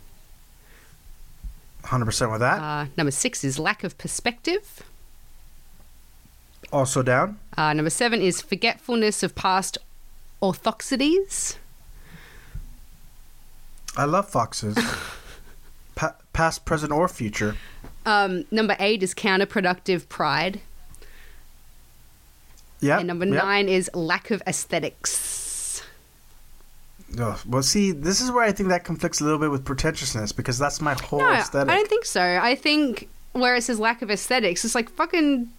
Hundred 1.85 2.05
percent 2.05 2.31
with 2.31 2.41
that. 2.41 2.61
Uh, 2.61 2.85
number 2.95 3.11
six 3.11 3.43
is 3.43 3.57
lack 3.59 3.83
of 3.83 3.97
perspective. 3.97 4.83
also 6.71 7.01
down. 7.03 7.39
Uh, 7.57 7.73
number 7.73 7.89
seven 7.89 8.21
is 8.21 8.41
forgetfulness 8.41 9.21
of 9.23 9.35
past 9.35 9.77
orthodoxies. 10.41 11.57
I 13.95 14.05
love 14.05 14.29
foxes. 14.29 14.77
pa- 15.95 16.15
past, 16.33 16.65
present, 16.65 16.91
or 16.91 17.07
future. 17.07 17.55
Um, 18.05 18.45
number 18.51 18.75
eight 18.79 19.03
is 19.03 19.13
counterproductive 19.13 20.09
pride. 20.09 20.61
Yeah. 22.79 22.97
and 22.97 23.07
number 23.07 23.25
nine 23.25 23.69
is 23.69 23.89
lack 23.93 24.29
of 24.29 24.43
aesthetics. 24.45 25.81
well, 27.15 27.63
see, 27.63 27.93
this 27.93 28.19
is 28.19 28.29
where 28.29 28.43
I 28.43 28.51
think 28.51 28.67
that 28.69 28.83
conflicts 28.83 29.21
a 29.21 29.23
little 29.23 29.39
bit 29.39 29.51
with 29.51 29.63
pretentiousness 29.63 30.33
because 30.33 30.57
that's 30.57 30.81
my 30.81 30.93
whole 30.93 31.19
No, 31.19 31.31
aesthetic. 31.31 31.71
I 31.71 31.77
don't 31.77 31.87
think 31.87 32.03
so. 32.03 32.39
I 32.41 32.55
think 32.55 33.07
where 33.31 33.55
it 33.55 33.61
says 33.61 33.79
lack 33.79 34.01
of 34.01 34.11
aesthetics, 34.11 34.65
it's 34.65 34.75
like 34.75 34.89
fucking, 34.89 35.49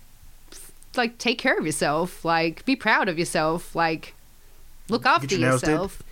like 0.97 1.17
take 1.17 1.39
care 1.39 1.57
of 1.59 1.65
yourself. 1.65 2.27
Like 2.27 2.63
be 2.67 2.77
proud 2.77 3.09
of 3.09 3.19
yourself. 3.19 3.75
Like 3.75 4.15
look 4.91 5.07
after 5.07 5.35
your 5.35 5.49
nails 5.49 5.63
did? 5.63 5.71
yourself. 5.71 6.03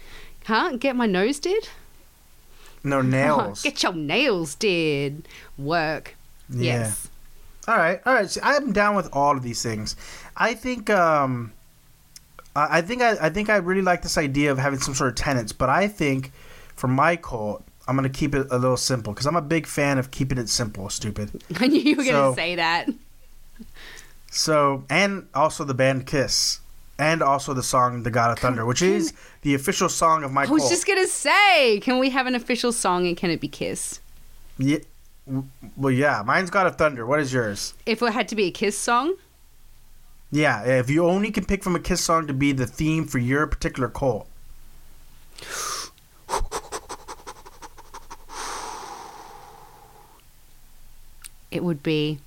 Huh? 0.46 0.76
Get 0.78 0.96
my 0.96 1.06
nose 1.06 1.38
did? 1.38 1.68
No 2.84 3.00
nails. 3.18 3.62
Get 3.62 3.82
your 3.82 3.92
nails 3.94 4.54
did. 4.54 5.26
Work. 5.58 6.14
Yeah. 6.48 6.62
Yes. 6.84 7.08
All 7.68 7.76
right, 7.76 8.00
all 8.04 8.14
right. 8.14 8.28
See, 8.28 8.40
I'm 8.42 8.72
down 8.72 8.96
with 8.96 9.08
all 9.12 9.36
of 9.36 9.42
these 9.44 9.62
things. 9.62 9.94
I 10.36 10.54
think, 10.54 10.90
um, 10.90 11.52
I 12.56 12.78
I 12.78 12.82
think, 12.82 13.02
I, 13.02 13.16
I 13.20 13.30
think 13.30 13.48
I 13.50 13.56
really 13.56 13.82
like 13.82 14.02
this 14.02 14.18
idea 14.18 14.50
of 14.50 14.58
having 14.58 14.80
some 14.80 14.94
sort 14.94 15.10
of 15.10 15.14
tenants. 15.16 15.52
But 15.52 15.68
I 15.68 15.86
think, 15.86 16.32
for 16.74 16.88
my 16.88 17.14
cult, 17.16 17.62
I'm 17.86 17.94
gonna 17.94 18.08
keep 18.08 18.34
it 18.34 18.48
a 18.50 18.58
little 18.58 18.76
simple 18.76 19.12
because 19.12 19.26
I'm 19.26 19.36
a 19.36 19.42
big 19.42 19.66
fan 19.66 19.98
of 19.98 20.10
keeping 20.10 20.38
it 20.38 20.48
simple. 20.48 20.88
Stupid. 20.90 21.42
I 21.60 21.68
knew 21.68 21.80
you 21.80 21.96
were 21.96 22.04
So- 22.04 22.10
gonna 22.10 22.34
say 22.34 22.56
that. 22.56 22.88
So, 24.30 24.84
and 24.88 25.28
also 25.34 25.62
the 25.64 25.74
band 25.74 26.06
Kiss, 26.06 26.60
and 27.02 27.20
also 27.20 27.52
the 27.52 27.62
song 27.64 28.04
"The 28.04 28.10
God 28.10 28.30
of 28.30 28.38
Thunder," 28.38 28.64
which 28.64 28.80
is 28.80 29.12
the 29.42 29.54
official 29.54 29.88
song 29.88 30.22
of 30.22 30.32
my 30.32 30.44
I 30.44 30.46
was 30.46 30.68
just 30.68 30.86
gonna 30.86 31.08
say, 31.08 31.80
can 31.80 31.98
we 31.98 32.10
have 32.10 32.26
an 32.28 32.34
official 32.36 32.72
song 32.72 33.06
and 33.08 33.16
can 33.16 33.30
it 33.30 33.40
be 33.40 33.48
Kiss? 33.48 34.00
Yeah, 34.56 34.78
well, 35.76 35.92
yeah. 35.92 36.22
Mine's 36.24 36.50
God 36.50 36.66
of 36.68 36.76
Thunder. 36.76 37.04
What 37.04 37.18
is 37.18 37.32
yours? 37.32 37.74
If 37.86 38.02
it 38.02 38.12
had 38.12 38.28
to 38.28 38.36
be 38.36 38.44
a 38.44 38.50
Kiss 38.50 38.78
song, 38.78 39.16
Yeah, 40.30 40.62
if 40.62 40.88
you 40.88 41.04
only 41.04 41.30
can 41.32 41.44
pick 41.44 41.64
from 41.64 41.74
a 41.74 41.80
Kiss 41.80 42.00
song 42.00 42.26
to 42.28 42.32
be 42.32 42.52
the 42.52 42.66
theme 42.66 43.06
for 43.06 43.18
your 43.18 43.46
particular 43.48 43.88
cult. 43.88 44.28
it 51.50 51.62
would 51.62 51.82
be 51.82 52.18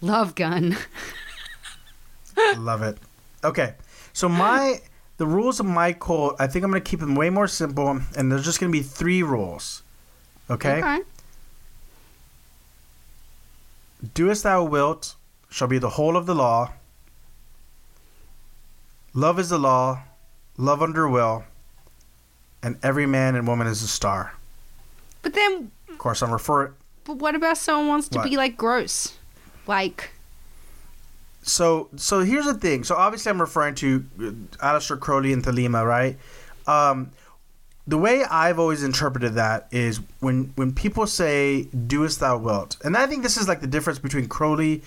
Love 0.00 0.34
Gun. 0.34 0.76
Love 2.56 2.82
it. 2.82 2.98
Okay, 3.44 3.74
so 4.12 4.28
my 4.28 4.80
the 5.18 5.26
rules 5.26 5.60
of 5.60 5.66
my 5.66 5.92
cult, 5.92 6.36
I 6.40 6.46
think 6.46 6.64
I'm 6.64 6.70
gonna 6.70 6.80
keep 6.80 7.00
them 7.00 7.14
way 7.14 7.30
more 7.30 7.46
simple, 7.48 8.00
and 8.16 8.30
there's 8.32 8.44
just 8.44 8.58
gonna 8.60 8.72
be 8.72 8.82
three 8.82 9.22
rules. 9.22 9.82
Okay. 10.50 11.00
Do 14.14 14.30
as 14.30 14.42
thou 14.42 14.64
wilt 14.64 15.14
shall 15.50 15.68
be 15.68 15.78
the 15.78 15.90
whole 15.90 16.16
of 16.16 16.26
the 16.26 16.34
law. 16.34 16.72
Love 19.14 19.38
is 19.38 19.50
the 19.50 19.58
law, 19.58 20.02
love 20.56 20.82
under 20.82 21.08
will, 21.08 21.44
and 22.62 22.78
every 22.82 23.06
man 23.06 23.34
and 23.36 23.46
woman 23.46 23.66
is 23.66 23.82
a 23.82 23.88
star. 23.88 24.34
But 25.20 25.34
then, 25.34 25.70
Of 25.88 25.98
course, 25.98 26.22
I'm 26.22 26.32
referring. 26.32 26.72
but 27.04 27.18
what 27.18 27.34
about 27.34 27.58
someone 27.58 27.88
wants 27.88 28.08
to 28.08 28.18
What? 28.18 28.30
be 28.30 28.36
like 28.36 28.56
gross? 28.56 29.16
Like, 29.66 30.11
So, 31.42 31.88
so 31.96 32.20
here's 32.20 32.46
the 32.46 32.54
thing. 32.54 32.84
So 32.84 32.94
obviously, 32.94 33.30
I'm 33.30 33.40
referring 33.40 33.74
to 33.76 34.04
uh, 34.18 34.22
Aleister 34.64 34.98
Crowley 34.98 35.32
and 35.32 35.42
Thelema, 35.42 35.84
right? 35.84 36.16
Um, 36.66 37.10
the 37.86 37.98
way 37.98 38.22
I've 38.24 38.58
always 38.60 38.84
interpreted 38.84 39.34
that 39.34 39.66
is 39.72 40.00
when 40.20 40.52
when 40.54 40.72
people 40.72 41.06
say 41.06 41.64
"do 41.64 42.04
as 42.04 42.18
thou 42.18 42.38
wilt," 42.38 42.76
and 42.84 42.96
I 42.96 43.06
think 43.06 43.24
this 43.24 43.36
is 43.36 43.48
like 43.48 43.60
the 43.60 43.66
difference 43.66 43.98
between 43.98 44.28
Crowley 44.28 44.82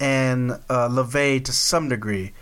and 0.00 0.52
uh, 0.68 0.88
LaVey 0.88 1.44
to 1.44 1.52
some 1.52 1.88
degree. 1.88 2.32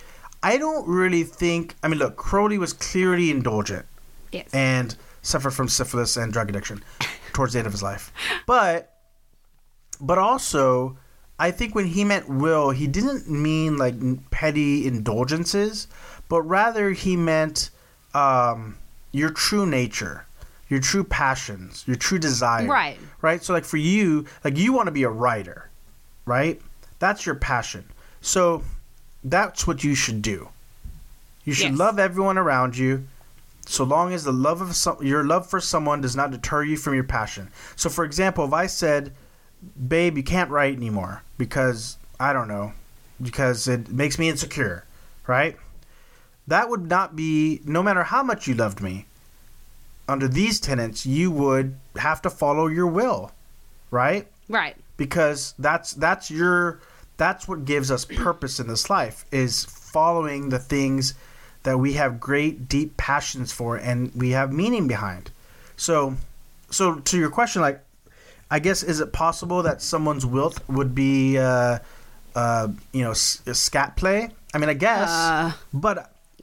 I 0.42 0.56
don't 0.56 0.88
really 0.88 1.22
think. 1.22 1.74
I 1.82 1.88
mean, 1.88 1.98
look, 1.98 2.16
Crowley 2.16 2.56
was 2.56 2.72
clearly 2.72 3.30
indulgent 3.30 3.84
yes. 4.32 4.48
and 4.54 4.96
suffered 5.22 5.52
from 5.52 5.68
syphilis 5.68 6.16
and 6.16 6.32
drug 6.32 6.48
addiction 6.48 6.82
towards 7.32 7.52
the 7.52 7.58
end 7.58 7.66
of 7.66 7.72
his 7.72 7.82
life. 7.82 8.12
But 8.46 8.90
but 10.00 10.18
also 10.18 10.96
I 11.38 11.50
think 11.50 11.74
when 11.74 11.86
he 11.86 12.04
meant 12.04 12.28
will, 12.28 12.70
he 12.70 12.86
didn't 12.86 13.28
mean 13.28 13.76
like 13.76 13.94
petty 14.30 14.86
indulgences, 14.86 15.88
but 16.28 16.42
rather 16.42 16.90
he 16.90 17.16
meant 17.16 17.70
um, 18.14 18.76
your 19.12 19.30
true 19.30 19.66
nature. 19.66 20.26
your 20.68 20.80
true 20.80 21.04
passions, 21.04 21.84
your 21.86 21.94
true 21.96 22.18
desire. 22.18 22.66
Right. 22.66 22.98
Right? 23.20 23.44
So 23.44 23.52
like 23.52 23.64
for 23.66 23.76
you, 23.76 24.24
like 24.42 24.56
you 24.56 24.72
want 24.72 24.86
to 24.86 24.92
be 24.92 25.02
a 25.02 25.10
writer, 25.10 25.68
right? 26.24 26.60
That's 26.98 27.26
your 27.26 27.34
passion. 27.34 27.84
So 28.22 28.62
that's 29.22 29.66
what 29.66 29.84
you 29.84 29.94
should 29.94 30.22
do. 30.22 30.48
You 31.44 31.52
should 31.52 31.70
Yes. 31.72 31.78
love 31.78 31.98
everyone 31.98 32.38
around 32.38 32.78
you 32.78 33.06
so 33.66 33.84
long 33.84 34.14
as 34.14 34.24
the 34.24 34.32
love 34.32 34.62
of 34.62 34.74
some, 34.74 34.96
your 35.02 35.22
love 35.22 35.46
for 35.48 35.60
someone 35.60 36.00
does 36.00 36.16
not 36.16 36.30
deter 36.30 36.64
you 36.64 36.76
from 36.78 36.94
your 36.94 37.04
passion. 37.04 37.48
So 37.76 37.90
for 37.90 38.04
example, 38.04 38.44
if 38.46 38.52
I 38.54 38.66
said, 38.66 39.12
"Babe, 39.88 40.16
you 40.16 40.22
can't 40.22 40.50
write 40.50 40.76
anymore 40.76 41.22
because 41.38 41.96
I 42.20 42.32
don't 42.32 42.48
know, 42.48 42.72
because 43.20 43.66
it 43.68 43.88
makes 43.90 44.18
me 44.18 44.28
insecure," 44.28 44.84
right? 45.26 45.56
That 46.46 46.68
would 46.68 46.88
not 46.88 47.16
be 47.16 47.60
no 47.64 47.82
matter 47.82 48.02
how 48.04 48.22
much 48.22 48.46
you 48.46 48.54
loved 48.54 48.80
me. 48.80 49.06
Under 50.06 50.28
these 50.28 50.60
tenets, 50.60 51.06
you 51.06 51.30
would 51.30 51.76
have 51.96 52.20
to 52.22 52.30
follow 52.30 52.66
your 52.66 52.86
will, 52.86 53.32
right? 53.90 54.26
Right. 54.48 54.76
because 54.96 55.54
that's 55.58 55.94
that's 55.94 56.30
your 56.30 56.80
that's 57.16 57.48
what 57.48 57.64
gives 57.64 57.90
us 57.90 58.04
purpose 58.24 58.60
in 58.60 58.66
this 58.68 58.90
life 58.90 59.24
is 59.30 59.64
following 59.64 60.48
the 60.50 60.58
things 60.58 61.14
that 61.62 61.78
we 61.78 61.94
have 61.94 62.20
great 62.20 62.68
deep 62.68 62.96
passions 62.96 63.52
for 63.52 63.76
and 63.76 64.12
we 64.14 64.30
have 64.30 64.52
meaning 64.52 64.86
behind 64.86 65.30
so 65.76 66.14
so 66.70 66.96
to 66.96 67.18
your 67.18 67.30
question 67.30 67.62
like 67.62 67.80
i 68.54 68.58
guess 68.66 68.82
is 68.92 68.98
it 69.04 69.10
possible 69.12 69.60
that 69.68 69.82
someone's 69.82 70.24
wilt 70.34 70.56
would 70.76 70.92
be 70.94 71.38
uh 71.38 71.78
uh 72.42 72.66
you 72.96 73.02
know 73.04 73.10
s- 73.10 73.42
scat 73.52 73.90
play 74.00 74.28
i 74.54 74.58
mean 74.60 74.70
i 74.70 74.78
guess 74.86 75.10
Uh, 75.10 75.52
but 75.72 75.96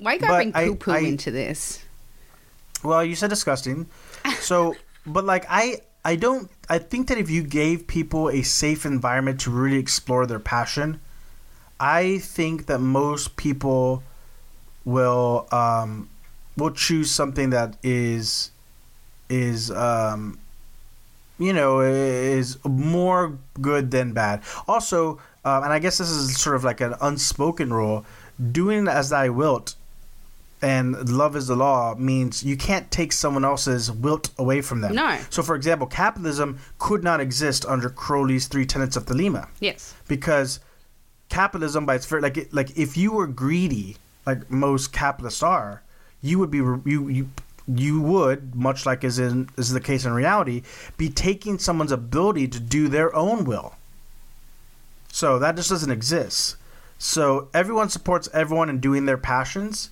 Why 0.04 0.14
you 0.16 0.20
gotta 0.20 0.34
bring 0.42 0.52
poo 0.54 0.76
poo 0.76 0.92
into 1.12 1.30
this? 1.32 1.60
Well, 2.84 3.04
you 3.06 3.16
said 3.16 3.30
disgusting. 3.30 3.86
So, 4.42 4.76
but 5.06 5.24
like 5.34 5.46
I 5.50 5.66
I 6.04 6.14
don't 6.18 6.50
I 6.76 6.78
think 6.82 7.08
that 7.10 7.18
if 7.18 7.30
you 7.30 7.44
gave 7.62 7.86
people 7.86 8.24
a 8.30 8.42
safe 8.42 8.86
environment 8.86 9.38
to 9.46 9.50
really 9.54 9.78
explore 9.78 10.26
their 10.26 10.42
passion, 10.42 11.00
I 11.80 12.18
think 12.18 12.66
that 12.66 12.80
most 12.82 13.38
people 13.38 14.02
will 14.86 15.46
um 15.52 16.10
will 16.58 16.74
choose 16.74 17.10
something 17.14 17.52
that 17.54 17.78
is 17.84 18.50
is 19.30 19.70
um 19.72 20.41
you 21.42 21.54
know 21.54 21.82
is 21.82 22.58
more 22.64 23.38
good 23.60 23.92
than 23.92 24.14
bad. 24.14 24.42
Also, 24.68 25.20
um, 25.44 25.64
and 25.64 25.74
I 25.74 25.80
guess 25.80 25.98
this 25.98 26.10
is 26.10 26.40
sort 26.40 26.56
of 26.56 26.64
like 26.64 26.82
an 26.82 26.94
unspoken 27.02 27.74
rule, 27.74 28.06
doing 28.52 28.88
as 28.88 29.10
thy 29.10 29.30
wilt 29.30 29.76
and 30.64 31.10
love 31.10 31.36
is 31.36 31.48
the 31.48 31.56
law 31.56 31.96
means 31.96 32.44
you 32.44 32.56
can't 32.56 32.92
take 32.92 33.12
someone 33.12 33.44
else's 33.44 33.92
wilt 33.92 34.30
away 34.38 34.62
from 34.62 34.82
them. 34.82 34.94
No. 34.94 35.18
So, 35.32 35.42
for 35.42 35.56
example, 35.56 35.88
capitalism 35.88 36.60
could 36.78 37.04
not 37.04 37.20
exist 37.20 37.66
under 37.66 37.90
Crowley's 37.90 38.46
three 38.48 38.66
tenets 38.66 38.96
of 38.96 39.06
Thelema 39.08 39.48
Yes. 39.60 39.96
because 40.08 40.60
capitalism, 41.30 41.86
by 41.88 41.96
its 41.96 42.06
very 42.06 42.22
like, 42.22 42.38
it, 42.38 42.54
like 42.54 42.78
if 42.78 42.96
you 42.96 43.12
were 43.14 43.26
greedy, 43.26 43.98
like 44.28 44.52
most 44.52 44.94
capitalists 44.94 45.42
are, 45.42 45.82
you 46.22 46.38
would 46.38 46.52
be 46.52 46.58
you 46.60 47.08
you 47.10 47.30
you 47.68 48.02
would 48.02 48.56
much 48.56 48.86
like 48.86 49.04
is 49.04 49.20
in 49.20 49.50
is 49.58 49.72
the 49.72 49.80
case 49.80 50.06
in 50.06 50.14
reality 50.14 50.64
be 50.98 51.10
taking 51.10 51.60
someone's 51.60 51.92
ability 51.92 52.48
to 52.48 52.60
do 52.60 52.88
their 52.88 53.16
own 53.16 53.46
will. 53.46 53.76
So 55.12 55.40
that 55.40 55.56
just 55.56 55.70
doesn't 55.70 55.92
exist. 55.92 56.56
So 56.98 57.50
everyone 57.54 57.90
supports 57.90 58.30
everyone 58.34 58.70
in 58.70 58.80
doing 58.80 59.06
their 59.06 59.18
passions, 59.18 59.90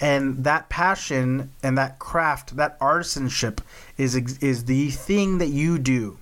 and 0.00 0.44
that 0.44 0.68
passion 0.68 1.50
and 1.62 1.76
that 1.78 1.98
craft, 1.98 2.56
that 2.56 2.78
artisanship, 2.80 3.58
is 3.96 4.14
is 4.14 4.64
the 4.64 4.90
thing 4.90 5.38
that 5.38 5.48
you 5.48 5.78
do. 5.78 6.18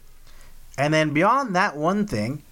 And 0.78 0.92
then 0.92 1.12
beyond 1.12 1.54
that 1.54 1.76
one 1.76 2.06
thing, 2.06 2.42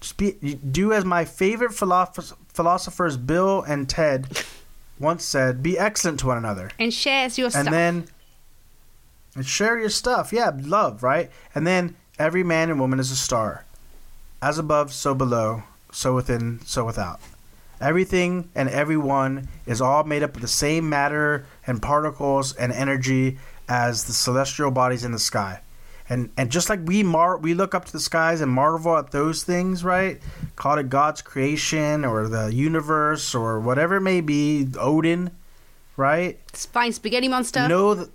just 0.00 0.16
be 0.16 0.32
do 0.32 0.92
as 0.92 1.04
my 1.04 1.24
favorite 1.24 1.72
philosoph- 1.72 2.34
philosophers 2.48 3.16
Bill 3.16 3.62
and 3.62 3.88
Ted 3.88 4.44
once 4.98 5.24
said: 5.24 5.62
"Be 5.62 5.78
excellent 5.78 6.20
to 6.20 6.26
one 6.26 6.38
another." 6.38 6.70
And 6.78 6.92
shares 6.92 7.38
your 7.38 7.46
and 7.46 7.52
stuff. 7.52 7.66
And 7.66 7.74
then 7.74 8.04
and 9.34 9.46
share 9.46 9.78
your 9.78 9.90
stuff. 9.90 10.32
Yeah, 10.32 10.52
love, 10.56 11.02
right? 11.02 11.30
And 11.54 11.66
then 11.66 11.96
every 12.18 12.42
man 12.42 12.70
and 12.70 12.78
woman 12.78 13.00
is 13.00 13.10
a 13.10 13.16
star, 13.16 13.64
as 14.40 14.58
above, 14.58 14.92
so 14.92 15.14
below, 15.14 15.62
so 15.90 16.14
within, 16.14 16.60
so 16.64 16.84
without. 16.84 17.20
Everything 17.80 18.48
and 18.54 18.68
everyone 18.68 19.48
is 19.66 19.80
all 19.80 20.04
made 20.04 20.22
up 20.22 20.36
of 20.36 20.42
the 20.42 20.48
same 20.48 20.88
matter 20.88 21.46
and 21.66 21.82
particles 21.82 22.54
and 22.54 22.72
energy 22.72 23.38
as 23.68 24.04
the 24.04 24.12
celestial 24.12 24.70
bodies 24.70 25.04
in 25.04 25.12
the 25.12 25.18
sky. 25.18 25.60
And 26.12 26.30
and 26.36 26.50
just 26.50 26.68
like 26.68 26.80
we 26.84 27.02
mar 27.02 27.38
we 27.38 27.54
look 27.54 27.74
up 27.74 27.86
to 27.86 27.92
the 27.92 28.00
skies 28.00 28.42
and 28.42 28.52
marvel 28.52 28.96
at 28.98 29.12
those 29.12 29.44
things, 29.44 29.82
right? 29.82 30.20
Call 30.56 30.76
it 30.76 30.90
God's 30.90 31.22
creation 31.22 32.04
or 32.04 32.28
the 32.28 32.52
universe 32.52 33.34
or 33.34 33.58
whatever 33.60 33.96
it 33.96 34.02
may 34.02 34.20
be, 34.20 34.68
Odin, 34.78 35.30
right? 35.96 36.38
Flying 36.52 36.92
spaghetti 36.92 37.28
monster. 37.28 37.66
no 37.66 37.94
that 37.94 38.10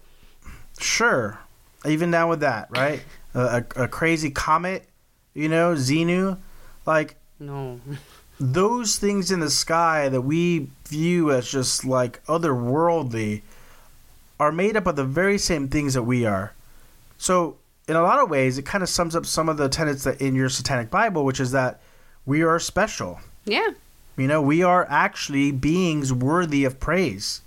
sure 0.79 1.39
even 1.85 2.11
down 2.11 2.29
with 2.29 2.41
that 2.41 2.67
right 2.69 3.01
a, 3.33 3.63
a, 3.75 3.83
a 3.83 3.87
crazy 3.87 4.29
comet 4.29 4.87
you 5.33 5.49
know 5.49 5.73
xenu 5.73 6.37
like 6.85 7.15
No. 7.39 7.79
those 8.39 8.97
things 8.97 9.31
in 9.31 9.39
the 9.39 9.49
sky 9.49 10.07
that 10.09 10.21
we 10.21 10.69
view 10.85 11.31
as 11.31 11.49
just 11.49 11.83
like 11.83 12.23
otherworldly 12.27 13.41
are 14.39 14.51
made 14.51 14.77
up 14.77 14.85
of 14.85 14.95
the 14.95 15.03
very 15.03 15.39
same 15.39 15.67
things 15.67 15.95
that 15.95 16.03
we 16.03 16.25
are 16.25 16.53
so 17.17 17.57
in 17.87 17.95
a 17.95 18.01
lot 18.01 18.19
of 18.19 18.29
ways 18.29 18.57
it 18.57 18.65
kind 18.65 18.83
of 18.83 18.89
sums 18.89 19.15
up 19.15 19.25
some 19.25 19.49
of 19.49 19.57
the 19.57 19.69
tenets 19.69 20.03
that 20.03 20.19
in 20.21 20.35
your 20.35 20.49
satanic 20.49 20.89
bible 20.89 21.23
which 21.25 21.39
is 21.39 21.51
that 21.51 21.79
we 22.25 22.41
are 22.43 22.59
special 22.59 23.19
Yeah. 23.45 23.69
you 24.17 24.27
know, 24.27 24.41
we 24.41 24.63
are 24.63 24.85
actually 24.89 25.51
beings 25.51 26.11
worthy 26.11 26.65
of 26.65 26.79
praise. 26.79 27.41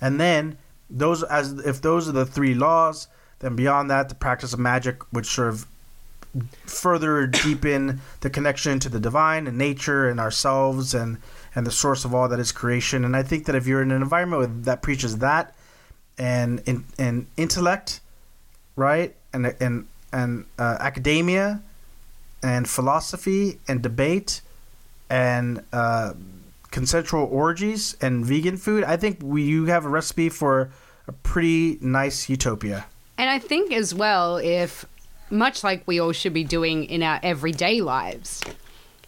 And 0.00 0.20
then 0.20 0.58
those 0.90 1.22
as 1.22 1.52
if 1.64 1.80
those 1.80 2.08
are 2.08 2.12
the 2.12 2.26
three 2.26 2.54
laws, 2.54 3.08
then 3.38 3.56
beyond 3.56 3.90
that 3.90 4.08
the 4.08 4.14
practice 4.14 4.52
of 4.52 4.58
magic 4.58 5.02
which 5.12 5.26
sort 5.26 5.48
of 5.48 5.66
further 6.66 7.26
deepen 7.44 8.00
the 8.20 8.28
connection 8.30 8.78
to 8.80 8.88
the 8.88 9.00
divine 9.00 9.46
and 9.46 9.56
nature 9.56 10.08
and 10.10 10.20
ourselves 10.20 10.94
and 10.94 11.16
and 11.54 11.66
the 11.66 11.70
source 11.70 12.04
of 12.04 12.14
all 12.14 12.28
that 12.28 12.38
is 12.38 12.52
creation. 12.52 13.04
And 13.04 13.16
I 13.16 13.22
think 13.22 13.46
that 13.46 13.54
if 13.54 13.66
you're 13.66 13.80
in 13.82 13.90
an 13.90 14.02
environment 14.02 14.40
with, 14.40 14.64
that 14.64 14.82
preaches 14.82 15.18
that 15.18 15.54
and 16.18 16.60
in 16.66 16.84
and 16.98 17.26
intellect, 17.36 18.00
right? 18.76 19.14
And 19.32 19.54
and 19.60 19.86
and 20.12 20.44
uh, 20.58 20.76
academia 20.80 21.62
and 22.42 22.68
philosophy 22.68 23.58
and 23.68 23.82
debate 23.82 24.40
and 25.10 25.62
uh, 25.72 26.14
consensual 26.70 27.28
orgies 27.30 27.96
and 28.00 28.24
vegan 28.24 28.56
food, 28.56 28.84
I 28.84 28.96
think 28.96 29.18
we, 29.22 29.42
you 29.42 29.66
have 29.66 29.84
a 29.84 29.88
recipe 29.88 30.28
for 30.28 30.70
a 31.06 31.12
pretty 31.12 31.78
nice 31.80 32.28
utopia. 32.28 32.86
And 33.16 33.28
I 33.28 33.38
think 33.38 33.72
as 33.72 33.94
well, 33.94 34.36
if 34.36 34.84
much 35.30 35.64
like 35.64 35.82
we 35.86 35.98
all 35.98 36.12
should 36.12 36.34
be 36.34 36.44
doing 36.44 36.84
in 36.84 37.02
our 37.02 37.18
everyday 37.22 37.80
lives, 37.80 38.42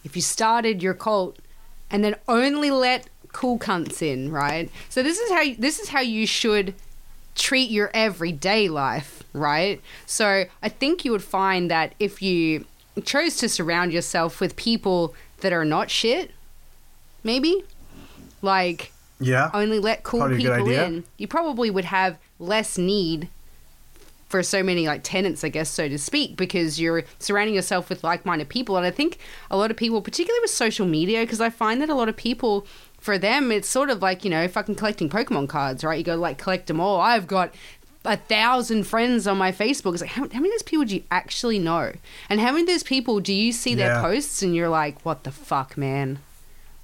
if 0.03 0.15
you 0.15 0.21
started 0.21 0.83
your 0.83 0.93
cult 0.93 1.37
and 1.89 2.03
then 2.03 2.15
only 2.27 2.71
let 2.71 3.07
cool 3.31 3.57
cunts 3.57 4.01
in, 4.01 4.31
right? 4.31 4.69
So 4.89 5.03
this 5.03 5.19
is 5.19 5.31
how 5.31 5.43
this 5.57 5.79
is 5.79 5.89
how 5.89 6.01
you 6.01 6.27
should 6.27 6.73
treat 7.35 7.69
your 7.69 7.89
everyday 7.93 8.67
life, 8.67 9.23
right? 9.33 9.81
So 10.05 10.45
I 10.61 10.69
think 10.69 11.05
you 11.05 11.11
would 11.11 11.23
find 11.23 11.71
that 11.71 11.95
if 11.99 12.21
you 12.21 12.65
chose 13.03 13.37
to 13.37 13.47
surround 13.47 13.93
yourself 13.93 14.39
with 14.41 14.55
people 14.55 15.15
that 15.39 15.53
are 15.53 15.65
not 15.65 15.89
shit, 15.89 16.31
maybe 17.23 17.63
like 18.41 18.91
Yeah. 19.19 19.49
only 19.53 19.79
let 19.79 20.03
cool 20.03 20.21
Probably 20.21 20.37
people 20.37 20.69
in, 20.69 21.03
you 21.17 21.27
probably 21.27 21.69
would 21.69 21.85
have 21.85 22.17
less 22.39 22.77
need 22.77 23.29
for 24.27 24.41
so 24.41 24.63
many 24.63 24.87
like 24.87 25.03
tenants, 25.03 25.43
I 25.43 25.49
guess, 25.49 25.69
so 25.69 25.89
to 25.89 25.97
speak, 25.97 26.37
because 26.37 26.79
you're 26.79 27.03
surrounding 27.19 27.53
yourself 27.53 27.89
with 27.89 28.01
like-minded 28.01 28.47
people. 28.47 28.77
And 28.77 28.85
I 28.85 28.91
think 28.91 29.17
a 29.49 29.57
lot 29.57 29.71
of 29.71 29.77
people, 29.77 30.01
particularly 30.01 30.39
with 30.41 30.51
social 30.51 30.87
media, 30.87 31.21
because 31.21 31.41
I 31.41 31.49
find 31.49 31.81
that 31.81 31.89
a 31.89 31.95
lot 31.95 32.07
of 32.07 32.15
people, 32.15 32.65
for 33.01 33.17
them, 33.17 33.51
it's 33.51 33.67
sort 33.67 33.89
of 33.89 34.01
like 34.01 34.23
you 34.23 34.29
know, 34.29 34.47
fucking 34.47 34.75
collecting 34.75 35.09
Pokemon 35.09 35.49
cards, 35.49 35.83
right? 35.83 35.97
You 35.97 36.03
go 36.05 36.15
like 36.15 36.37
collect 36.37 36.67
them 36.67 36.79
all. 36.79 37.01
I've 37.01 37.27
got 37.27 37.53
a 38.05 38.15
thousand 38.17 38.85
friends 38.85 39.27
on 39.27 39.37
my 39.37 39.51
Facebook. 39.51 39.93
It's 39.93 40.01
like 40.01 40.11
how, 40.11 40.21
how 40.23 40.39
many 40.39 40.49
of 40.49 40.53
those 40.53 40.63
people 40.63 40.85
do 40.85 40.95
you 40.95 41.03
actually 41.11 41.59
know? 41.59 41.91
And 42.29 42.39
how 42.39 42.47
many 42.51 42.61
of 42.61 42.67
those 42.67 42.83
people 42.83 43.19
do 43.19 43.33
you 43.33 43.51
see 43.51 43.75
their 43.75 43.93
Yeah. 43.95 44.01
posts 44.01 44.41
and 44.41 44.55
you're 44.55 44.69
like, 44.69 45.03
what 45.05 45.23
the 45.23 45.31
fuck, 45.31 45.77
man? 45.77 46.19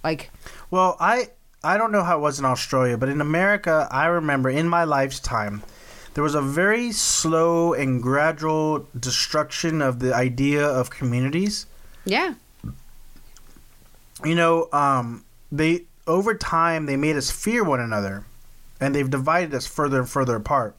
Like, 0.03 0.29
Well, 0.69 0.97
I 0.99 1.29
I 1.63 1.77
don't 1.77 1.91
know 1.91 2.03
how 2.03 2.17
it 2.17 2.21
was 2.21 2.37
in 2.39 2.45
Australia, 2.45 2.97
but 2.97 3.09
in 3.09 3.19
America, 3.19 3.87
I 3.91 4.05
remember 4.05 4.49
in 4.49 4.69
my 4.69 4.83
lifetime 4.83 5.63
there 6.13 6.23
was 6.23 6.35
a 6.35 6.41
very 6.41 6.91
slow 6.91 7.73
and 7.73 8.01
gradual 8.01 8.87
destruction 8.99 9.81
of 9.81 9.99
the 9.99 10.13
idea 10.15 10.63
of 10.65 10.89
communities. 10.91 11.65
yeah, 12.05 12.35
You 14.23 14.35
know, 14.35 14.67
um, 14.71 15.23
they 15.51 15.83
over 16.07 16.33
time 16.33 16.85
they 16.85 16.97
made 16.97 17.15
us 17.15 17.29
fear 17.29 17.63
one 17.63 17.79
another, 17.79 18.23
and 18.79 18.95
they've 18.95 19.09
divided 19.09 19.53
us 19.53 19.67
further 19.67 19.99
and 19.99 20.09
further 20.09 20.35
apart. 20.35 20.75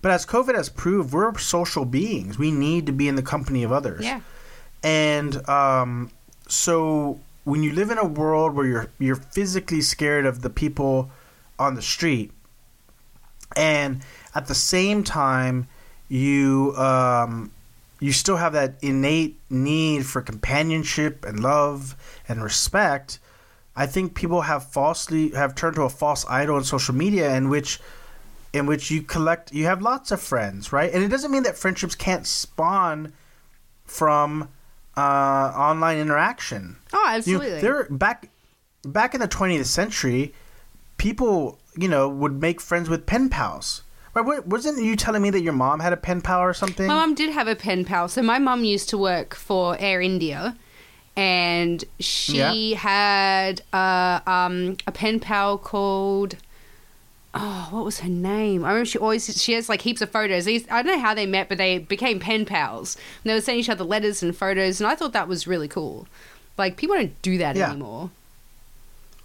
But 0.00 0.10
as 0.10 0.26
COVID 0.26 0.56
has 0.56 0.68
proved, 0.68 1.12
we're 1.12 1.36
social 1.38 1.84
beings. 1.84 2.38
We 2.38 2.50
need 2.50 2.86
to 2.86 2.92
be 2.92 3.06
in 3.06 3.14
the 3.14 3.22
company 3.22 3.62
of 3.62 3.70
others. 3.70 4.04
Yeah. 4.04 4.20
And 4.82 5.48
um, 5.48 6.10
so 6.48 7.20
when 7.44 7.62
you 7.62 7.72
live 7.72 7.90
in 7.90 7.98
a 7.98 8.04
world 8.04 8.54
where 8.54 8.66
you're 8.66 8.90
you're 8.98 9.16
physically 9.16 9.80
scared 9.80 10.26
of 10.26 10.42
the 10.42 10.50
people 10.50 11.10
on 11.58 11.74
the 11.74 11.82
street, 11.82 12.32
and 13.54 14.02
at 14.34 14.46
the 14.46 14.54
same 14.54 15.04
time 15.04 15.68
you 16.08 16.74
um, 16.76 17.52
you 18.00 18.12
still 18.12 18.36
have 18.36 18.52
that 18.54 18.74
innate 18.82 19.38
need 19.48 20.04
for 20.04 20.20
companionship 20.20 21.24
and 21.24 21.40
love 21.40 21.94
and 22.28 22.42
respect. 22.42 23.20
I 23.74 23.86
think 23.86 24.14
people 24.14 24.42
have 24.42 24.70
falsely 24.70 25.30
have 25.30 25.54
turned 25.54 25.76
to 25.76 25.82
a 25.82 25.88
false 25.88 26.26
idol 26.28 26.58
in 26.58 26.64
social 26.64 26.94
media 26.94 27.34
in 27.34 27.48
which 27.48 27.80
in 28.52 28.66
which 28.66 28.90
you 28.90 29.02
collect 29.02 29.52
you 29.52 29.64
have 29.64 29.80
lots 29.80 30.10
of 30.10 30.20
friends, 30.20 30.72
right? 30.72 30.92
And 30.92 31.02
it 31.02 31.08
doesn't 31.08 31.30
mean 31.30 31.42
that 31.44 31.56
friendships 31.56 31.94
can't 31.94 32.26
spawn 32.26 33.12
from 33.84 34.48
uh, 34.96 35.00
online 35.00 35.98
interaction. 35.98 36.76
Oh, 36.92 37.02
You 37.10 37.16
absolutely. 37.16 37.50
know, 37.50 37.60
there 37.60 37.84
back 37.90 38.28
back 38.84 39.14
in 39.14 39.20
the 39.20 39.28
20th 39.28 39.66
century, 39.66 40.34
people 40.98 41.58
you 41.76 41.88
know 41.88 42.08
would 42.08 42.40
make 42.40 42.60
friends 42.60 42.88
with 42.90 43.06
pen 43.06 43.28
pals. 43.30 43.82
Right? 44.14 44.46
Wasn't 44.46 44.84
you 44.84 44.94
telling 44.94 45.22
me 45.22 45.30
that 45.30 45.40
your 45.40 45.54
mom 45.54 45.80
had 45.80 45.94
a 45.94 45.96
pen 45.96 46.20
pal 46.20 46.40
or 46.40 46.52
something? 46.52 46.86
My 46.86 46.94
mom 46.96 47.14
did 47.14 47.30
have 47.32 47.48
a 47.48 47.56
pen 47.56 47.86
pal. 47.86 48.08
So 48.08 48.20
my 48.20 48.38
mom 48.38 48.62
used 48.62 48.90
to 48.90 48.98
work 48.98 49.34
for 49.34 49.74
Air 49.80 50.02
India, 50.02 50.58
and 51.16 51.84
she 52.00 52.74
had 52.74 53.60
uh, 53.72 54.20
um, 54.26 54.76
a 54.86 54.92
pen 54.92 55.20
pal 55.20 55.58
called. 55.58 56.36
Oh, 57.34 57.68
what 57.70 57.86
was 57.86 58.00
her 58.00 58.10
name? 58.10 58.62
I 58.62 58.68
remember 58.68 58.84
she 58.84 58.98
always 58.98 59.42
she 59.42 59.54
has 59.54 59.66
like 59.68 59.80
heaps 59.80 60.02
of 60.02 60.10
photos. 60.10 60.44
These 60.44 60.66
I 60.70 60.82
don't 60.82 60.96
know 60.96 61.02
how 61.02 61.14
they 61.14 61.24
met, 61.24 61.48
but 61.48 61.56
they 61.56 61.78
became 61.78 62.20
pen 62.20 62.44
pals. 62.44 62.96
And 62.96 63.30
they 63.30 63.34
were 63.34 63.40
sending 63.40 63.60
each 63.60 63.70
other 63.70 63.84
letters 63.84 64.22
and 64.22 64.36
photos, 64.36 64.80
and 64.82 64.86
I 64.88 64.94
thought 64.94 65.14
that 65.14 65.28
was 65.28 65.46
really 65.46 65.68
cool. 65.68 66.06
Like 66.58 66.76
people 66.76 66.94
don't 66.96 67.22
do 67.22 67.38
that 67.38 67.56
Yeah. 67.56 67.70
anymore. 67.70 68.10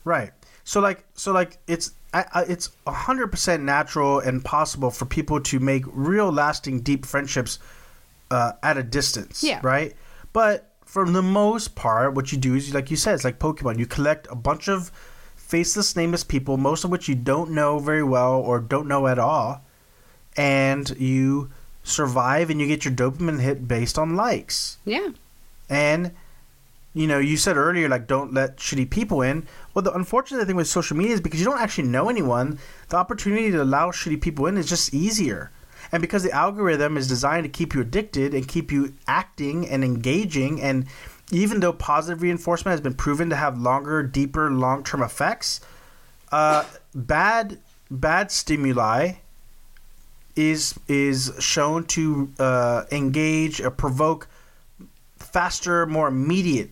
Right. 0.06 0.32
So 0.64 0.80
like 0.80 1.04
so 1.16 1.34
like 1.34 1.58
it's 1.68 1.92
I, 2.14 2.26
I, 2.34 2.42
it's 2.44 2.70
hundred 2.88 3.28
percent 3.28 3.64
natural 3.64 4.20
and 4.20 4.44
possible 4.44 4.90
for 4.90 5.04
people 5.06 5.42
to 5.42 5.60
make 5.60 5.84
real 5.88 6.32
lasting 6.32 6.82
deep 6.82 7.06
friendships 7.06 7.60
uh, 8.32 8.54
at 8.64 8.78
a 8.78 8.84
distance. 8.84 9.44
Yeah. 9.44 9.60
Right. 9.62 9.94
But 10.32 10.67
for 10.88 11.06
the 11.06 11.22
most 11.22 11.76
part, 11.76 12.14
what 12.16 12.32
you 12.32 12.38
do 12.38 12.56
is 12.56 12.74
like 12.74 12.90
you 12.90 12.96
said, 12.96 13.14
it's 13.14 13.26
like 13.26 13.40
Pokemon. 13.40 13.78
You 13.78 13.86
collect 13.86 14.26
a 14.32 14.36
bunch 14.36 14.70
of 14.70 14.90
faceless, 15.36 15.96
nameless 15.96 16.24
people, 16.24 16.56
most 16.56 16.86
of 16.86 16.90
which 16.90 17.10
you 17.10 17.14
don't 17.14 17.52
know 17.52 17.78
very 17.78 18.04
well 18.04 18.36
or 18.36 18.60
don't 18.60 18.88
know 18.88 19.06
at 19.06 19.20
all, 19.20 19.62
and 20.38 20.90
you 20.98 21.52
survive 21.84 22.50
and 22.50 22.62
you 22.62 22.68
get 22.68 22.86
your 22.86 22.94
dopamine 22.94 23.42
hit 23.42 23.68
based 23.68 24.00
on 24.00 24.16
likes. 24.16 24.78
Yeah. 24.86 25.10
And 25.70 26.12
you 26.94 27.06
know, 27.06 27.20
you 27.20 27.36
said 27.36 27.58
earlier 27.58 27.90
like 27.90 28.08
don't 28.08 28.34
let 28.34 28.58
shitty 28.58 28.90
people 28.90 29.22
in. 29.22 29.46
Well, 29.74 29.84
the 29.84 29.94
unfortunate 29.94 30.48
thing 30.48 30.56
with 30.56 30.70
social 30.70 30.96
media 30.96 31.14
is 31.16 31.22
because 31.22 31.42
you 31.42 31.46
don't 31.46 31.60
actually 31.60 31.90
know 31.90 32.10
anyone, 32.10 32.60
the 32.88 32.96
opportunity 32.96 33.52
to 33.52 33.62
allow 33.62 33.92
shitty 33.92 34.22
people 34.22 34.48
in 34.48 34.58
is 34.58 34.70
just 34.70 34.94
easier. 34.94 35.52
And 35.92 36.02
because 36.02 36.24
the 36.24 36.32
algorithm 36.32 36.98
is 36.98 37.08
designed 37.08 37.44
to 37.44 37.50
keep 37.50 37.74
you 37.74 37.82
addicted 37.82 38.34
and 38.34 38.48
keep 38.48 38.72
you 38.72 38.94
acting 39.08 39.68
and 39.68 39.84
engaging 39.84 40.62
and 40.62 40.86
even 41.32 41.60
though 41.60 41.74
positive 41.74 42.22
reinforcement 42.22 42.72
has 42.72 42.82
been 42.82 42.94
proven 42.94 43.30
to 43.30 43.36
have 43.36 43.58
longer, 43.58 44.02
deeper, 44.02 44.50
long-term 44.50 45.02
effects, 45.02 45.60
uh, 46.32 46.64
bad 46.96 47.60
bad 47.90 48.32
stimuli 48.32 49.14
is 50.36 50.76
is 50.88 51.32
shown 51.40 51.84
to 51.86 52.32
uh, 52.40 52.84
engage 52.92 53.60
or 53.60 53.72
provoke 53.72 54.28
faster, 55.18 55.86
more 55.86 56.08
immediate 56.08 56.70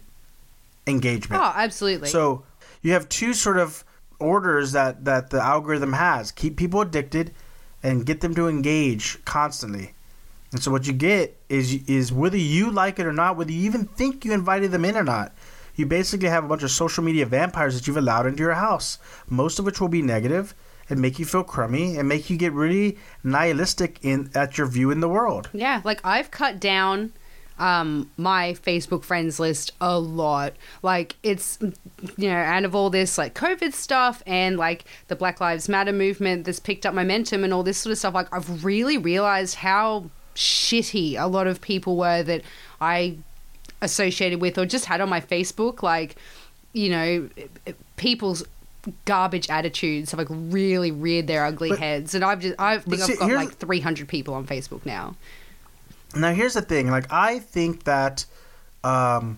engagement. 0.88 1.42
Oh, 1.42 1.52
absolutely. 1.56 2.10
So 2.10 2.44
you 2.82 2.94
have 2.94 3.10
two 3.10 3.34
sort 3.34 3.58
of 3.58 3.84
orders 4.20 4.72
that 4.72 5.04
that 5.06 5.32
the 5.32 5.42
algorithm 5.42 5.94
has: 5.94 6.32
keep 6.32 6.56
people 6.56 6.82
addicted 6.82 7.34
and 7.86 8.06
get 8.06 8.22
them 8.22 8.34
to 8.34 8.48
engage 8.48 9.24
constantly. 9.26 9.94
And 10.52 10.62
so 10.62 10.72
what 10.72 10.88
you 10.88 10.94
get 10.94 11.38
is 11.50 11.74
is 11.88 12.12
whether 12.12 12.38
you 12.38 12.72
like 12.72 12.98
it 12.98 13.06
or 13.06 13.14
not, 13.14 13.38
whether 13.38 13.52
you 13.52 13.62
even 13.66 13.86
think 13.86 14.26
you 14.26 14.34
invited 14.34 14.72
them 14.72 14.86
in 14.86 14.98
or 14.98 15.04
not. 15.04 15.36
You 15.76 15.86
basically 15.86 16.30
have 16.30 16.44
a 16.44 16.48
bunch 16.48 16.64
of 16.64 16.72
social 16.72 17.04
media 17.04 17.26
vampires 17.26 17.76
that 17.76 17.86
you've 17.86 17.98
allowed 17.98 18.26
into 18.26 18.42
your 18.42 18.54
house, 18.54 18.98
most 19.30 19.60
of 19.60 19.66
which 19.66 19.80
will 19.80 19.90
be 19.90 20.02
negative 20.02 20.56
and 20.90 21.00
make 21.00 21.20
you 21.20 21.26
feel 21.26 21.44
crummy 21.44 21.98
and 21.98 22.08
make 22.10 22.30
you 22.30 22.38
get 22.38 22.54
really 22.54 22.98
nihilistic 23.24 24.00
in 24.02 24.32
at 24.34 24.58
your 24.58 24.68
view 24.68 24.90
in 24.90 25.00
the 25.00 25.10
world. 25.10 25.50
Yeah, 25.54 25.82
like 25.84 26.00
I've 26.04 26.32
cut 26.32 26.60
down 26.60 27.14
um 27.58 28.12
my 28.18 28.54
Facebook 28.66 29.04
friends 29.04 29.40
list 29.40 29.72
a 29.80 29.98
lot. 30.00 30.54
Like 30.82 31.16
it's 31.24 31.58
you 32.18 32.30
know, 32.30 32.36
out 32.36 32.66
of 32.66 32.76
all 32.76 32.90
this 32.90 33.18
like 33.18 33.34
COVID 33.34 33.74
stuff 33.74 34.22
and 34.28 34.58
like 34.58 34.86
the 35.08 35.16
Black 35.16 35.40
Lives 35.40 35.70
Matter 35.70 35.94
movement 35.94 36.46
that's 36.46 36.60
picked 36.60 36.86
up 36.86 36.94
momentum 36.94 37.44
and 37.44 37.54
all 37.54 37.64
this 37.64 37.78
sort 37.78 37.92
of 37.92 37.98
stuff, 37.98 38.14
like 38.14 38.34
I've 38.34 38.66
really 38.66 38.98
realized 38.98 39.56
how 39.56 40.10
shitty 40.36 41.16
a 41.20 41.28
lot 41.28 41.48
of 41.48 41.62
people 41.62 41.96
were 41.96 42.22
that 42.24 42.42
I 42.82 43.18
associated 43.82 44.42
with 44.42 44.58
or 44.58 44.66
just 44.66 44.86
had 44.86 45.00
on 45.00 45.08
my 45.10 45.22
Facebook 45.22 45.82
like 45.84 46.16
you 46.74 46.90
know 46.90 47.30
people's 47.98 48.44
garbage 49.06 49.50
attitudes 49.50 50.12
have 50.12 50.18
like 50.18 50.28
really 50.30 50.92
reared 50.92 51.28
their 51.28 51.46
ugly 51.46 51.70
But- 51.70 51.80
heads 51.80 52.14
and 52.14 52.24
I've 52.24 52.42
just 52.42 52.56
I 52.60 52.80
think 52.80 53.02
see, 53.02 53.14
I've 53.14 53.20
got 53.20 53.32
like 53.32 53.54
300 53.56 54.08
people 54.08 54.34
on 54.34 54.46
Facebook 54.46 54.86
now. 54.86 55.16
Now 56.16 56.34
here's 56.34 56.54
the 56.54 56.62
thing. 56.62 56.90
Like 56.90 57.12
I 57.12 57.40
think 57.40 57.84
that 57.84 58.26
um, 58.84 59.38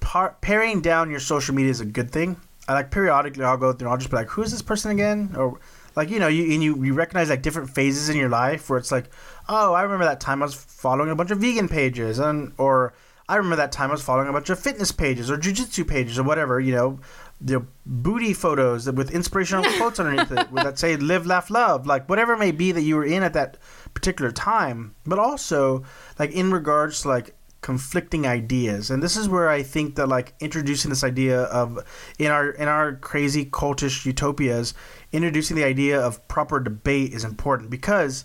par- 0.00 0.36
paring 0.40 0.80
down 0.80 1.10
your 1.10 1.20
social 1.20 1.54
media 1.54 1.70
is 1.70 1.80
a 1.80 1.84
good 1.84 2.10
thing. 2.10 2.36
I 2.68 2.74
like 2.74 2.90
periodically 2.90 3.44
I'll 3.44 3.56
go 3.56 3.72
through 3.72 3.86
and 3.86 3.92
I'll 3.92 3.98
just 3.98 4.10
be 4.10 4.16
like, 4.16 4.28
who's 4.28 4.50
this 4.50 4.62
person 4.62 4.90
again? 4.90 5.34
Or 5.36 5.58
like 5.96 6.10
you 6.10 6.18
know 6.18 6.28
you 6.28 6.52
and 6.54 6.62
you, 6.62 6.82
you 6.84 6.94
recognize 6.94 7.30
like 7.30 7.42
different 7.42 7.70
phases 7.70 8.08
in 8.08 8.16
your 8.16 8.28
life 8.28 8.70
where 8.70 8.78
it's 8.78 8.92
like, 8.92 9.06
oh, 9.48 9.72
I 9.72 9.82
remember 9.82 10.04
that 10.04 10.20
time 10.20 10.42
I 10.42 10.46
was 10.46 10.54
following 10.54 11.10
a 11.10 11.16
bunch 11.16 11.30
of 11.30 11.38
vegan 11.38 11.68
pages 11.68 12.18
and 12.18 12.52
or 12.58 12.92
I 13.28 13.36
remember 13.36 13.56
that 13.56 13.72
time 13.72 13.90
I 13.90 13.92
was 13.92 14.02
following 14.02 14.28
a 14.28 14.32
bunch 14.32 14.50
of 14.50 14.58
fitness 14.58 14.92
pages 14.92 15.30
or 15.30 15.36
jujitsu 15.36 15.86
pages 15.86 16.18
or 16.18 16.22
whatever. 16.22 16.58
You 16.60 16.74
know. 16.74 16.98
The 17.42 17.64
booty 17.86 18.34
photos 18.34 18.84
with 18.92 19.12
inspirational 19.12 19.64
quotes 19.78 19.98
underneath 19.98 20.30
it 20.30 20.54
that 20.56 20.78
say 20.78 20.96
"Live, 20.96 21.24
Laugh, 21.24 21.48
Love," 21.48 21.86
like 21.86 22.06
whatever 22.06 22.34
it 22.34 22.38
may 22.38 22.50
be 22.50 22.70
that 22.70 22.82
you 22.82 22.96
were 22.96 23.04
in 23.06 23.22
at 23.22 23.32
that 23.32 23.56
particular 23.94 24.30
time, 24.32 24.94
but 25.06 25.18
also 25.18 25.84
like 26.18 26.30
in 26.32 26.50
regards 26.50 27.02
to 27.02 27.08
like 27.08 27.34
conflicting 27.62 28.26
ideas. 28.26 28.90
And 28.90 29.02
this 29.02 29.16
is 29.16 29.28
where 29.28 29.50
I 29.50 29.62
think 29.62 29.96
that 29.96 30.06
like 30.08 30.32
introducing 30.40 30.88
this 30.88 31.04
idea 31.04 31.42
of 31.42 31.78
in 32.18 32.30
our 32.30 32.50
in 32.50 32.68
our 32.68 32.94
crazy 32.94 33.44
cultish 33.44 34.06
utopias, 34.06 34.72
introducing 35.12 35.56
the 35.56 35.64
idea 35.64 36.00
of 36.00 36.26
proper 36.28 36.58
debate 36.60 37.12
is 37.12 37.24
important 37.24 37.68
because 37.70 38.24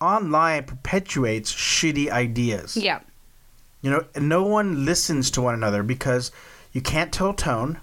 online 0.00 0.64
perpetuates 0.64 1.52
shitty 1.52 2.10
ideas. 2.10 2.76
Yeah. 2.76 3.00
You 3.82 3.90
know, 3.90 4.04
no 4.18 4.42
one 4.44 4.84
listens 4.84 5.30
to 5.32 5.42
one 5.42 5.54
another 5.54 5.82
because 5.82 6.32
you 6.72 6.80
can't 6.80 7.12
tell 7.12 7.34
tone. 7.34 7.80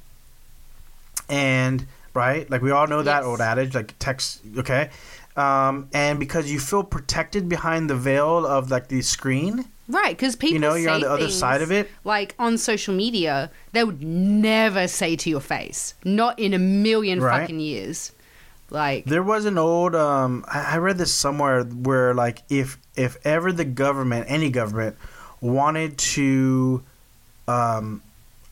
And 1.29 1.85
right, 2.13 2.49
like 2.49 2.61
we 2.61 2.71
all 2.71 2.87
know 2.87 3.01
that 3.03 3.19
Yes. 3.19 3.25
old 3.25 3.41
adage, 3.41 3.75
like 3.75 3.93
text, 3.99 4.41
okay, 4.57 4.89
um, 5.37 5.87
and 5.93 6.19
because 6.19 6.51
you 6.51 6.59
feel 6.59 6.83
protected 6.83 7.47
behind 7.47 7.89
the 7.89 7.95
veil 7.95 8.45
of 8.45 8.69
like 8.71 8.87
the 8.89 9.01
screen, 9.01 9.65
Right, 9.89 10.17
because 10.17 10.35
people 10.35 10.55
you 10.55 10.59
know, 10.59 10.75
you're 10.75 10.91
on 10.91 10.99
the 10.99 11.09
other 11.09 11.29
side 11.29 11.61
of 11.61 11.71
it. 11.71 11.89
Like 12.03 12.35
on 12.37 12.57
social 12.57 12.93
media, 12.93 13.49
they 13.71 13.85
would 13.85 14.03
never 14.03 14.85
say 14.87 15.15
to 15.15 15.29
your 15.29 15.39
face, 15.39 15.93
not 16.03 16.37
in 16.39 16.53
a 16.53 16.59
million 16.59 17.21
Right. 17.21 17.41
fucking 17.41 17.61
years. 17.61 18.11
Like, 18.69 19.05
There 19.05 19.23
was 19.23 19.45
an 19.45 19.57
old, 19.57 19.95
um, 19.95 20.43
I 20.45 20.73
I 20.73 20.77
read 20.79 20.97
this 20.97 21.13
somewhere 21.13 21.63
where 21.63 22.13
like 22.13 22.43
if 22.49 22.77
if 22.97 23.15
ever 23.23 23.53
the 23.53 23.63
government, 23.63 24.25
any 24.27 24.49
government, 24.49 24.97
wanted 25.39 25.97
to 25.99 26.83
um, 27.47 28.01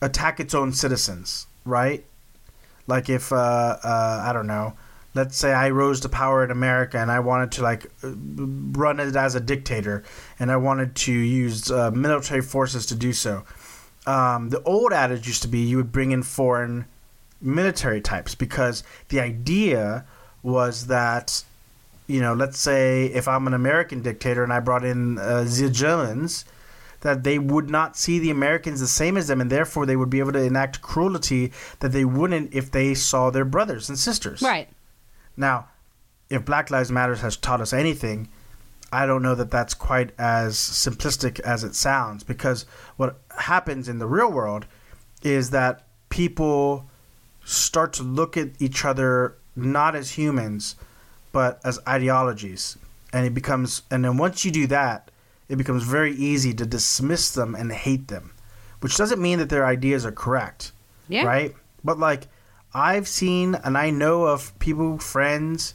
attack 0.00 0.40
its 0.40 0.54
own 0.54 0.72
citizens, 0.72 1.46
right? 1.66 2.02
Like 2.86 3.10
if 3.10 3.30
uh, 3.30 3.36
uh, 3.36 4.22
I 4.24 4.32
don't 4.32 4.46
know, 4.46 4.72
let's 5.16 5.36
say 5.36 5.52
I 5.52 5.70
rose 5.70 6.00
to 6.00 6.08
power 6.08 6.44
in 6.44 6.50
America 6.50 6.98
and 6.98 7.10
I 7.10 7.18
wanted 7.20 7.52
to 7.52 7.62
like 7.62 7.90
run 8.02 9.00
it 9.00 9.16
as 9.16 9.34
a 9.34 9.40
dictator, 9.40 10.04
and 10.38 10.52
I 10.52 10.56
wanted 10.56 10.94
to 10.94 11.12
use 11.12 11.70
uh, 11.70 11.90
military 11.90 12.42
forces 12.42 12.86
to 12.86 12.94
do 12.94 13.12
so. 13.12 13.44
Um, 14.06 14.50
the 14.50 14.62
old 14.62 14.92
adage 14.92 15.26
used 15.26 15.42
to 15.42 15.48
be 15.48 15.58
you 15.58 15.78
would 15.78 15.90
bring 15.90 16.12
in 16.12 16.22
foreign 16.22 16.86
military 17.40 18.00
types 18.00 18.34
because 18.34 18.82
the 19.08 19.20
idea 19.20 20.04
was 20.42 20.86
that 20.86 21.42
you 22.06 22.20
know 22.20 22.32
let's 22.32 22.58
say 22.58 23.06
if 23.06 23.28
i'm 23.28 23.46
an 23.46 23.54
american 23.54 24.00
dictator 24.00 24.42
and 24.42 24.52
i 24.52 24.60
brought 24.60 24.84
in 24.84 25.18
uh, 25.18 25.42
the 25.42 25.68
germans 25.70 26.44
that 27.00 27.24
they 27.24 27.38
would 27.38 27.68
not 27.68 27.96
see 27.96 28.18
the 28.18 28.30
americans 28.30 28.80
the 28.80 28.86
same 28.86 29.16
as 29.16 29.26
them 29.26 29.40
and 29.40 29.50
therefore 29.50 29.84
they 29.84 29.96
would 29.96 30.08
be 30.08 30.18
able 30.18 30.32
to 30.32 30.42
enact 30.42 30.80
cruelty 30.80 31.52
that 31.80 31.92
they 31.92 32.04
wouldn't 32.04 32.54
if 32.54 32.70
they 32.70 32.94
saw 32.94 33.28
their 33.30 33.44
brothers 33.44 33.88
and 33.88 33.98
sisters 33.98 34.40
right. 34.40 34.68
Now 35.36 35.68
if 36.30 36.44
black 36.44 36.70
lives 36.70 36.90
matters 36.90 37.20
has 37.20 37.36
taught 37.36 37.60
us 37.60 37.72
anything 37.72 38.28
I 38.92 39.04
don't 39.04 39.22
know 39.22 39.34
that 39.34 39.50
that's 39.50 39.74
quite 39.74 40.12
as 40.18 40.54
simplistic 40.56 41.40
as 41.40 41.64
it 41.64 41.74
sounds 41.74 42.22
because 42.22 42.64
what 42.96 43.18
happens 43.36 43.88
in 43.88 43.98
the 43.98 44.06
real 44.06 44.30
world 44.30 44.64
is 45.22 45.50
that 45.50 45.84
people 46.08 46.88
start 47.44 47.92
to 47.94 48.02
look 48.02 48.36
at 48.36 48.50
each 48.60 48.84
other 48.84 49.36
not 49.54 49.94
as 49.96 50.12
humans 50.12 50.76
but 51.32 51.60
as 51.64 51.78
ideologies 51.88 52.76
and 53.12 53.26
it 53.26 53.34
becomes 53.34 53.82
and 53.90 54.04
then 54.04 54.16
once 54.16 54.44
you 54.44 54.50
do 54.50 54.66
that 54.66 55.10
it 55.48 55.56
becomes 55.56 55.82
very 55.82 56.12
easy 56.14 56.52
to 56.54 56.66
dismiss 56.66 57.30
them 57.30 57.54
and 57.54 57.72
hate 57.72 58.08
them 58.08 58.32
which 58.80 58.96
doesn't 58.96 59.20
mean 59.22 59.38
that 59.38 59.48
their 59.48 59.66
ideas 59.66 60.04
are 60.06 60.12
correct 60.12 60.72
Yeah. 61.08 61.24
right 61.24 61.54
but 61.84 61.98
like 61.98 62.28
i've 62.76 63.08
seen 63.08 63.54
and 63.64 63.78
i 63.78 63.88
know 63.88 64.24
of 64.24 64.56
people 64.58 64.98
friends 64.98 65.74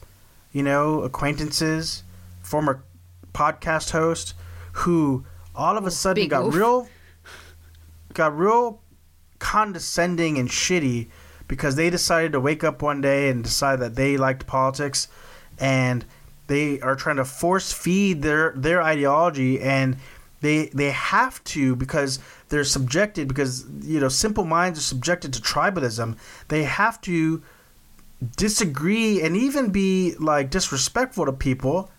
you 0.52 0.62
know 0.62 1.02
acquaintances 1.02 2.04
former 2.43 2.84
podcast 3.34 3.89
host 3.89 4.36
who 4.74 5.26
all 5.56 5.78
of 5.78 5.88
a 5.88 5.91
sudden 5.91 6.22
big 6.24 6.30
got 6.30 6.45
oof. 6.45 6.54
real 6.54 6.88
got 8.14 8.38
real 8.38 8.80
condescending 9.39 10.38
and 10.38 10.49
shitty 10.49 11.08
because 11.47 11.76
they 11.76 11.89
decided 11.89 12.32
to 12.32 12.39
wake 12.39 12.64
up 12.64 12.84
one 12.84 13.02
day 13.02 13.30
and 13.30 13.43
decide 13.43 13.80
that 13.80 13.95
they 13.95 14.16
liked 14.16 14.45
politics 14.45 15.08
and 15.60 16.06
they 16.45 16.80
are 16.82 16.95
trying 16.95 17.16
to 17.16 17.26
force 17.26 17.74
feed 17.74 18.22
their 18.22 18.54
their 18.56 18.80
ideology 18.80 19.60
and 19.60 19.97
they 20.41 20.69
they 20.73 20.91
have 20.91 21.43
to 21.45 21.75
because 21.75 22.19
they're 22.49 22.63
subjected 22.63 23.27
because 23.27 23.65
you 23.81 23.99
know 23.99 24.09
simple 24.09 24.43
minds 24.43 24.77
are 24.79 24.83
subjected 24.83 25.33
to 25.33 25.41
tribalism. 25.41 26.17
They 26.49 26.63
have 26.63 26.99
to 27.01 27.41
disagree 28.35 29.21
and 29.21 29.35
even 29.37 29.69
be 29.69 30.15
like 30.19 30.49
disrespectful 30.49 31.25
to 31.25 31.31
people 31.31 31.89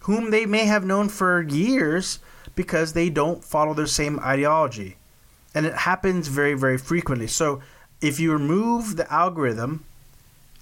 whom 0.00 0.30
they 0.30 0.46
may 0.46 0.64
have 0.64 0.84
known 0.84 1.08
for 1.08 1.42
years 1.42 2.18
because 2.54 2.92
they 2.92 3.08
don't 3.08 3.44
follow 3.44 3.74
their 3.74 3.86
same 3.86 4.18
ideology. 4.20 4.96
And 5.54 5.66
it 5.66 5.74
happens 5.74 6.28
very 6.28 6.54
very 6.54 6.78
frequently. 6.78 7.26
So 7.26 7.60
if 8.00 8.18
you 8.18 8.32
remove 8.32 8.96
the 8.96 9.12
algorithm 9.12 9.84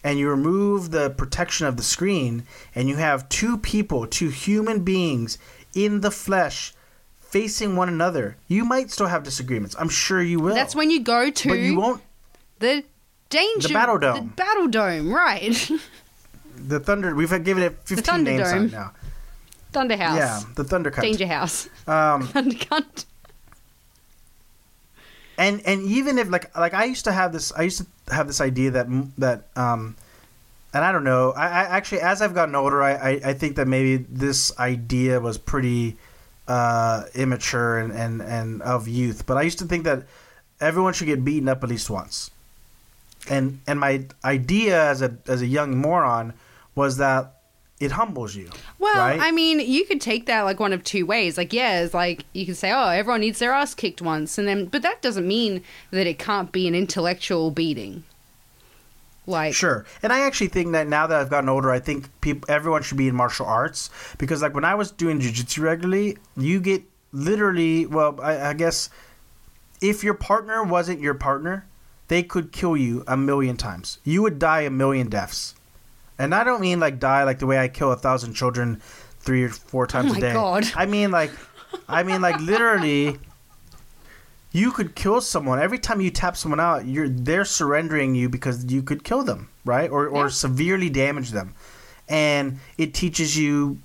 and 0.03 0.19
you 0.19 0.29
remove 0.31 0.91
the 0.91 1.11
protection 1.11 1.67
of 1.67 1.77
the 1.77 1.83
screen 1.83 2.45
and 2.75 2.89
you 2.89 2.97
have 2.97 3.29
two 3.29 3.59
people 3.59 4.07
two 4.07 4.31
human 4.31 4.85
beings 4.85 5.37
in 5.75 6.01
the 6.01 6.11
flesh 6.11 6.73
facing 7.31 7.77
one 7.77 7.89
another 7.89 8.37
you 8.49 8.65
might 8.65 8.91
still 8.91 9.07
have 9.07 9.23
disagreements 9.23 9.77
i'm 9.79 9.89
sure 9.89 10.21
you 10.21 10.41
will 10.41 10.55
That's 10.55 10.75
when 10.75 10.91
you 10.91 11.01
go 11.01 11.31
to 11.31 11.49
but 11.49 11.59
you 11.59 11.79
won't 11.79 12.03
the 12.59 12.85
danger 13.31 13.69
The 13.69 13.75
Battle 13.75 13.99
Dome. 13.99 14.15
The 14.17 14.23
battle 14.35 14.67
dome, 14.69 15.13
right? 15.13 15.71
the 16.57 16.81
thunder 16.81 17.15
we've 17.15 17.31
given 17.45 17.63
it 17.63 17.77
15 17.85 18.23
names 18.25 18.53
on 18.53 18.71
now 18.71 18.93
Thunder 19.73 19.97
House. 19.97 20.17
yeah 20.19 20.41
the 20.57 20.65
thunder 20.65 20.91
cut 20.91 21.03
Danger 21.03 21.27
House. 21.27 21.69
um 21.87 22.27
Thunder 22.35 22.57
Cunt. 22.57 23.05
and 25.39 25.63
and 25.65 25.83
even 25.83 26.19
if 26.19 26.29
like 26.29 26.55
like 26.57 26.75
I 26.75 26.85
used 26.85 27.05
to 27.05 27.13
have 27.13 27.33
this 27.33 27.53
I 27.53 27.63
used 27.63 27.79
to 27.79 27.87
have 28.15 28.27
this 28.27 28.41
idea 28.41 28.73
that 28.73 28.87
that 29.19 29.45
um 29.57 29.97
and 30.75 30.85
I 30.85 30.93
don't 30.93 31.05
know 31.05 31.31
I, 31.33 31.47
I 31.47 31.63
actually 31.77 32.01
as 32.03 32.21
I've 32.21 32.35
gotten 32.35 32.55
older 32.55 32.83
I, 32.83 32.93
I 32.95 33.11
I 33.31 33.33
think 33.35 33.57
that 33.57 33.67
maybe 33.69 33.97
this 34.09 34.53
idea 34.59 35.21
was 35.21 35.39
pretty 35.39 35.97
uh 36.51 37.05
immature 37.15 37.79
and 37.83 37.93
and 37.93 38.15
and 38.37 38.49
of 38.63 38.89
youth 38.89 39.21
but 39.29 39.37
I 39.41 39.43
used 39.43 39.61
to 39.61 39.67
think 39.71 39.85
that 39.85 40.01
everyone 40.69 40.93
should 40.95 41.11
get 41.13 41.25
beaten 41.25 41.49
up 41.49 41.63
at 41.65 41.69
least 41.75 41.89
once 41.91 42.31
and 43.29 43.61
and 43.69 43.79
my 43.87 44.05
idea 44.25 44.77
as 44.93 44.99
a 45.03 45.11
as 45.35 45.41
a 45.43 45.47
young 45.47 45.71
moron 45.77 46.33
was 46.75 46.97
that 46.97 47.23
it 47.79 47.93
humbles 47.93 48.35
you 48.37 48.51
Well, 48.79 48.95
right? 48.95 49.21
I 49.21 49.31
mean, 49.31 49.59
you 49.61 49.87
could 49.87 50.03
take 50.03 50.27
that 50.27 50.43
like 50.43 50.61
one 50.61 50.75
of 50.75 50.85
two 50.85 51.07
ways. 51.07 51.39
Like, 51.39 51.53
yeah, 51.53 51.81
it's 51.81 51.95
like 51.95 52.25
you 52.35 52.45
could 52.45 52.57
say, 52.57 52.71
"Oh, 52.71 52.89
everyone 52.89 53.23
needs 53.23 53.39
their 53.39 53.53
ass 53.53 53.75
kicked 53.75 54.03
once," 54.03 54.37
and 54.39 54.47
then, 54.47 54.67
but 54.67 54.83
that 54.83 55.01
doesn't 55.01 55.27
mean 55.27 55.63
that 55.91 56.07
it 56.07 56.19
can't 56.19 56.53
be 56.53 56.69
an 56.69 56.75
intellectual 56.75 57.51
beating. 57.51 58.05
Like, 59.27 59.55
Sure, 59.55 59.85
and 60.03 60.13
I 60.13 60.21
actually 60.21 60.49
think 60.49 60.73
that 60.73 60.89
now 60.89 61.07
that 61.07 61.21
I've 61.21 61.31
gotten 61.31 61.49
older, 61.49 61.71
I 61.71 61.79
think 61.79 62.09
people, 62.21 62.47
everyone 62.49 62.83
should 62.83 62.97
be 62.97 63.07
in 63.09 63.15
martial 63.15 63.47
arts 63.47 63.91
because, 64.19 64.43
like, 64.43 64.55
when 64.55 64.65
I 64.65 64.75
was 64.75 64.91
doing 64.91 65.21
jujitsu 65.21 65.63
regularly, 65.63 66.17
you 66.37 66.59
get 66.61 66.83
literally, 67.13 67.87
well, 67.87 68.19
I, 68.21 68.49
I 68.49 68.53
guess, 68.55 68.91
if 69.81 70.03
your 70.03 70.15
partner 70.15 70.65
wasn't 70.65 71.01
your 71.01 71.15
partner, 71.15 71.67
they 72.09 72.23
could 72.23 72.51
kill 72.51 72.77
you 72.77 73.05
a 73.07 73.17
million 73.17 73.57
times. 73.57 73.99
You 74.05 74.23
would 74.23 74.39
die 74.39 74.63
a 74.63 74.71
million 74.71 75.09
deaths, 75.09 75.55
and 76.19 76.35
I 76.35 76.43
don't 76.43 76.61
mean 76.61 76.81
like 76.81 76.99
die 76.99 77.23
like 77.25 77.39
the 77.39 77.47
way 77.47 77.59
I 77.59 77.69
kill 77.69 77.93
a 77.93 77.97
thousand 77.97 78.35
children 78.35 78.83
three 79.21 79.45
or 79.45 79.49
four 79.51 79.87
times 79.87 80.13
Oh 80.13 80.17
a 80.17 80.21
day. 80.21 80.33
God. 80.33 80.67
I 80.75 80.87
mean 80.87 81.11
like, 81.11 81.31
I 81.89 82.03
mean 82.03 82.21
like 82.21 82.41
literally 82.41 83.19
you 84.53 84.73
could 84.73 84.95
kill 84.95 85.21
someone. 85.21 85.59
Every 85.61 85.79
time 85.79 86.01
you 86.01 86.11
tap 86.11 86.37
someone 86.37 86.61
out 86.61 86.85
you're 86.87 87.09
they're 87.09 87.45
surrendering 87.45 88.15
you 88.15 88.29
because 88.29 88.65
you 88.73 88.83
could 88.83 89.05
kill 89.05 89.23
them 89.23 89.49
right? 89.65 89.91
Or, 89.91 90.07
or 90.09 90.25
Yeah. 90.25 90.29
severely 90.31 90.89
damage 90.91 91.31
them. 91.31 91.55
And 92.09 92.59
it 92.79 92.95
teaches 92.95 93.37
you 93.37 93.79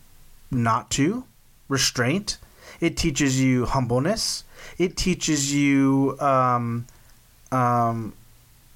not 0.49 0.89
to 0.91 1.25
restraint. 1.69 2.37
It 2.79 2.97
teaches 2.97 3.41
you 3.41 3.65
humbleness. 3.65 4.43
It 4.77 4.97
teaches 4.97 5.53
you 5.53 6.17
um, 6.19 6.87
um, 7.51 8.13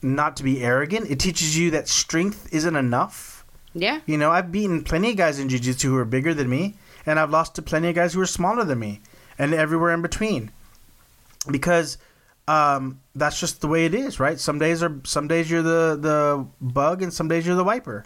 not 0.02 0.36
to 0.38 0.44
be 0.44 0.62
arrogant. 0.64 1.10
It 1.10 1.20
teaches 1.20 1.58
you 1.58 1.72
that 1.72 1.88
strength 1.88 2.48
isn't 2.54 2.76
enough. 2.76 3.44
Yeah, 3.74 4.00
you 4.08 4.18
know 4.18 4.32
i've 4.32 4.52
beaten 4.52 4.84
plenty 4.84 5.12
of 5.12 5.18
guys 5.18 5.38
in 5.38 5.48
jiu-jitsu 5.48 5.92
who 5.92 5.98
are 5.98 6.04
bigger 6.06 6.34
than 6.34 6.50
me 6.50 6.74
and 7.06 7.20
i've 7.20 7.30
lost 7.30 7.54
to 7.56 7.62
plenty 7.62 7.90
of 7.90 7.96
guys 7.96 8.14
who 8.14 8.20
are 8.22 8.26
smaller 8.26 8.64
than 8.66 8.80
me 8.80 9.00
and 9.38 9.54
everywhere 9.54 9.94
in 9.94 10.02
between 10.02 10.50
because 11.50 11.98
um, 12.48 13.00
that's 13.16 13.40
just 13.40 13.62
the 13.62 13.68
way 13.68 13.86
it 13.86 13.94
is, 13.94 14.20
right? 14.20 14.40
Some 14.40 14.60
days 14.60 14.82
are 14.82 15.00
some 15.04 15.28
days 15.28 15.50
you're 15.50 15.62
the 15.62 15.98
the 16.00 16.48
bug, 16.60 17.02
and 17.02 17.14
some 17.14 17.28
days 17.28 17.46
you're 17.46 17.56
the 17.56 17.64
wiper, 17.64 18.06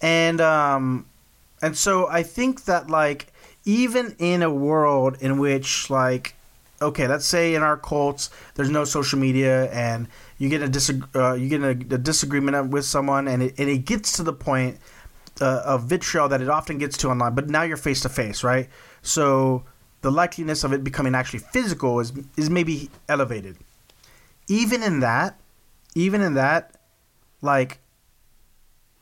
and 0.00 0.40
um, 0.40 1.06
and 1.62 1.76
so 1.76 2.08
I 2.08 2.22
think 2.22 2.64
that 2.64 2.88
like 2.88 3.32
even 3.64 4.16
in 4.18 4.42
a 4.42 4.52
world 4.52 5.18
in 5.20 5.38
which 5.38 5.90
like 5.90 6.34
okay, 6.82 7.06
let's 7.06 7.26
say 7.26 7.54
in 7.54 7.62
our 7.62 7.76
cults 7.76 8.30
there's 8.54 8.70
no 8.70 8.84
social 8.84 9.18
media 9.18 9.70
and 9.70 10.08
you 10.38 10.48
get 10.48 10.62
a 10.62 10.66
disag- 10.66 11.14
uh, 11.14 11.34
you 11.34 11.48
get 11.48 11.62
a, 11.62 11.70
a 11.70 11.98
disagreement 11.98 12.70
with 12.70 12.86
someone 12.86 13.28
and 13.28 13.42
it, 13.42 13.54
and 13.58 13.68
it 13.68 13.84
gets 13.84 14.12
to 14.12 14.22
the 14.22 14.32
point 14.32 14.78
uh, 15.40 15.62
of 15.64 15.84
vitriol 15.84 16.28
that 16.28 16.40
it 16.40 16.48
often 16.48 16.78
gets 16.78 16.96
to 16.98 17.10
online, 17.10 17.34
but 17.34 17.48
now 17.48 17.62
you're 17.62 17.76
face 17.76 18.00
to 18.00 18.08
face, 18.08 18.42
right? 18.42 18.68
So 19.02 19.64
the 20.02 20.10
likeliness 20.10 20.64
of 20.64 20.72
it 20.72 20.82
becoming 20.82 21.14
actually 21.14 21.40
physical 21.40 22.00
is 22.00 22.12
is 22.36 22.50
maybe 22.50 22.90
elevated. 23.08 23.56
Even 24.48 24.82
in 24.82 25.00
that, 25.00 25.38
even 25.94 26.22
in 26.22 26.34
that, 26.34 26.74
like 27.42 27.78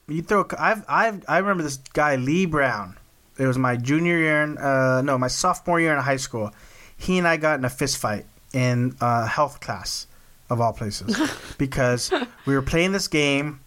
you 0.08 0.22
throw. 0.22 0.46
I've 0.58 0.84
I've 0.88 1.24
I 1.28 1.38
remember 1.38 1.62
this 1.62 1.78
guy 1.92 2.16
Lee 2.16 2.46
Brown. 2.46 2.96
It 3.38 3.46
was 3.46 3.56
my 3.56 3.76
junior 3.76 4.18
year 4.18 4.42
in 4.42 4.58
uh, 4.58 5.02
no 5.02 5.16
my 5.18 5.28
sophomore 5.28 5.80
year 5.80 5.94
in 5.94 6.02
high 6.02 6.16
school. 6.16 6.50
He 6.96 7.18
and 7.18 7.28
I 7.28 7.36
got 7.36 7.58
in 7.58 7.64
a 7.64 7.70
fist 7.70 7.98
fight 7.98 8.26
in 8.52 8.96
uh, 9.00 9.26
health 9.26 9.60
class 9.60 10.06
of 10.50 10.60
all 10.60 10.72
places 10.72 11.16
because 11.58 12.10
we 12.46 12.54
were 12.54 12.62
playing 12.62 12.92
this 12.92 13.06
game 13.06 13.60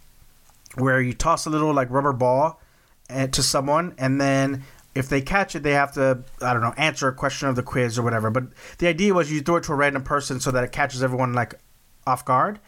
where 0.76 1.00
you 1.00 1.14
toss 1.14 1.46
a 1.46 1.50
little 1.50 1.74
like 1.74 1.90
rubber 1.90 2.14
ball 2.14 2.60
uh, 3.10 3.28
to 3.28 3.44
someone 3.44 3.94
and 3.98 4.20
then 4.20 4.64
if 4.96 5.08
they 5.10 5.22
catch 5.22 5.56
it 5.56 5.64
they 5.64 5.72
have 5.72 5.92
to 5.94 6.20
i 6.42 6.52
don't 6.54 6.62
know 6.62 6.74
answer 6.78 7.08
a 7.08 7.14
question 7.14 7.48
of 7.48 7.56
the 7.56 7.64
quiz 7.64 7.98
or 7.98 8.02
whatever 8.04 8.30
but 8.30 8.44
the 8.80 8.88
idea 8.88 9.14
was 9.14 9.32
you 9.32 9.42
throw 9.42 9.56
it 9.58 9.64
to 9.64 9.72
a 9.72 9.76
random 9.76 10.04
person 10.04 10.40
so 10.40 10.52
that 10.52 10.64
it 10.64 10.72
catches 10.72 11.02
everyone 11.04 11.34
like 11.34 11.56
off 12.06 12.26
guard 12.26 12.60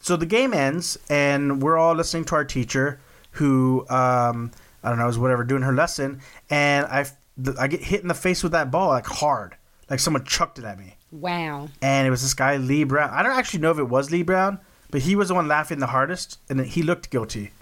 so 0.00 0.16
the 0.16 0.26
game 0.26 0.54
ends 0.54 0.98
and 1.10 1.60
we're 1.62 1.76
all 1.76 1.94
listening 1.94 2.24
to 2.24 2.34
our 2.34 2.44
teacher 2.44 2.98
who 3.32 3.84
um, 3.90 4.50
i 4.82 4.88
don't 4.88 4.98
know 4.98 5.08
is 5.08 5.18
whatever 5.18 5.44
doing 5.44 5.62
her 5.62 5.72
lesson 5.74 6.20
and 6.48 6.86
i 6.86 7.04
i 7.58 7.66
get 7.66 7.80
hit 7.82 8.00
in 8.02 8.08
the 8.08 8.14
face 8.14 8.42
with 8.42 8.52
that 8.52 8.70
ball 8.70 8.88
like 8.88 9.06
hard 9.06 9.54
like 9.90 10.00
someone 10.00 10.24
chucked 10.24 10.58
it 10.58 10.64
at 10.64 10.78
me 10.78 10.94
wow. 11.12 11.68
and 11.82 12.06
it 12.06 12.10
was 12.10 12.22
this 12.22 12.34
guy 12.34 12.56
Lee 12.56 12.84
Brown. 12.84 13.10
I 13.10 13.22
don't 13.22 13.36
actually 13.38 13.60
know 13.60 13.70
if 13.70 13.78
it 13.78 13.88
was 13.88 14.10
Lee 14.10 14.22
Brown, 14.22 14.58
but 14.90 15.00
he 15.00 15.16
was 15.16 15.28
the 15.28 15.34
one 15.34 15.48
laughing 15.48 15.78
the 15.78 15.86
hardest, 15.86 16.38
and 16.50 16.60
he 16.60 16.82
looked 16.82 17.08
guilty. 17.10 17.52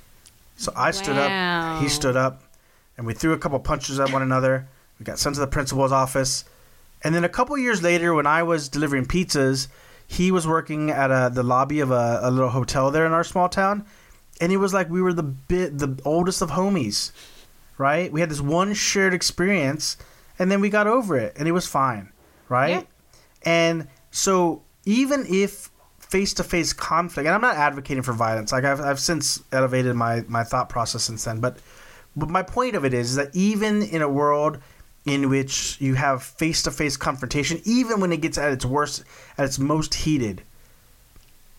So 0.57 0.72
I 0.74 0.90
stood 0.90 1.16
Wow. 1.16 1.76
up, 1.76 1.82
he 1.82 1.88
stood 1.88 2.16
up, 2.16 2.42
and 2.97 3.07
we 3.07 3.14
threw 3.14 3.32
a 3.32 3.38
couple 3.38 3.59
punches 3.61 4.01
at 4.01 4.12
one 4.12 4.22
another. 4.22 4.68
We 4.99 5.05
got 5.05 5.18
sent 5.18 5.34
to 5.34 5.40
the 5.40 5.47
principal's 5.47 5.92
office, 5.92 6.44
and 7.03 7.14
then 7.14 7.24
a 7.24 7.28
couple 7.28 7.57
years 7.59 7.82
later, 7.82 8.14
when 8.14 8.26
I 8.26 8.42
was 8.42 8.68
delivering 8.68 9.07
pizzas, 9.07 9.68
he 10.07 10.30
was 10.30 10.47
working 10.47 10.90
at 10.90 11.11
a, 11.11 11.30
the 11.32 11.42
lobby 11.42 11.80
of 11.80 11.90
a, 11.90 12.20
a 12.22 12.30
little 12.30 12.51
hotel 12.51 12.90
there 12.90 13.07
in 13.07 13.12
our 13.12 13.24
small 13.24 13.49
town, 13.49 13.84
and 14.40 14.51
he 14.51 14.57
was 14.57 14.72
like, 14.72 14.88
we 14.88 15.03
were 15.03 15.12
the 15.12 15.22
bit 15.22 15.78
the 15.78 16.01
oldest 16.05 16.42
of 16.42 16.51
homies, 16.51 17.12
right? 17.76 18.11
We 18.11 18.20
had 18.20 18.30
this 18.30 18.40
one 18.40 18.72
shared 18.74 19.12
experience, 19.12 19.97
and 20.38 20.51
then 20.51 20.61
we 20.61 20.70
got 20.70 20.86
over 20.86 21.16
it, 21.16 21.34
and 21.36 21.47
it 21.47 21.53
was 21.53 21.66
fine, 21.66 22.11
right? 22.49 22.70
Yeah. 22.70 22.82
And 23.42 23.88
so 24.11 24.62
even 24.84 25.26
if 25.28 25.70
face 25.99 26.32
to 26.34 26.44
face 26.44 26.72
conflict, 26.72 27.26
and 27.26 27.34
I'm 27.34 27.40
not 27.40 27.57
advocating 27.57 28.03
for 28.03 28.12
violence, 28.12 28.53
like 28.53 28.64
I've, 28.64 28.80
I've 28.80 29.01
since 29.01 29.42
elevated 29.53 29.94
my, 29.97 30.24
my 30.28 30.44
thought 30.44 30.68
process 30.68 31.03
since 31.03 31.24
then, 31.24 31.40
but, 31.40 31.59
but 32.16 32.30
my 32.30 32.42
point 32.42 32.74
of 32.74 32.84
it 32.84 32.94
is 32.94 33.14
that 33.16 33.34
even 33.34 33.82
in 33.82 34.02
a 34.02 34.08
world 34.08 34.58
in 35.04 35.28
which 35.28 35.76
you 35.80 35.94
have 35.94 36.22
face 36.22 36.62
to 36.62 36.70
face 36.70 36.96
confrontation, 36.96 37.60
even 37.64 38.00
when 38.00 38.12
it 38.12 38.20
gets 38.20 38.38
at 38.38 38.52
its 38.52 38.64
worst, 38.64 39.04
at 39.38 39.44
its 39.44 39.58
most 39.58 39.94
heated. 39.94 40.42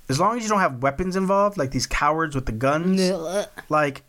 As 0.09 0.19
long 0.19 0.37
as 0.37 0.43
you 0.43 0.49
don't 0.49 0.59
have 0.59 0.81
weapons 0.81 1.15
involved, 1.15 1.57
like 1.57 1.71
these 1.71 1.87
cowards 1.87 2.35
with 2.35 2.45
the 2.45 2.51
guns, 2.51 3.11
like 3.69 4.03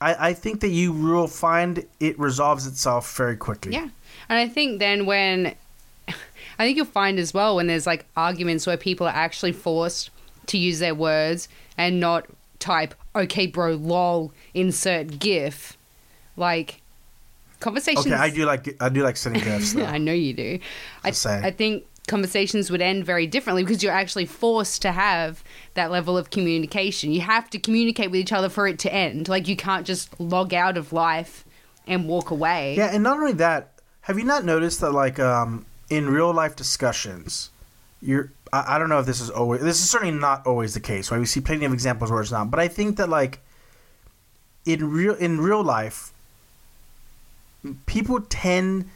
I, 0.00 0.28
I 0.30 0.34
think 0.34 0.60
that 0.60 0.68
you 0.68 0.92
will 0.92 1.26
find 1.26 1.84
it 2.00 2.18
resolves 2.18 2.66
itself 2.66 3.16
very 3.16 3.36
quickly. 3.36 3.72
Yeah. 3.72 3.88
And 4.28 4.38
I 4.38 4.48
think 4.48 4.78
then 4.78 5.06
when 5.06 5.54
I 6.08 6.64
think 6.64 6.76
you'll 6.76 6.86
find 6.86 7.18
as 7.18 7.34
well 7.34 7.56
when 7.56 7.66
there's 7.66 7.86
like 7.86 8.06
arguments 8.16 8.66
where 8.66 8.76
people 8.76 9.06
are 9.06 9.14
actually 9.14 9.52
forced 9.52 10.10
to 10.46 10.58
use 10.58 10.78
their 10.78 10.94
words 10.94 11.48
and 11.76 12.00
not 12.00 12.26
type 12.58 12.94
okay 13.16 13.46
bro 13.46 13.74
lol 13.74 14.32
insert 14.54 15.18
gif 15.18 15.76
like 16.36 16.80
conversations 17.60 18.06
Okay, 18.06 18.14
I 18.14 18.30
do 18.30 18.44
like 18.44 18.76
I 18.80 18.88
do 18.88 19.02
like 19.02 19.16
sending 19.16 19.42
gifs. 19.42 19.72
Though. 19.74 19.84
I 19.84 19.98
know 19.98 20.12
you 20.12 20.32
do. 20.32 20.58
I, 21.04 21.10
saying. 21.10 21.44
I 21.44 21.50
think 21.50 21.84
conversations 22.08 22.70
would 22.70 22.80
end 22.80 23.04
very 23.04 23.26
differently 23.26 23.62
because 23.62 23.82
you're 23.82 23.92
actually 23.92 24.26
forced 24.26 24.82
to 24.82 24.92
have 24.92 25.44
that 25.74 25.90
level 25.90 26.18
of 26.18 26.30
communication. 26.30 27.12
You 27.12 27.20
have 27.20 27.48
to 27.50 27.58
communicate 27.58 28.10
with 28.10 28.20
each 28.20 28.32
other 28.32 28.48
for 28.48 28.66
it 28.66 28.78
to 28.80 28.92
end. 28.92 29.28
Like 29.28 29.46
you 29.46 29.56
can't 29.56 29.86
just 29.86 30.18
log 30.18 30.52
out 30.52 30.76
of 30.76 30.92
life 30.92 31.44
and 31.86 32.08
walk 32.08 32.30
away. 32.30 32.74
Yeah, 32.76 32.90
and 32.92 33.02
not 33.02 33.18
only 33.18 33.32
that, 33.34 33.72
have 34.02 34.18
you 34.18 34.24
not 34.24 34.44
noticed 34.44 34.80
that 34.80 34.92
like 34.92 35.18
um, 35.18 35.66
in 35.88 36.08
real 36.08 36.32
life 36.32 36.56
discussions, 36.56 37.50
you're 38.00 38.32
I, 38.52 38.76
I 38.76 38.78
don't 38.78 38.88
know 38.88 38.98
if 38.98 39.06
this 39.06 39.20
is 39.20 39.30
always 39.30 39.60
this 39.60 39.80
is 39.80 39.90
certainly 39.90 40.16
not 40.16 40.46
always 40.46 40.74
the 40.74 40.80
case. 40.80 41.10
Right, 41.10 41.18
we 41.18 41.26
see 41.26 41.40
plenty 41.40 41.64
of 41.64 41.72
examples 41.72 42.10
where 42.10 42.20
it's 42.20 42.32
not, 42.32 42.50
but 42.50 42.58
I 42.58 42.68
think 42.68 42.96
that 42.96 43.08
like 43.08 43.40
in 44.64 44.90
real 44.90 45.14
in 45.14 45.40
real 45.40 45.62
life, 45.62 46.12
people 47.86 48.20
tend 48.20 48.90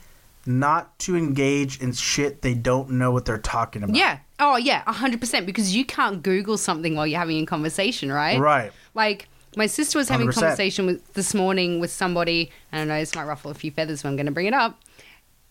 not 0.46 0.98
to 0.98 1.16
engage 1.16 1.80
in 1.80 1.92
shit 1.92 2.42
they 2.42 2.54
don't 2.54 2.90
know 2.90 3.10
what 3.10 3.24
they're 3.24 3.38
talking 3.38 3.82
about. 3.82 3.96
Yeah. 3.96 4.18
Oh, 4.40 4.56
yeah, 4.56 4.82
100% 4.84 5.46
because 5.46 5.74
you 5.74 5.84
can't 5.84 6.22
Google 6.22 6.58
something 6.58 6.96
while 6.96 7.06
you're 7.06 7.20
having 7.20 7.42
a 7.42 7.46
conversation, 7.46 8.12
right? 8.12 8.38
Right. 8.38 8.72
Like, 8.94 9.28
my 9.56 9.66
sister 9.66 9.96
was 9.96 10.08
having 10.08 10.26
100%. 10.26 10.34
conversation 10.34 10.86
with, 10.86 11.14
this 11.14 11.34
morning 11.34 11.78
with 11.78 11.90
somebody. 11.90 12.50
I 12.72 12.78
don't 12.78 12.88
know, 12.88 12.98
this 12.98 13.14
might 13.14 13.24
ruffle 13.24 13.50
a 13.50 13.54
few 13.54 13.70
feathers, 13.70 14.02
but 14.02 14.08
I'm 14.08 14.16
going 14.16 14.26
to 14.26 14.32
bring 14.32 14.46
it 14.46 14.54
up. 14.54 14.78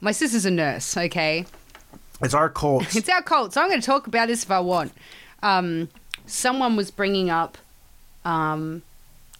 My 0.01 0.11
sister's 0.11 0.45
a 0.45 0.51
nurse, 0.51 0.97
okay? 0.97 1.45
It's 2.21 2.33
our 2.33 2.49
cult. 2.49 2.93
It's 2.95 3.09
our 3.09 3.21
cult, 3.21 3.53
so 3.53 3.61
I'm 3.61 3.69
going 3.69 3.79
to 3.79 3.85
talk 3.85 4.07
about 4.07 4.27
this 4.27 4.43
if 4.43 4.51
I 4.51 4.59
want. 4.59 4.91
Um, 5.41 5.89
someone 6.25 6.75
was 6.75 6.91
bringing 6.91 7.29
up 7.29 7.57
um, 8.25 8.81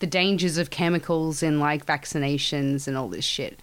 the 0.03 0.07
dangers 0.07 0.57
of 0.57 0.69
chemicals 0.69 1.41
and 1.41 1.61
like 1.61 1.85
vaccinations 1.85 2.89
and 2.89 2.97
all 2.97 3.07
this 3.07 3.23
shit. 3.23 3.57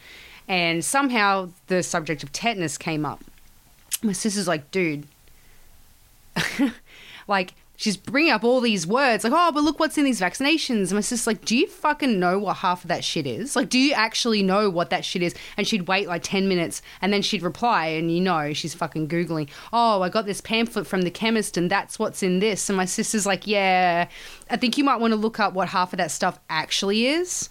And 0.49 0.83
somehow 0.83 1.51
the 1.67 1.83
subject 1.83 2.23
of 2.23 2.33
tetanus 2.33 2.79
came 2.79 3.05
up. 3.05 3.23
My 4.03 4.13
sister's 4.13 4.49
like, 4.49 4.71
dude, 4.71 5.07
like, 7.29 7.53
she's 7.81 7.97
bringing 7.97 8.31
up 8.31 8.45
all 8.45 8.61
these 8.61 8.87
words, 8.87 9.25
like, 9.25 9.33
oh, 9.35 9.51
but 9.53 9.65
look 9.65 9.81
what's 9.81 9.97
in 9.97 10.05
these 10.05 10.21
vaccinations. 10.21 10.89
And 10.89 10.93
my 10.93 11.01
sister's 11.01 11.27
like, 11.27 11.47
do 11.47 11.57
you 11.57 11.67
fucking 11.67 12.21
know 12.21 12.39
what 12.39 12.59
half 12.59 12.85
of 12.85 12.89
that 12.89 13.03
shit 13.03 13.27
is? 13.27 13.57
Like, 13.57 13.71
do 13.71 13.79
you 13.79 13.95
actually 13.95 14.43
know 14.43 14.69
what 14.69 14.91
that 14.91 15.03
shit 15.03 15.23
is? 15.23 15.35
And 15.57 15.67
she'd 15.67 15.89
wait 15.89 16.07
like 16.07 16.23
10 16.23 16.47
minutes 16.47 16.83
and 17.01 17.11
then 17.11 17.23
she'd 17.23 17.43
reply, 17.43 17.87
and 17.87 18.15
you 18.15 18.21
know, 18.21 18.53
she's 18.53 18.75
fucking 18.75 19.09
Googling, 19.09 19.49
oh, 19.73 20.03
I 20.03 20.11
got 20.11 20.27
this 20.27 20.43
pamphlet 20.43 20.87
from 20.87 21.03
the 21.03 21.11
chemist 21.11 21.57
and 21.57 21.71
that's 21.71 21.99
what's 21.99 22.23
in 22.23 22.41
this. 22.41 22.69
And 22.69 22.77
my 22.77 22.85
sister's 22.85 23.25
like, 23.25 23.47
yeah, 23.47 24.09
I 24.51 24.57
think 24.59 24.77
you 24.77 24.85
might 24.85 25.01
want 25.01 25.13
to 25.13 25.17
look 25.17 25.41
up 25.41 25.55
what 25.55 25.71
half 25.71 25.95
of 25.95 25.97
that 25.97 26.11
stuff 26.11 26.39
actually 26.51 27.07
is 27.07 27.49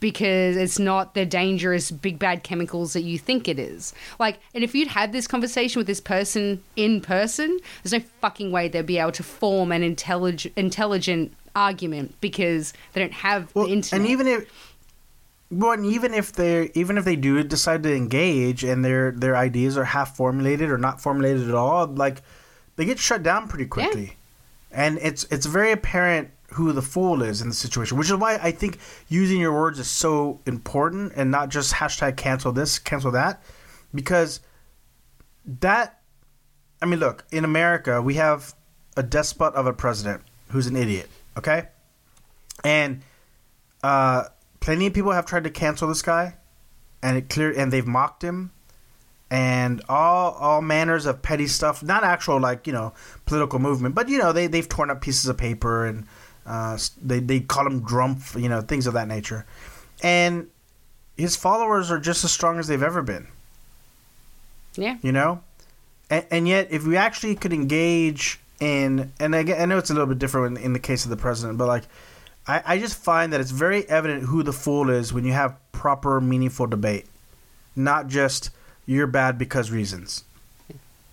because 0.00 0.56
it's 0.56 0.78
not 0.78 1.14
the 1.14 1.24
dangerous 1.26 1.90
big 1.90 2.18
bad 2.18 2.42
chemicals 2.42 2.92
that 2.92 3.02
you 3.02 3.18
think 3.18 3.48
it 3.48 3.58
is. 3.58 3.94
Like, 4.18 4.38
and 4.54 4.62
if 4.62 4.74
you'd 4.74 4.88
had 4.88 5.12
this 5.12 5.26
conversation 5.26 5.80
with 5.80 5.86
this 5.86 6.00
person 6.00 6.62
in 6.76 7.00
person, 7.00 7.58
there's 7.82 7.92
no 7.92 8.00
fucking 8.20 8.50
way 8.52 8.68
they'd 8.68 8.86
be 8.86 8.98
able 8.98 9.12
to 9.12 9.22
form 9.22 9.72
an 9.72 9.82
intelligent 9.82 10.52
intelligent 10.56 11.32
argument 11.54 12.14
because 12.20 12.72
they 12.92 13.00
don't 13.00 13.12
have 13.14 13.54
Well, 13.54 13.66
the 13.66 13.72
internet. 13.72 14.00
and 14.02 14.10
even 14.10 14.26
if 14.26 14.72
well, 15.50 15.72
and 15.72 15.86
even 15.86 16.12
if 16.12 16.32
they 16.32 16.70
even 16.74 16.98
if 16.98 17.04
they 17.04 17.16
do 17.16 17.42
decide 17.42 17.82
to 17.84 17.94
engage 17.94 18.64
and 18.64 18.84
their 18.84 19.12
their 19.12 19.36
ideas 19.36 19.78
are 19.78 19.84
half 19.84 20.16
formulated 20.16 20.70
or 20.70 20.76
not 20.78 21.00
formulated 21.00 21.48
at 21.48 21.54
all, 21.54 21.86
like 21.86 22.22
they 22.76 22.84
get 22.84 22.98
shut 22.98 23.22
down 23.22 23.48
pretty 23.48 23.66
quickly. 23.66 24.16
And 24.72 24.98
it's 25.00 25.24
it's 25.30 25.46
very 25.46 25.72
apparent 25.72 26.30
who 26.50 26.72
the 26.72 26.82
fool 26.82 27.22
is 27.22 27.42
in 27.42 27.48
the 27.48 27.54
situation, 27.54 27.96
which 27.98 28.08
is 28.08 28.14
why 28.14 28.38
I 28.40 28.52
think 28.52 28.78
using 29.08 29.40
your 29.40 29.52
words 29.52 29.78
is 29.78 29.88
so 29.88 30.40
important 30.46 31.12
and 31.16 31.30
not 31.30 31.48
just 31.48 31.74
hashtag 31.74 32.16
cancel 32.16 32.52
this, 32.52 32.78
cancel 32.78 33.10
that, 33.12 33.42
because 33.94 34.40
that 35.60 36.00
I 36.80 36.86
mean, 36.86 37.00
look, 37.00 37.24
in 37.32 37.44
America, 37.44 38.02
we 38.02 38.14
have 38.14 38.54
a 38.96 39.02
despot 39.02 39.54
of 39.54 39.66
a 39.66 39.72
president 39.72 40.22
who's 40.50 40.66
an 40.66 40.76
idiot, 40.76 41.08
okay? 41.36 41.68
And 42.64 43.02
uh, 43.82 44.24
plenty 44.60 44.86
of 44.86 44.94
people 44.94 45.12
have 45.12 45.26
tried 45.26 45.44
to 45.44 45.50
cancel 45.50 45.88
this 45.88 46.02
guy, 46.02 46.36
and 47.02 47.16
it 47.16 47.28
clear 47.28 47.52
and 47.56 47.72
they've 47.72 47.86
mocked 47.86 48.22
him, 48.22 48.52
and 49.30 49.82
all 49.88 50.32
all 50.32 50.60
manners 50.60 51.06
of 51.06 51.22
petty 51.22 51.46
stuff. 51.46 51.82
Not 51.82 52.04
actual 52.04 52.40
like 52.40 52.66
you 52.66 52.72
know 52.72 52.92
political 53.24 53.58
movement, 53.58 53.94
but 53.94 54.08
you 54.08 54.18
know 54.18 54.32
they 54.32 54.46
they've 54.46 54.68
torn 54.68 54.90
up 54.90 55.00
pieces 55.00 55.26
of 55.26 55.36
paper 55.36 55.86
and 55.86 56.06
uh, 56.46 56.78
they 57.02 57.20
they 57.20 57.40
call 57.40 57.66
him 57.66 57.82
Drumpf, 57.82 58.40
you 58.40 58.48
know 58.48 58.60
things 58.60 58.86
of 58.86 58.94
that 58.94 59.08
nature, 59.08 59.46
and 60.02 60.48
his 61.16 61.36
followers 61.36 61.90
are 61.90 61.98
just 61.98 62.24
as 62.24 62.32
strong 62.32 62.58
as 62.58 62.66
they've 62.66 62.82
ever 62.82 63.02
been. 63.02 63.26
Yeah. 64.74 64.98
you 65.00 65.10
know? 65.10 65.42
And, 66.10 66.26
and 66.30 66.48
yet 66.48 66.68
if 66.70 66.86
we 66.86 66.96
actually 66.96 67.34
could 67.34 67.52
engage 67.52 68.38
in 68.60 69.12
and 69.18 69.34
again, 69.34 69.60
i 69.60 69.64
know 69.64 69.76
it's 69.76 69.90
a 69.90 69.92
little 69.92 70.06
bit 70.06 70.18
different 70.18 70.58
in, 70.58 70.64
in 70.64 70.72
the 70.72 70.78
case 70.78 71.04
of 71.04 71.10
the 71.10 71.16
president 71.16 71.58
but 71.58 71.66
like 71.66 71.84
I, 72.46 72.62
I 72.64 72.78
just 72.78 72.96
find 72.96 73.32
that 73.32 73.40
it's 73.40 73.50
very 73.50 73.88
evident 73.88 74.24
who 74.24 74.42
the 74.42 74.52
fool 74.52 74.90
is 74.90 75.12
when 75.12 75.24
you 75.24 75.32
have 75.32 75.56
proper 75.72 76.20
meaningful 76.20 76.66
debate. 76.66 77.06
Not 77.74 78.06
just 78.06 78.50
you're 78.86 79.06
bad 79.06 79.36
because 79.36 79.70
reasons. 79.70 80.24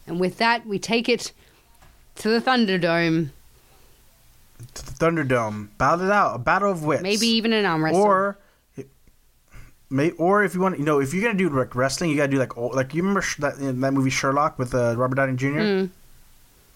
And 0.05 0.19
with 0.19 0.37
that, 0.37 0.65
we 0.65 0.77
take 0.77 1.09
it 1.09 1.31
to 2.15 2.29
the 2.29 2.39
Thunderdome. 2.39 3.29
To 4.75 4.85
the 4.85 4.91
thunderdome 4.91 5.69
battle 5.77 6.05
it 6.05 6.11
out 6.11 6.35
a 6.35 6.39
battle 6.39 6.71
of 6.71 6.83
wits 6.83 7.03
Maybe 7.03 7.27
even 7.27 7.53
an 7.53 7.65
arm 7.65 7.83
wrestle. 7.83 8.01
or 8.01 8.37
May, 9.89 10.09
or 10.11 10.43
if 10.43 10.55
you 10.55 10.61
want, 10.61 10.79
you 10.79 10.85
know, 10.85 10.99
if 10.99 11.13
you're 11.13 11.21
gonna 11.23 11.37
do 11.37 11.49
like 11.49 11.75
wrestling, 11.75 12.09
you 12.09 12.15
gotta 12.17 12.31
do 12.31 12.39
like 12.39 12.57
old, 12.57 12.73
like 12.73 12.95
you 12.95 13.03
remember 13.03 13.21
sh- 13.21 13.37
that 13.37 13.57
in 13.57 13.79
that 13.81 13.91
movie 13.93 14.09
Sherlock 14.09 14.57
with 14.57 14.73
uh, 14.73 14.95
Robert 14.97 15.15
Downey 15.15 15.35
Jr. 15.35 15.47
Mm. 15.59 15.89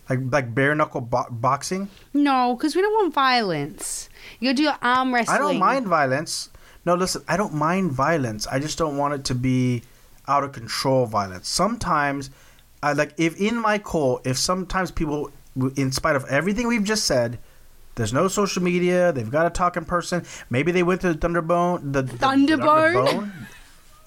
Like 0.07 0.19
like 0.31 0.53
bare 0.53 0.75
knuckle 0.75 1.01
bo- 1.01 1.25
boxing. 1.31 1.89
no, 2.13 2.55
because 2.55 2.75
we 2.75 2.81
don't 2.83 2.93
want 2.93 3.13
violence. 3.15 4.07
You 4.39 4.53
gotta 4.53 4.63
do 4.63 4.85
arm 4.87 5.15
wrestling. 5.15 5.35
I 5.35 5.39
don't 5.39 5.57
mind 5.57 5.87
violence. 5.87 6.49
No, 6.85 6.93
listen, 6.93 7.23
I 7.27 7.37
don't 7.37 7.55
mind 7.55 7.91
violence. 7.91 8.45
I 8.45 8.59
just 8.59 8.77
don't 8.77 8.97
want 8.97 9.15
it 9.15 9.25
to 9.25 9.35
be 9.35 9.81
out 10.27 10.43
of 10.43 10.51
control 10.51 11.07
violence. 11.07 11.49
Sometimes, 11.49 12.29
I 12.83 12.93
like 12.93 13.13
if 13.17 13.41
in 13.41 13.57
my 13.57 13.79
call, 13.79 14.21
if 14.25 14.37
sometimes 14.37 14.91
people, 14.91 15.31
in 15.75 15.91
spite 15.91 16.15
of 16.15 16.23
everything 16.25 16.67
we've 16.67 16.83
just 16.83 17.05
said, 17.05 17.39
there's 17.97 18.13
no 18.13 18.27
social 18.27 18.63
media. 18.63 19.11
They've 19.11 19.29
got 19.29 19.43
to 19.43 19.49
talk 19.49 19.75
in 19.75 19.83
person. 19.83 20.25
Maybe 20.49 20.71
they 20.71 20.83
went 20.83 21.01
to 21.01 21.13
the 21.13 21.19
Thunderbone. 21.19 21.91
The, 21.91 22.03
the 22.03 22.17
Thunderbone? 22.17 22.93
Thunderbone. 22.93 23.31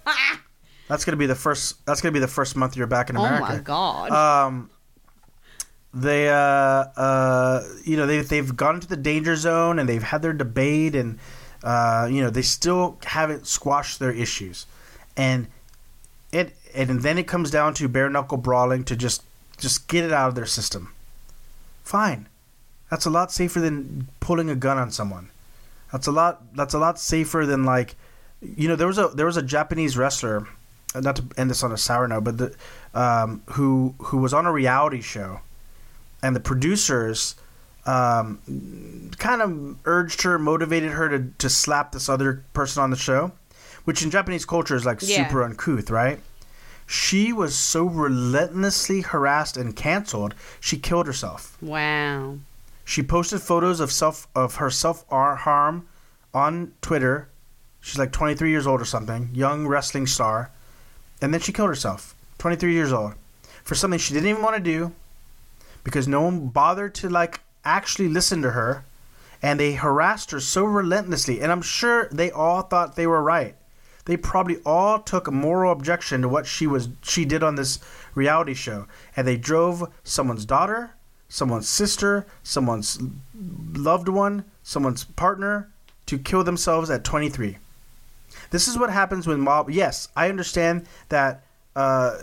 that's 0.88 1.04
gonna 1.04 1.16
be 1.16 1.26
the 1.26 1.34
first. 1.34 1.84
That's 1.84 2.00
gonna 2.00 2.12
be 2.12 2.20
the 2.20 2.28
first 2.28 2.56
month 2.56 2.76
you're 2.76 2.86
back 2.86 3.10
in 3.10 3.16
America. 3.16 3.44
Oh 3.44 3.48
my 3.48 3.58
god. 3.58 4.10
Um, 4.10 4.70
they, 5.92 6.28
uh, 6.28 6.34
uh, 6.34 7.64
you 7.84 7.96
know, 7.96 8.06
they 8.06 8.20
they've 8.20 8.56
gone 8.56 8.76
into 8.76 8.86
the 8.86 8.96
danger 8.96 9.36
zone 9.36 9.78
and 9.78 9.88
they've 9.88 10.02
had 10.02 10.22
their 10.22 10.32
debate, 10.32 10.94
and 10.94 11.18
uh, 11.62 12.08
you 12.10 12.22
know, 12.22 12.30
they 12.30 12.42
still 12.42 12.98
haven't 13.04 13.46
squashed 13.46 13.98
their 13.98 14.12
issues, 14.12 14.66
and 15.16 15.48
it 16.32 16.54
and 16.74 17.02
then 17.02 17.18
it 17.18 17.26
comes 17.26 17.50
down 17.50 17.74
to 17.74 17.88
bare 17.88 18.08
knuckle 18.08 18.38
brawling 18.38 18.84
to 18.84 18.96
just 18.96 19.24
just 19.58 19.88
get 19.88 20.04
it 20.04 20.12
out 20.12 20.28
of 20.28 20.34
their 20.36 20.46
system. 20.46 20.94
Fine, 21.82 22.28
that's 22.90 23.06
a 23.06 23.10
lot 23.10 23.30
safer 23.32 23.60
than 23.60 24.08
pulling 24.20 24.50
a 24.50 24.54
gun 24.56 24.78
on 24.78 24.90
someone. 24.90 25.30
That's 25.92 26.06
a 26.06 26.12
lot. 26.12 26.42
That's 26.54 26.74
a 26.74 26.78
lot 26.78 26.98
safer 26.98 27.46
than 27.46 27.64
like, 27.64 27.96
you 28.40 28.68
know, 28.68 28.76
there 28.76 28.86
was 28.86 28.98
a 28.98 29.08
there 29.08 29.26
was 29.26 29.36
a 29.36 29.42
Japanese 29.42 29.96
wrestler, 29.96 30.46
uh, 30.94 31.00
not 31.00 31.16
to 31.16 31.24
end 31.36 31.50
this 31.50 31.62
on 31.62 31.72
a 31.72 31.76
sour 31.78 32.06
note, 32.08 32.24
but 32.24 32.38
the 32.38 32.54
um, 32.94 33.42
who 33.52 33.94
who 33.98 34.18
was 34.18 34.32
on 34.34 34.46
a 34.46 34.52
reality 34.52 35.00
show, 35.00 35.40
and 36.22 36.34
the 36.36 36.40
producers 36.40 37.34
um, 37.86 38.38
kind 39.18 39.42
of 39.42 39.78
urged 39.84 40.22
her, 40.22 40.38
motivated 40.38 40.92
her 40.92 41.08
to 41.08 41.30
to 41.38 41.48
slap 41.48 41.92
this 41.92 42.08
other 42.08 42.44
person 42.52 42.82
on 42.82 42.90
the 42.90 42.96
show, 42.96 43.32
which 43.84 44.02
in 44.02 44.10
Japanese 44.10 44.44
culture 44.44 44.76
is 44.76 44.84
like 44.84 44.98
Yeah. 45.02 45.26
super 45.26 45.42
uncouth, 45.42 45.90
right? 45.90 46.20
She 46.86 47.32
was 47.32 47.54
so 47.54 47.84
relentlessly 47.84 49.00
harassed 49.02 49.56
and 49.56 49.74
canceled, 49.76 50.34
she 50.60 50.76
killed 50.76 51.06
herself. 51.06 51.56
wow. 51.60 52.38
She 52.90 53.04
posted 53.04 53.40
photos 53.40 53.78
of 53.78 53.92
self 53.92 54.26
of 54.34 54.56
her 54.56 54.68
self 54.68 55.08
harm 55.08 55.86
on 56.34 56.72
Twitter. 56.82 57.28
She's 57.80 58.00
like 58.00 58.10
23 58.10 58.50
years 58.50 58.66
old 58.66 58.80
or 58.80 58.84
something, 58.84 59.30
young 59.32 59.68
wrestling 59.68 60.08
star, 60.08 60.50
and 61.22 61.32
then 61.32 61.40
she 61.40 61.52
killed 61.52 61.68
herself. 61.68 62.16
23 62.38 62.72
years 62.72 62.92
old 62.92 63.14
for 63.62 63.76
something 63.76 64.00
she 64.00 64.12
didn't 64.12 64.28
even 64.28 64.42
want 64.42 64.56
to 64.56 64.60
do 64.60 64.92
because 65.84 66.08
no 66.08 66.22
one 66.22 66.48
bothered 66.48 66.92
to 66.96 67.08
like 67.08 67.38
actually 67.64 68.08
listen 68.08 68.42
to 68.42 68.50
her 68.50 68.84
and 69.40 69.60
they 69.60 69.74
harassed 69.74 70.32
her 70.32 70.40
so 70.40 70.64
relentlessly 70.64 71.40
and 71.40 71.52
i'm 71.52 71.60
sure 71.60 72.08
they 72.10 72.30
all 72.30 72.62
thought 72.62 72.96
they 72.96 73.06
were 73.06 73.22
right 73.22 73.54
they 74.06 74.16
probably 74.16 74.56
all 74.64 74.98
took 74.98 75.28
a 75.28 75.30
moral 75.30 75.70
objection 75.70 76.22
to 76.22 76.28
what 76.28 76.46
she 76.46 76.66
was 76.66 76.88
she 77.02 77.26
did 77.26 77.42
on 77.42 77.56
this 77.56 77.78
reality 78.14 78.54
show 78.54 78.86
and 79.14 79.28
they 79.28 79.36
drove 79.36 79.92
someone's 80.02 80.46
daughter 80.46 80.94
someone's 81.30 81.68
sister 81.68 82.26
someone's 82.42 82.98
loved 83.72 84.08
one 84.08 84.44
someone's 84.62 85.04
partner 85.04 85.70
to 86.04 86.18
kill 86.18 86.44
themselves 86.44 86.90
at 86.90 87.04
23 87.04 87.56
this 88.50 88.68
is 88.68 88.76
what 88.76 88.90
happens 88.90 89.26
when 89.26 89.40
mob 89.40 89.70
yes 89.70 90.08
i 90.16 90.28
understand 90.28 90.84
that 91.08 91.42
uh, 91.76 92.18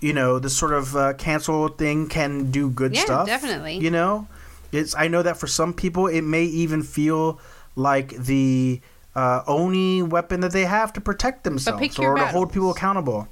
you 0.00 0.12
know 0.12 0.38
this 0.38 0.56
sort 0.56 0.72
of 0.72 0.96
uh, 0.96 1.12
cancel 1.14 1.68
thing 1.68 2.08
can 2.08 2.50
do 2.50 2.70
good 2.70 2.94
Yeah, 2.94 3.04
stuff 3.04 3.26
definitely. 3.26 3.78
you 3.78 3.90
know? 3.90 4.26
It's 4.72 4.94
i 4.94 5.08
know 5.08 5.22
that 5.22 5.36
for 5.36 5.46
some 5.48 5.74
people 5.74 6.06
it 6.06 6.22
may 6.22 6.44
even 6.44 6.82
feel 6.82 7.40
like 7.76 8.10
the 8.16 8.80
uh, 9.16 9.42
only 9.46 10.02
weapon 10.02 10.40
that 10.40 10.52
they 10.52 10.64
have 10.64 10.92
to 10.92 11.00
protect 11.00 11.44
themselves 11.44 11.98
or 11.98 12.16
to 12.16 12.26
hold 12.26 12.52
people 12.52 12.70
accountable. 12.70 13.28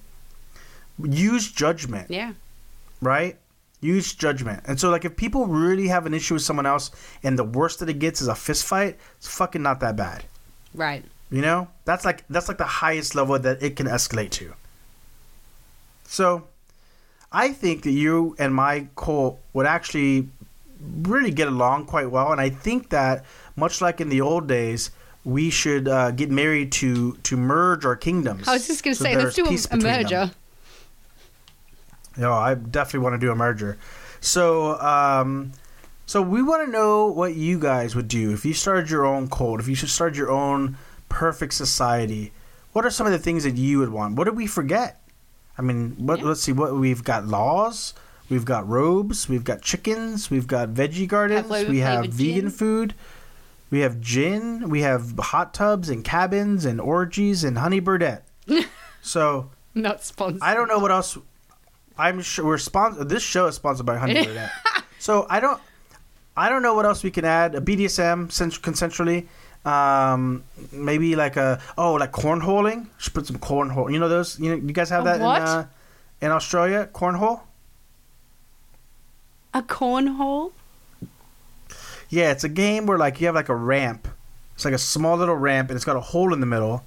Use 1.02 1.50
judgment. 1.50 2.08
Yeah. 2.10 2.32
right 3.00 3.36
use 3.82 4.14
judgment 4.14 4.62
and 4.66 4.80
so 4.80 4.88
like 4.88 5.04
if 5.04 5.16
people 5.16 5.46
really 5.46 5.88
have 5.88 6.06
an 6.06 6.14
issue 6.14 6.34
with 6.34 6.42
someone 6.42 6.64
else 6.64 6.90
and 7.22 7.38
the 7.38 7.44
worst 7.44 7.80
that 7.80 7.88
it 7.88 7.98
gets 7.98 8.22
is 8.22 8.28
a 8.28 8.34
fist 8.34 8.64
fight 8.64 8.96
it's 9.18 9.28
fucking 9.28 9.60
not 9.60 9.80
that 9.80 9.96
bad 9.96 10.24
Right. 10.74 11.04
you 11.30 11.42
know, 11.42 11.68
that's 11.84 12.04
like 12.04 12.24
that's 12.28 12.48
like 12.48 12.58
the 12.58 12.64
highest 12.64 13.14
level 13.14 13.38
that 13.38 13.62
it 13.62 13.76
can 13.76 13.86
escalate 13.86 14.30
to. 14.32 14.54
So, 16.04 16.44
I 17.30 17.50
think 17.52 17.82
that 17.82 17.90
you 17.90 18.36
and 18.38 18.54
my 18.54 18.86
Cole 18.94 19.40
would 19.52 19.66
actually 19.66 20.28
really 21.02 21.30
get 21.30 21.48
along 21.48 21.86
quite 21.86 22.10
well, 22.10 22.32
and 22.32 22.40
I 22.40 22.50
think 22.50 22.90
that 22.90 23.24
much 23.56 23.80
like 23.80 24.00
in 24.00 24.08
the 24.08 24.20
old 24.20 24.46
days, 24.46 24.90
we 25.24 25.50
should 25.50 25.88
uh, 25.88 26.10
get 26.10 26.30
married 26.30 26.72
to 26.72 27.14
to 27.24 27.36
merge 27.36 27.84
our 27.84 27.96
kingdoms. 27.96 28.48
I 28.48 28.54
was 28.54 28.66
just 28.66 28.82
going 28.82 28.94
to 28.94 28.98
so 28.98 29.04
say, 29.04 29.16
let's 29.16 29.34
do 29.34 29.44
a, 29.44 29.48
a 29.48 29.76
between 29.76 29.82
them. 29.82 30.30
No, 32.16 32.32
I 32.32 32.54
definitely 32.54 33.00
want 33.00 33.14
to 33.14 33.18
do 33.26 33.30
a 33.30 33.34
merger. 33.34 33.78
So, 34.20 34.78
um, 34.80 35.52
so 36.06 36.20
we 36.22 36.42
want 36.42 36.64
to 36.66 36.70
know 36.70 37.06
what 37.06 37.34
you 37.34 37.58
guys 37.58 37.94
would 37.96 38.08
do 38.08 38.32
if 38.32 38.44
you 38.44 38.54
started 38.54 38.90
your 38.90 39.04
own 39.06 39.28
cult. 39.28 39.60
If 39.60 39.68
you 39.68 39.74
should 39.74 39.88
start 39.88 40.14
your 40.16 40.30
own 40.30 40.76
perfect 41.08 41.54
society, 41.54 42.32
what 42.72 42.84
are 42.84 42.90
some 42.90 43.06
of 43.06 43.12
the 43.12 43.18
things 43.18 43.44
that 43.44 43.56
you 43.56 43.78
would 43.78 43.90
want? 43.90 44.16
What 44.16 44.24
did 44.24 44.36
we 44.36 44.46
forget? 44.46 45.00
I 45.58 45.62
mean, 45.62 45.94
what? 45.98 46.20
Yeah. 46.20 46.26
Let's 46.26 46.42
see. 46.42 46.52
What 46.52 46.74
we've 46.74 47.04
got 47.04 47.26
laws. 47.26 47.94
We've 48.28 48.44
got 48.44 48.66
robes. 48.66 49.28
We've 49.28 49.44
got 49.44 49.60
chickens. 49.60 50.30
We've 50.30 50.46
got 50.46 50.70
veggie 50.70 51.06
gardens. 51.06 51.46
flavor- 51.46 51.70
we 51.70 51.78
have 51.80 52.06
vegan 52.06 52.42
gin. 52.42 52.50
food. 52.50 52.94
We 53.70 53.80
have 53.80 54.00
gin. 54.00 54.68
We 54.70 54.82
have 54.82 55.18
hot 55.18 55.52
tubs 55.54 55.88
and 55.88 56.04
cabins 56.04 56.64
and 56.64 56.80
orgies 56.80 57.44
and 57.44 57.58
honey 57.58 57.80
birdette. 57.80 58.22
so 59.02 59.50
Not 59.74 60.02
sponsored. 60.02 60.42
I 60.42 60.54
don't 60.54 60.68
know 60.68 60.78
what 60.78 60.90
else. 60.90 61.18
I'm 61.98 62.22
sure 62.22 62.44
we're 62.44 62.58
sponsored. 62.58 63.08
This 63.08 63.22
show 63.22 63.46
is 63.46 63.54
sponsored 63.56 63.86
by 63.86 63.98
Honey 63.98 64.14
Birdette. 64.14 64.50
so 64.98 65.26
I 65.28 65.40
don't. 65.40 65.60
I 66.36 66.48
don't 66.48 66.62
know 66.62 66.74
what 66.74 66.86
else 66.86 67.02
we 67.02 67.10
can 67.10 67.24
add. 67.24 67.54
A 67.54 67.60
BDSM 67.60 68.28
consensually. 68.60 69.26
Um, 69.64 70.42
maybe 70.72 71.14
like 71.14 71.36
a 71.36 71.60
oh 71.78 71.94
like 71.94 72.12
cornholing. 72.12 72.88
Should 72.98 73.14
put 73.14 73.26
some 73.26 73.38
cornhole. 73.38 73.92
You 73.92 73.98
know 73.98 74.08
those. 74.08 74.38
You 74.40 74.50
know 74.50 74.56
you 74.56 74.72
guys 74.72 74.90
have 74.90 75.04
that 75.04 75.16
in 75.16 75.22
uh, 75.22 75.66
in 76.20 76.30
Australia. 76.30 76.88
Cornhole. 76.92 77.40
A 79.54 79.62
cornhole? 79.62 80.52
Yeah, 82.08 82.30
it's 82.30 82.44
a 82.44 82.48
game 82.48 82.86
where 82.86 82.98
like 82.98 83.20
you 83.20 83.26
have 83.26 83.34
like 83.34 83.48
a 83.48 83.54
ramp. 83.54 84.08
It's 84.54 84.64
like 84.64 84.74
a 84.74 84.78
small 84.78 85.16
little 85.16 85.34
ramp, 85.34 85.70
and 85.70 85.76
it's 85.76 85.84
got 85.84 85.96
a 85.96 86.00
hole 86.00 86.32
in 86.32 86.40
the 86.40 86.46
middle, 86.46 86.84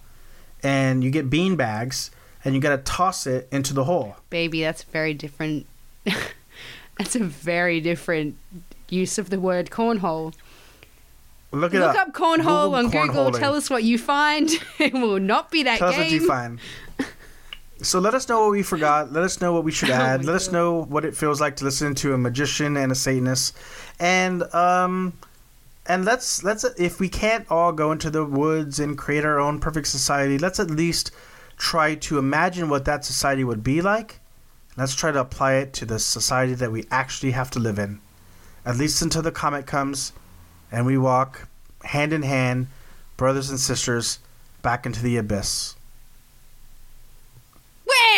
and 0.64 1.04
you 1.04 1.12
get 1.12 1.30
bean 1.30 1.56
bags, 1.56 2.12
and 2.46 2.56
you 2.56 2.62
got 2.62 2.76
to 2.76 2.82
toss 2.84 3.28
it 3.28 3.48
into 3.52 3.74
the 3.74 3.84
hole. 3.84 4.16
Baby, 4.30 4.62
that's 4.62 4.84
very 4.84 5.14
different. 5.14 5.66
that's 6.98 7.16
a 7.16 7.20
very 7.24 7.82
different 7.82 8.38
use 8.88 9.18
of 9.18 9.30
the 9.30 9.40
word 9.40 9.70
cornhole. 9.72 10.34
Look 11.52 11.74
it 11.74 11.80
Look 11.80 11.96
up. 11.96 12.10
up 12.10 12.14
cornhole 12.14 12.72
Google 12.72 12.76
on 12.76 12.90
Google. 12.90 13.32
Tell 13.32 13.56
us 13.56 13.70
what 13.70 13.84
you 13.84 13.98
find. 13.98 14.50
it 14.80 14.94
will 14.94 15.20
not 15.20 15.52
be 15.52 15.64
that 15.64 15.80
Tell 15.80 15.90
us 15.90 15.98
what 15.98 16.12
you 16.12 16.26
find. 16.26 16.60
So 17.82 18.00
let 18.00 18.14
us 18.14 18.30
know 18.30 18.44
what 18.44 18.52
we 18.52 18.64
forgot. 18.64 19.12
Let 19.12 19.24
us 19.24 19.42
know 19.42 19.52
what 19.52 19.66
we 19.66 19.72
should 19.72 19.90
Oh 19.90 19.94
add. 19.94 20.22
my 20.22 20.28
let 20.28 20.36
us 20.38 20.50
know 20.50 20.86
what 20.86 21.04
it 21.04 21.16
feels 21.16 21.42
like 21.42 21.58
to 21.58 21.66
listen 21.66 21.94
to 21.96 22.14
a 22.14 22.18
magician 22.18 22.78
and 22.78 22.90
a 22.90 22.96
Satanist. 22.96 23.56
And 24.00 24.44
um 24.56 25.12
and 25.86 26.06
let's 26.06 26.42
let's 26.42 26.64
if 26.64 27.02
we 27.02 27.10
can't 27.10 27.46
all 27.52 27.74
go 27.74 27.92
into 27.92 28.10
the 28.10 28.24
woods 28.24 28.80
and 28.80 28.98
create 28.98 29.26
our 29.26 29.42
own 29.42 29.60
perfect 29.60 29.88
society, 29.88 30.38
let's 30.38 30.58
at 30.58 30.72
least 30.72 31.12
try 31.58 31.96
to 31.96 32.18
imagine 32.18 32.70
what 32.70 32.86
that 32.86 33.06
society 33.06 33.44
would 33.44 33.64
be 33.64 33.82
like. 33.82 34.20
Let's 34.78 34.96
try 34.96 35.12
to 35.12 35.20
apply 35.20 35.54
it 35.56 35.74
to 35.74 35.86
the 35.86 36.00
society 36.00 36.54
that 36.56 36.72
we 36.72 36.86
actually 36.92 37.32
have 37.32 37.50
to 37.52 37.60
live 37.60 37.80
in. 37.80 38.00
At 38.66 38.78
least 38.78 39.02
until 39.02 39.22
the 39.22 39.32
comet 39.32 39.66
comes 39.66 40.12
and 40.72 40.86
we 40.86 40.98
walk 40.98 41.48
hand 41.84 42.12
in 42.12 42.24
hand, 42.24 42.68
brothers 43.16 43.50
and 43.50 43.60
sisters, 43.60 44.20
back 44.62 44.86
into 44.86 45.02
the 45.02 45.18
abyss. 45.18 45.76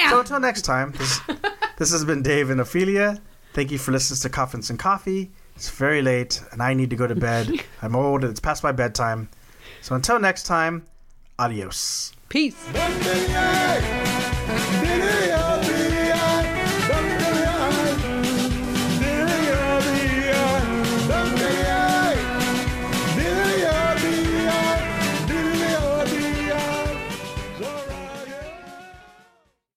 So 0.09 0.19
until 0.21 0.39
next 0.39 0.61
time, 0.63 0.93
this, 0.97 1.19
this 1.77 1.91
has 1.91 2.05
been 2.05 2.21
Dave 2.21 2.49
and 2.49 2.61
Ophelia. 2.61 3.21
Thank 3.53 3.71
you 3.71 3.77
for 3.77 3.91
listening 3.91 4.19
to 4.19 4.29
Coffins 4.29 4.69
and 4.69 4.79
Coffee. 4.79 5.31
It's 5.55 5.69
very 5.69 6.01
late, 6.01 6.41
and 6.51 6.61
I 6.61 6.73
need 6.73 6.89
to 6.91 6.95
go 6.95 7.07
to 7.07 7.15
bed. 7.15 7.51
I'm 7.81 7.95
old, 7.95 8.23
and 8.23 8.31
it's 8.31 8.39
past 8.39 8.63
my 8.63 8.71
bedtime. 8.71 9.29
So 9.81 9.95
until 9.95 10.19
next 10.19 10.43
time, 10.43 10.85
adios. 11.37 12.13
Peace. 12.29 12.55